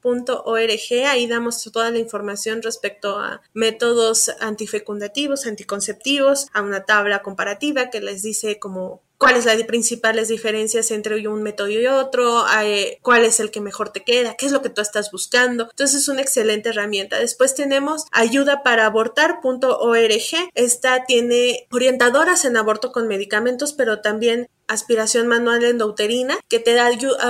Ahí 1.05 1.27
damos 1.27 1.63
toda 1.71 1.91
la 1.91 1.99
información 1.99 2.61
respecto 2.61 3.17
a 3.19 3.41
métodos 3.53 4.29
antifecundativos, 4.39 5.45
anticonceptivos, 5.45 6.47
a 6.53 6.61
una 6.61 6.85
tabla 6.85 7.21
comparativa 7.21 7.89
que 7.89 8.01
les 8.01 8.21
dice 8.21 8.59
como 8.59 9.01
cuáles 9.17 9.45
las 9.45 9.61
principales 9.63 10.27
diferencias 10.27 10.91
entre 10.91 11.27
un 11.27 11.41
método 11.41 11.69
y 11.69 11.87
otro, 11.87 12.45
eh, 12.61 12.99
cuál 13.01 13.25
es 13.25 13.39
el 13.39 13.51
que 13.51 13.61
mejor 13.61 13.89
te 13.89 14.03
queda, 14.03 14.35
qué 14.35 14.45
es 14.45 14.51
lo 14.51 14.61
que 14.61 14.69
tú 14.69 14.81
estás 14.81 15.11
buscando. 15.11 15.67
Entonces 15.69 16.01
es 16.01 16.07
una 16.07 16.21
excelente 16.21 16.69
herramienta. 16.69 17.19
Después 17.19 17.55
tenemos 17.55 18.05
ayuda 18.11 18.63
para 18.63 18.85
abortar.org. 18.85 20.51
Esta 20.53 21.05
tiene 21.05 21.67
orientadoras 21.71 22.45
en 22.45 22.57
aborto 22.57 22.91
con 22.91 23.07
medicamentos, 23.07 23.73
pero 23.73 24.01
también 24.01 24.47
aspiración 24.67 25.27
manual 25.27 25.63
endouterina 25.63 26.37
que 26.47 26.59
te 26.59 26.79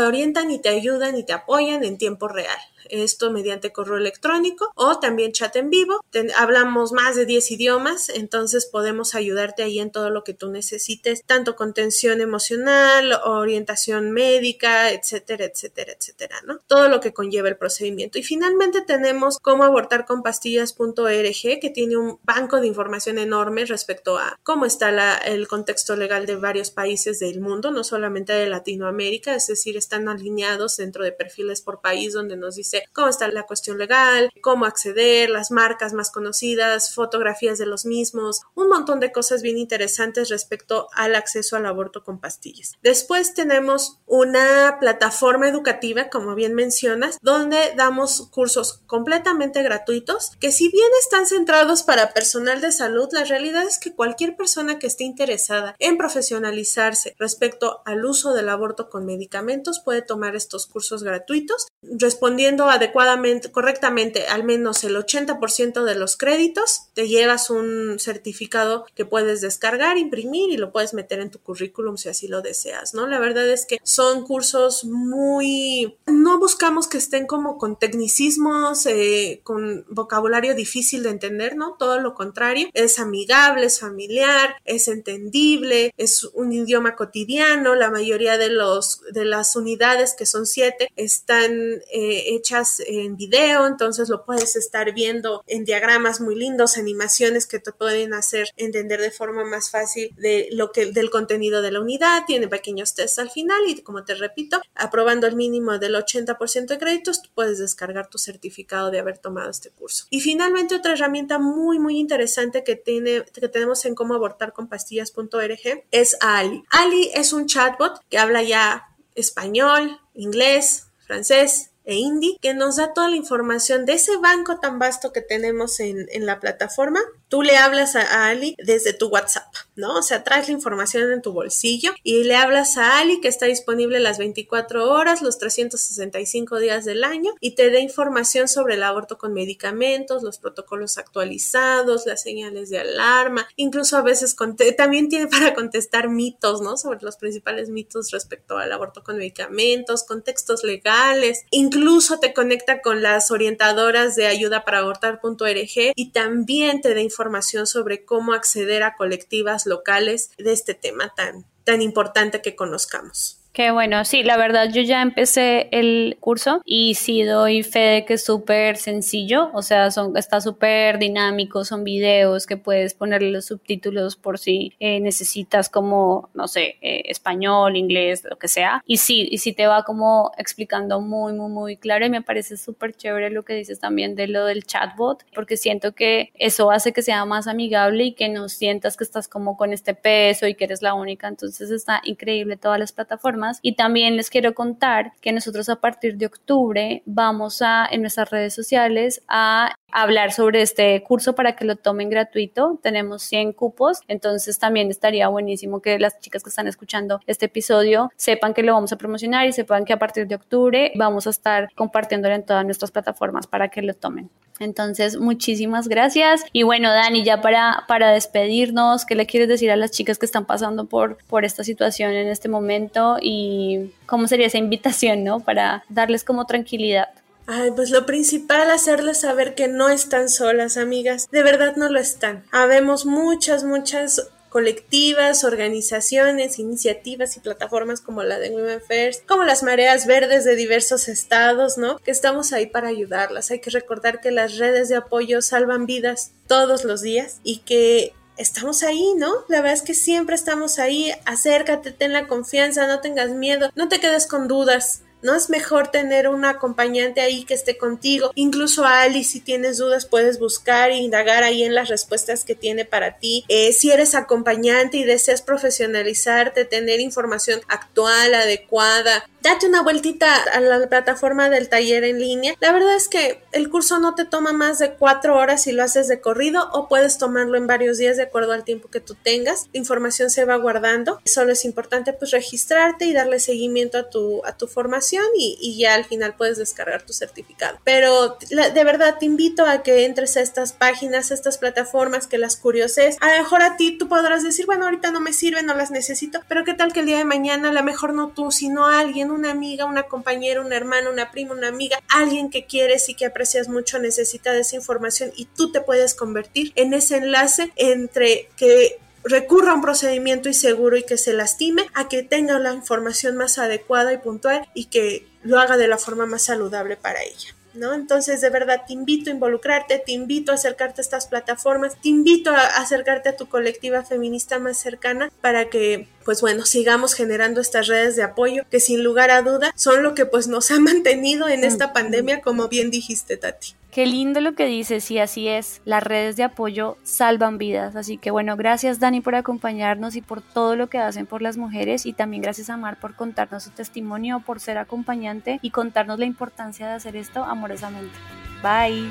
orientan 0.08 0.52
y 0.52 0.60
te 0.60 0.70
ayudan 0.70 1.18
y 1.18 1.26
te 1.26 1.34
apoyan 1.34 1.84
en 1.84 1.98
tiempo 1.98 2.28
real 2.28 2.58
esto 2.90 3.32
mediante 3.32 3.72
correo 3.72 3.98
electrónico 3.98 4.72
o 4.76 5.00
también 5.00 5.32
chat 5.32 5.56
en 5.56 5.70
vivo. 5.70 6.04
hablamos 6.36 6.92
más 6.92 7.16
de 7.16 7.26
10 7.26 7.52
idiomas, 7.52 8.10
entonces 8.10 8.66
podemos 8.66 9.16
ayudarte 9.16 9.64
ahí 9.64 9.80
en 9.80 9.92
todo 9.92 10.10
lo 10.10 10.24
que 10.24 10.34
tú 10.34 10.50
necesites, 10.50 11.22
tanto 11.26 11.56
contención 11.56 12.22
emocional, 12.22 13.14
orientación 13.26 14.12
médica, 14.12 14.92
etcétera, 14.92 15.46
etcétera, 15.46 15.94
etcétera, 15.94 16.42
¿no? 16.46 16.60
Todo 16.68 16.90
lo 16.90 17.00
que 17.00 17.14
conlleva 17.14 17.50
el 17.50 17.58
procedimiento. 17.58 18.18
Y 18.18 18.24
finalmente 18.24 18.82
tenemos 18.82 19.40
cómo 19.40 19.64
abortar 19.64 20.06
con 20.06 20.24
pastillas.org, 20.24 21.60
que 21.62 21.72
tiene 21.74 21.98
un 21.98 22.20
banco 22.24 22.60
de 22.60 22.68
información 22.68 23.18
enorme 23.18 23.66
respecto 23.66 24.18
a 24.18 24.40
cómo 24.44 24.66
está 24.66 25.18
el 25.26 25.48
contexto 25.48 25.96
legal 25.96 26.26
de 26.26 26.36
varios 26.36 26.72
países 26.72 27.20
del 27.20 27.42
mundo, 27.42 27.72
no 27.72 27.84
solamente 27.84 28.34
de 28.34 28.48
Latinoamérica, 28.48 29.36
es 29.36 29.48
decir, 29.48 29.78
están 29.78 30.08
alineados 30.08 30.78
dentro 30.78 31.04
de 31.04 31.12
perfiles 31.12 31.62
por 31.62 31.82
país 31.82 32.14
donde 32.14 32.38
nos 32.38 32.56
dice 32.56 32.77
cómo 32.94 33.08
está 33.08 33.28
la 33.28 33.44
cuestión 33.44 33.78
legal, 33.78 34.30
cómo 34.42 34.66
acceder, 34.66 35.30
las 35.30 35.52
marcas 35.52 35.94
más 35.94 36.12
conocidas, 36.12 36.94
fotografías 36.94 37.58
de 37.58 37.66
los 37.66 37.86
mismos, 37.86 38.42
un 38.56 38.70
montón 38.70 39.00
de 39.00 39.12
cosas 39.12 39.42
bien 39.42 39.58
interesantes 39.58 40.30
respecto 40.30 40.88
al 40.94 41.16
acceso 41.16 41.56
al 41.56 41.66
aborto 41.66 42.04
con 42.04 42.20
pastillas. 42.20 42.74
Después 42.82 43.34
tenemos 43.34 44.00
una 44.06 44.78
plataforma 44.80 45.48
educativa, 45.48 46.10
como 46.10 46.36
bien 46.36 46.54
mencionas, 46.54 47.18
donde 47.22 47.74
damos 47.76 48.30
cursos 48.32 48.82
completamente 48.88 49.64
gratuitos 49.64 50.32
que 50.40 50.52
si 50.52 50.70
bien 50.70 50.90
están 51.00 51.28
centrados 51.28 51.84
para 51.84 52.14
personal 52.14 52.62
de 52.62 52.72
salud, 52.72 53.08
la 53.12 53.24
realidad 53.24 53.64
es 53.64 53.80
que 53.80 53.94
cualquier 53.94 54.36
persona 54.36 54.80
que 54.80 54.88
esté 54.88 55.04
interesada 55.04 55.76
en 55.80 55.98
profesionalizarse 55.98 57.16
respecto 57.20 57.82
al 57.86 58.06
uso 58.06 58.34
del 58.34 58.50
aborto 58.50 58.90
con 58.90 59.06
medicamentos 59.06 59.82
puede 59.84 60.02
tomar 60.02 60.36
estos 60.36 60.68
cursos 60.68 61.04
gratuitos 61.04 61.68
respondiendo 61.82 62.67
adecuadamente, 62.70 63.52
correctamente 63.52 64.28
al 64.28 64.44
menos 64.44 64.84
el 64.84 64.96
80% 64.96 65.84
de 65.84 65.96
los 65.96 66.18
créditos, 66.18 66.84
te 66.94 67.08
llevas 67.08 67.50
un 67.50 68.00
certificado 68.00 68.86
que 68.96 69.06
puedes 69.06 69.42
descargar, 69.42 69.98
imprimir 69.98 70.52
y 70.52 70.58
lo 70.58 70.72
puedes 70.72 70.94
meter 70.94 71.20
en 71.20 71.32
tu 71.32 71.40
currículum 71.40 71.98
si 71.98 72.10
así 72.10 72.28
lo 72.28 72.42
deseas, 72.42 72.94
¿no? 72.94 73.08
La 73.08 73.20
verdad 73.20 73.48
es 73.48 73.66
que 73.66 73.80
son 73.84 74.24
cursos 74.26 74.86
muy... 74.86 75.98
No 76.06 76.40
buscamos 76.40 76.88
que 76.88 76.98
estén 76.98 77.26
como 77.28 77.58
con 77.58 77.78
tecnicismos, 77.78 78.86
eh, 78.86 79.42
con 79.44 79.86
vocabulario 79.90 80.56
difícil 80.56 81.04
de 81.04 81.10
entender, 81.10 81.56
¿no? 81.56 81.76
Todo 81.78 82.00
lo 82.00 82.14
contrario, 82.14 82.70
es 82.74 83.00
amigable, 83.00 83.66
es 83.66 83.80
familiar, 83.80 84.56
es 84.66 84.88
entendible, 84.88 85.94
es 85.98 86.24
un 86.34 86.52
idioma 86.52 86.96
cotidiano, 86.96 87.76
la 87.76 87.92
mayoría 87.92 88.38
de, 88.38 88.50
los, 88.50 89.02
de 89.12 89.26
las 89.26 89.56
unidades, 89.56 90.16
que 90.18 90.26
son 90.26 90.46
siete, 90.46 90.90
están 90.96 91.52
eh, 91.92 92.24
hechas 92.28 92.57
en 92.86 93.18
video, 93.18 93.68
entonces 93.68 94.10
lo 94.10 94.26
puedes 94.26 94.56
estar 94.56 94.94
viendo 94.94 95.44
en 95.48 95.66
diagramas 95.66 96.22
muy 96.22 96.36
lindos, 96.36 96.78
animaciones 96.78 97.46
que 97.46 97.60
te 97.60 97.72
pueden 97.72 98.14
hacer 98.14 98.50
entender 98.58 99.00
de 99.02 99.12
forma 99.12 99.44
más 99.44 99.70
fácil 99.70 100.14
de 100.18 100.50
lo 100.52 100.72
que 100.72 100.88
del 100.88 101.10
contenido 101.10 101.62
de 101.62 101.72
la 101.72 101.82
unidad, 101.82 102.24
tiene 102.26 102.48
pequeños 102.48 102.96
tests 102.96 103.20
al 103.20 103.30
final 103.30 103.60
y 103.68 103.82
como 103.82 104.04
te 104.04 104.16
repito, 104.16 104.62
aprobando 104.76 105.28
el 105.28 105.36
mínimo 105.36 105.78
del 105.78 105.96
80% 105.96 106.68
de 106.68 106.78
créditos, 106.78 107.22
tú 107.22 107.30
puedes 107.34 107.60
descargar 107.60 108.10
tu 108.10 108.18
certificado 108.18 108.92
de 108.92 109.00
haber 109.00 109.18
tomado 109.18 109.50
este 109.50 109.70
curso. 109.70 110.06
Y 110.10 110.22
finalmente 110.22 110.76
otra 110.76 110.94
herramienta 110.94 111.40
muy 111.40 111.80
muy 111.80 112.00
interesante 112.00 112.64
que 112.64 112.76
tiene 112.76 113.24
que 113.34 113.48
tenemos 113.48 113.86
en 113.86 113.96
cómo 113.96 114.16
abortar 114.16 114.54
con 114.54 114.68
pastillas.org 114.68 115.86
es 115.92 116.18
Ali. 116.22 116.64
Ali 116.70 117.12
es 117.14 117.34
un 117.34 117.46
chatbot 117.46 118.02
que 118.10 118.18
habla 118.18 118.44
ya 118.44 118.88
español, 119.16 120.00
inglés, 120.14 120.88
francés, 121.06 121.72
e 121.88 121.96
Indie, 121.96 122.38
que 122.42 122.54
nos 122.54 122.76
da 122.76 122.94
toda 122.94 123.10
la 123.10 123.16
información 123.16 123.86
de 123.86 123.94
ese 123.94 124.18
banco 124.18 124.60
tan 124.60 124.78
vasto 124.78 125.14
que 125.14 125.22
tenemos 125.22 125.80
en, 125.80 126.06
en 126.12 126.26
la 126.26 126.40
plataforma 126.40 127.00
Tú 127.30 127.42
le 127.42 127.58
hablas 127.58 127.98
a 127.98 128.28
Ali 128.28 128.56
desde 128.58 128.94
tu 128.94 129.08
WhatsApp, 129.08 129.54
¿no? 129.76 129.98
O 129.98 130.02
sea, 130.02 130.24
traes 130.24 130.48
la 130.48 130.54
información 130.54 131.12
en 131.12 131.22
tu 131.22 131.34
bolsillo 131.34 131.92
y 132.02 132.24
le 132.24 132.38
hablas 132.38 132.78
a 132.78 133.00
Ali 133.00 133.20
que 133.20 133.28
está 133.28 133.48
disponible 133.48 134.00
las 134.00 134.18
24 134.18 134.90
horas, 134.90 135.22
los 135.22 135.38
365 135.38 136.58
días 136.60 136.86
del 136.86 137.04
año 137.04 137.34
y 137.42 137.56
te 137.56 137.70
da 137.70 137.80
información 137.80 138.48
sobre 138.48 138.76
el 138.76 138.84
aborto 138.84 139.18
con 139.18 139.34
medicamentos, 139.34 140.24
los 140.24 140.38
protocolos 140.38 140.98
actualizados, 140.98 142.06
las 142.06 142.22
señales 142.22 142.70
de 142.70 142.80
alarma, 142.80 143.46
incluso 143.58 143.98
a 143.98 144.04
veces 144.04 144.34
también 144.78 145.10
tiene 145.10 145.28
para 145.28 145.54
contestar 145.54 146.08
mitos, 146.08 146.62
¿no? 146.62 146.78
Sobre 146.78 147.00
los 147.02 147.18
principales 147.18 147.70
mitos 147.70 148.12
respecto 148.12 148.58
al 148.58 148.72
aborto 148.72 149.04
con 149.04 149.18
medicamentos, 149.18 150.06
contextos 150.06 150.64
legales, 150.64 151.44
incluso 151.52 152.20
te 152.20 152.34
conecta 152.34 152.82
con 152.82 153.02
las 153.02 153.32
orientadoras 153.32 154.16
de 154.16 154.28
ayuda 154.28 154.64
para 154.64 154.80
abortar.org 154.80 155.92
y 155.94 156.12
también 156.12 156.80
te 156.80 156.94
da 156.94 157.02
información 157.02 157.17
información 157.18 157.66
sobre 157.66 158.06
cómo 158.06 158.34
acceder 158.34 158.84
a 158.84 158.96
colectivas 158.96 159.66
locales 159.66 160.30
de 160.38 160.54
este 160.54 160.76
tema 160.76 161.12
tan, 161.16 161.46
tan 161.64 161.82
importante 161.82 162.44
que 162.44 162.56
conozcamos. 162.56 163.37
Qué 163.58 163.72
bueno, 163.72 164.06
sí, 164.06 164.22
la 164.22 164.38
verdad 164.38 164.70
yo 164.72 164.84
ya 164.84 165.02
empecé 165.02 165.68
el 165.72 166.18
curso 166.20 166.62
y 166.64 166.94
sí 166.94 167.24
doy 167.24 167.64
fe 167.64 167.80
de 167.80 168.06
que 168.06 168.14
es 168.14 168.24
súper 168.24 168.78
sencillo, 168.78 169.50
o 169.52 169.64
sea, 169.64 169.90
son, 169.90 170.16
está 170.16 170.42
súper 170.42 171.00
dinámico, 171.00 171.66
son 171.66 171.84
videos 171.84 172.46
que 172.46 172.58
puedes 172.58 172.94
ponerle 172.94 173.32
los 173.32 173.46
subtítulos 173.46 174.16
por 174.16 174.38
si 174.38 174.76
eh, 174.80 175.00
necesitas 175.00 175.70
como, 175.70 176.30
no 176.36 176.48
sé, 176.48 176.76
eh, 176.82 177.02
español, 177.06 177.78
inglés, 177.78 178.24
lo 178.30 178.38
que 178.38 178.48
sea. 178.48 178.84
Y 178.86 178.98
sí, 178.98 179.28
y 179.32 179.40
sí 179.40 179.54
te 179.54 179.66
va 179.66 179.82
como 179.82 180.32
explicando 180.38 181.02
muy, 181.02 181.34
muy, 181.34 181.50
muy 181.50 181.78
claro 181.78 182.06
y 182.06 182.12
me 182.12 182.22
parece 182.22 182.58
súper 182.58 182.96
chévere 182.96 183.32
lo 183.32 183.42
que 183.42 183.56
dices 183.56 183.80
también 183.80 184.14
de 184.14 184.28
lo 184.28 184.46
del 184.46 184.66
chatbot, 184.66 185.26
porque 185.34 185.58
siento 185.58 185.94
que 185.94 186.32
eso 186.36 186.70
hace 186.70 186.94
que 186.94 187.02
sea 187.02 187.26
más 187.26 187.48
amigable 187.48 188.04
y 188.04 188.14
que 188.14 188.30
no 188.30 188.50
sientas 188.50 188.98
que 188.98 189.04
estás 189.04 189.28
como 189.28 189.58
con 189.58 189.74
este 189.74 189.96
peso 189.96 190.46
y 190.46 190.54
que 190.54 190.66
eres 190.66 190.84
la 190.84 190.94
única, 190.94 191.28
entonces 191.28 191.72
está 191.72 192.02
increíble 192.04 192.56
todas 192.56 192.78
las 192.78 192.92
plataformas 192.92 193.47
y 193.62 193.76
también 193.76 194.16
les 194.16 194.30
quiero 194.30 194.54
contar 194.54 195.14
que 195.22 195.32
nosotros 195.32 195.70
a 195.70 195.82
partir 195.82 196.18
de 196.18 196.26
octubre 196.26 197.04
vamos 197.06 197.62
a 197.62 197.88
en 197.90 198.02
nuestras 198.02 198.30
redes 198.30 198.54
sociales 198.54 199.24
a 199.28 199.76
hablar 199.92 200.32
sobre 200.32 200.62
este 200.62 201.02
curso 201.04 201.34
para 201.34 201.56
que 201.56 201.66
lo 201.66 201.76
tomen 201.76 202.10
gratuito. 202.10 202.80
Tenemos 202.82 203.24
100 203.24 203.54
cupos, 203.54 204.00
entonces 204.08 204.60
también 204.60 204.90
estaría 204.90 205.28
buenísimo 205.28 205.82
que 205.82 206.00
las 206.00 206.20
chicas 206.20 206.44
que 206.44 206.50
están 206.50 206.68
escuchando 206.68 207.20
este 207.28 207.46
episodio 207.46 208.12
sepan 208.16 208.54
que 208.54 208.64
lo 208.64 208.74
vamos 208.74 208.92
a 208.92 208.98
promocionar 208.98 209.48
y 209.48 209.54
sepan 209.54 209.86
que 209.86 209.94
a 209.94 210.00
partir 210.00 210.28
de 210.28 210.36
octubre 210.36 210.92
vamos 210.96 211.28
a 211.28 211.30
estar 211.30 211.70
compartiéndolo 211.76 212.36
en 212.36 212.46
todas 212.46 212.66
nuestras 212.66 212.92
plataformas 212.92 213.48
para 213.48 213.70
que 213.70 213.82
lo 213.82 213.94
tomen. 213.94 214.30
Entonces, 214.60 215.18
muchísimas 215.18 215.88
gracias. 215.88 216.44
Y 216.52 216.64
bueno, 216.64 216.92
Dani, 216.92 217.24
ya 217.24 217.42
para, 217.42 217.84
para 217.88 218.12
despedirnos, 218.12 219.06
¿qué 219.06 219.16
le 219.16 219.28
quieres 219.28 219.48
decir 219.48 219.70
a 219.72 219.76
las 219.76 219.92
chicas 219.92 220.18
que 220.18 220.26
están 220.26 220.46
pasando 220.46 220.86
por, 220.86 221.18
por 221.28 221.46
esta 221.46 221.64
situación 221.64 222.12
en 222.14 222.28
este 222.28 222.50
momento? 222.50 223.18
Y 223.22 223.92
cómo 224.06 224.28
sería 224.28 224.48
esa 224.48 224.58
invitación, 224.58 225.24
¿no? 225.24 225.42
Para 225.42 225.84
darles 225.90 226.24
como 226.24 226.46
tranquilidad. 226.46 227.10
Ay, 227.50 227.72
pues 227.72 227.92
lo 227.92 228.06
principal, 228.06 228.70
hacerles 228.70 229.22
saber 229.22 229.56
que 229.56 229.70
no 229.70 229.88
están 229.88 230.28
solas, 230.28 230.76
amigas. 230.76 231.30
De 231.32 231.44
verdad 231.44 231.78
no 231.78 231.88
lo 231.90 231.98
están. 231.98 232.44
Habemos 232.52 233.06
muchas, 233.06 233.64
muchas 233.64 234.30
colectivas, 234.50 235.46
organizaciones, 235.46 236.60
iniciativas 236.60 237.38
y 237.38 237.40
plataformas 237.40 238.02
como 238.02 238.24
la 238.24 238.38
de 238.38 238.50
Women 238.50 238.82
First, 238.82 239.26
como 239.26 239.46
las 239.46 239.64
mareas 239.64 240.08
verdes 240.08 240.44
de 240.44 240.58
diversos 240.58 241.08
estados, 241.08 241.78
¿no? 241.78 242.00
Que 242.00 242.12
estamos 242.12 242.52
ahí 242.52 242.66
para 242.66 242.90
ayudarlas. 242.90 243.50
Hay 243.50 243.62
que 243.62 243.70
recordar 243.70 244.20
que 244.20 244.32
las 244.32 244.58
redes 244.58 244.90
de 244.90 244.98
apoyo 244.98 245.42
salvan 245.42 245.86
vidas 245.86 246.32
todos 246.48 246.84
los 246.84 247.02
días 247.02 247.40
y 247.44 247.60
que 247.60 248.14
estamos 248.36 248.84
ahí, 248.84 249.14
¿no? 249.16 249.32
La 249.48 249.62
verdad 249.62 249.74
es 249.74 249.84
que 249.84 249.94
siempre 249.94 250.36
estamos 250.36 250.80
ahí. 250.80 251.14
Acércate, 251.26 251.92
ten 251.92 252.12
la 252.12 252.28
confianza, 252.28 252.88
no 252.88 253.00
tengas 253.00 253.32
miedo, 253.32 253.70
no 253.76 253.88
te 253.88 254.02
quedes 254.02 254.28
con 254.28 254.50
dudas 254.50 255.04
¿no? 255.28 255.36
Es 255.36 255.50
mejor 255.50 255.90
tener 255.90 256.30
un 256.30 256.46
acompañante 256.46 257.20
ahí 257.20 257.44
que 257.44 257.54
esté 257.54 257.78
contigo, 257.78 258.32
incluso 258.34 258.86
Ali, 258.86 259.26
si 259.26 259.42
tienes 259.42 259.78
dudas, 259.78 260.06
puedes 260.06 260.40
buscar 260.40 260.90
e 260.90 260.96
indagar 260.96 261.44
ahí 261.44 261.64
en 261.64 261.76
las 261.76 261.90
respuestas 261.90 262.46
que 262.46 262.56
tiene 262.56 262.86
para 262.86 263.20
ti. 263.20 263.44
Eh, 263.50 263.74
si 263.74 263.92
eres 263.92 264.16
acompañante 264.16 264.96
y 264.96 265.04
deseas 265.04 265.42
profesionalizarte, 265.42 266.64
tener 266.64 267.02
información 267.02 267.60
actual, 267.68 268.34
adecuada, 268.34 269.26
date 269.42 269.68
una 269.68 269.84
vueltita 269.84 270.44
a 270.54 270.60
la 270.60 270.88
plataforma 270.88 271.50
del 271.50 271.70
taller 271.70 272.04
en 272.04 272.20
línea. 272.20 272.56
La 272.60 272.72
verdad 272.72 272.96
es 272.96 273.08
que 273.08 273.42
el 273.52 273.70
curso 273.70 274.00
no 274.00 274.16
te 274.16 274.26
toma 274.26 274.54
más 274.54 274.80
de 274.80 274.94
cuatro 274.94 275.38
horas 275.38 275.64
si 275.64 275.72
lo 275.72 275.84
haces 275.84 276.08
de 276.08 276.22
corrido 276.22 276.70
o 276.72 276.88
puedes 276.88 277.18
tomarlo 277.18 277.58
en 277.58 277.68
varios 277.68 277.98
días 277.98 278.18
de 278.18 278.24
acuerdo 278.24 278.54
al 278.54 278.64
tiempo 278.64 278.90
que 278.90 279.00
tú 279.00 279.16
tengas. 279.16 279.68
La 279.74 279.80
información 279.80 280.30
se 280.30 280.46
va 280.46 280.56
guardando. 280.56 281.20
Solo 281.26 281.52
es 281.52 281.66
importante 281.66 282.14
pues 282.14 282.32
registrarte 282.32 283.06
y 283.06 283.14
darle 283.14 283.40
seguimiento 283.40 283.98
a 283.98 284.10
tu, 284.10 284.42
a 284.46 284.58
tu 284.58 284.68
formación 284.68 285.17
y, 285.36 285.78
ya 285.78 285.94
al 285.94 286.06
final 286.06 286.36
puedes 286.36 286.58
descargar 286.58 287.04
tu 287.04 287.14
certificado. 287.14 287.78
Pero 287.84 288.38
de 288.50 288.84
verdad 288.84 289.18
te 289.20 289.26
invito 289.26 289.66
a 289.66 289.84
que 289.84 290.06
entres 290.06 290.38
a 290.38 290.42
estas 290.42 290.74
páginas, 290.74 291.32
a 291.32 291.34
estas 291.34 291.58
plataformas, 291.58 292.28
que 292.28 292.38
las 292.38 292.56
curioses. 292.56 293.18
A 293.22 293.32
lo 293.32 293.44
mejor 293.44 293.62
a 293.62 293.78
ti 293.78 293.98
tú 293.98 294.08
podrás 294.08 294.44
decir, 294.44 294.66
bueno, 294.66 294.86
ahorita 294.86 295.12
no 295.12 295.20
me 295.20 295.34
sirven, 295.34 295.66
no 295.66 295.76
las 295.76 295.92
necesito, 295.92 296.40
pero 296.48 296.64
qué 296.64 296.74
tal 296.74 296.94
que 296.94 297.02
el 297.02 297.06
día 297.06 297.18
de 297.18 297.26
mañana 297.26 297.70
a 297.70 297.74
lo 297.74 297.84
mejor 297.84 298.14
no 298.14 298.30
tú, 298.30 298.52
sino 298.52 298.88
alguien, 298.88 299.32
una 299.32 299.52
amiga, 299.52 299.86
una 299.86 300.04
compañera, 300.04 300.62
una 300.62 300.76
hermana, 300.76 301.10
una 301.10 301.32
prima, 301.32 301.54
una 301.54 301.68
amiga, 301.68 302.00
alguien 302.10 302.50
que 302.50 302.66
quieres 302.66 303.10
y 303.10 303.16
que 303.16 303.26
aprecias 303.26 303.68
mucho 303.68 304.00
necesita 304.00 304.52
de 304.52 304.62
esa 304.62 304.76
información 304.76 305.32
y 305.36 305.46
tú 305.46 305.72
te 305.72 305.82
puedes 305.82 306.16
convertir 306.16 306.72
en 306.76 306.94
ese 306.94 307.18
enlace 307.18 307.72
entre 307.76 308.50
que 308.56 309.00
recurra 309.28 309.72
a 309.72 309.76
un 309.76 309.82
procedimiento 309.82 310.48
inseguro 310.48 310.98
y 310.98 311.04
que 311.04 311.18
se 311.18 311.34
lastime 311.34 311.88
a 311.94 312.08
que 312.08 312.24
tenga 312.24 312.60
la 312.60 312.74
información 312.74 313.36
más 313.36 313.58
adecuada 313.58 314.14
y 314.14 314.18
puntual 314.18 314.68
y 314.74 314.86
que 314.86 315.28
lo 315.44 315.60
haga 315.60 315.78
de 315.78 315.88
la 315.88 315.98
forma 315.98 316.26
más 316.26 316.44
saludable 316.44 316.98
para 316.98 317.24
ella. 317.24 317.57
¿No? 317.78 317.94
Entonces, 317.94 318.42
de 318.42 318.50
verdad, 318.50 318.84
te 318.88 318.94
invito 318.94 319.30
a 319.30 319.34
involucrarte, 319.34 320.00
te 320.00 320.12
invito 320.12 320.52
a 320.52 320.56
acercarte 320.56 321.02
a 321.02 321.04
estas 321.04 321.28
plataformas, 321.28 321.96
te 322.02 322.10
invito 322.10 322.52
a 322.52 322.66
acercarte 322.66 323.30
a 323.30 323.36
tu 323.36 323.48
colectiva 323.48 324.04
feminista 324.04 324.60
más 324.60 324.78
cercana 324.78 325.32
para 325.42 325.70
que, 325.70 326.08
pues 326.26 326.42
bueno, 326.42 326.66
sigamos 326.66 327.14
generando 327.14 327.62
estas 327.62 327.88
redes 327.88 328.16
de 328.16 328.24
apoyo 328.24 328.64
que 328.70 328.80
sin 328.80 329.04
lugar 329.04 329.32
a 329.32 329.42
duda 329.42 329.72
son 329.76 330.04
lo 330.04 330.16
que 330.16 330.26
pues 330.26 330.48
nos 330.48 330.72
ha 330.72 330.80
mantenido 330.80 331.48
en 331.48 331.64
esta 331.64 331.94
pandemia, 331.94 332.42
como 332.42 332.68
bien 332.68 332.92
dijiste, 332.92 333.38
Tati. 333.38 333.76
Qué 333.98 334.06
lindo 334.06 334.42
lo 334.42 334.54
que 334.54 334.68
dices, 334.68 335.10
y 335.10 335.18
así 335.18 335.48
es, 335.48 335.82
las 335.84 336.04
redes 336.04 336.36
de 336.36 336.44
apoyo 336.44 336.98
salvan 337.02 337.58
vidas. 337.58 337.96
Así 337.96 338.18
que 338.20 338.30
bueno, 338.30 338.56
gracias 338.56 339.00
Dani 339.00 339.22
por 339.22 339.34
acompañarnos 339.34 340.16
y 340.16 340.22
por 340.22 340.44
todo 340.44 340.76
lo 340.76 340.88
que 340.88 341.00
hacen 341.00 341.26
por 341.26 341.42
las 341.42 341.58
mujeres 341.58 342.06
y 342.06 342.14
también 342.14 342.44
gracias 342.44 342.70
a 342.70 342.78
Mar 342.78 343.00
por 343.00 343.16
contarnos 343.16 343.64
su 343.64 343.72
testimonio, 343.72 344.44
por 344.46 344.60
ser 344.60 344.78
acompañante 344.78 345.58
y 345.64 345.72
contarnos 345.72 346.20
la 346.20 346.26
importancia 346.26 346.88
de 346.88 346.94
hacer 346.94 347.16
esto 347.16 347.44
amorosamente. 347.68 348.16
Bye. 348.62 349.10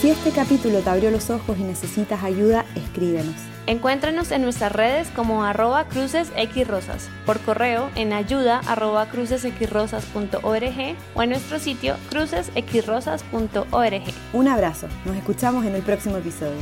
Si 0.00 0.10
este 0.10 0.30
capítulo 0.32 0.80
te 0.80 0.90
abrió 0.90 1.10
los 1.10 1.30
ojos 1.30 1.56
y 1.58 1.62
necesitas 1.62 2.22
ayuda, 2.22 2.66
escríbenos. 2.74 3.34
Encuéntranos 3.66 4.30
en 4.32 4.42
nuestras 4.42 4.70
redes 4.72 5.08
como 5.16 5.42
arroba 5.44 5.84
crucesxrosas, 5.84 7.08
por 7.24 7.40
correo 7.40 7.88
en 7.94 8.12
ayuda 8.12 8.60
arroba 8.66 9.06
crucesxrosas.org 9.06 10.96
o 11.14 11.22
en 11.22 11.30
nuestro 11.30 11.58
sitio 11.58 11.96
crucesxrosas.org. 12.10 14.02
Un 14.34 14.48
abrazo, 14.48 14.88
nos 15.06 15.16
escuchamos 15.16 15.64
en 15.64 15.74
el 15.74 15.80
próximo 15.82 16.18
episodio. 16.18 16.60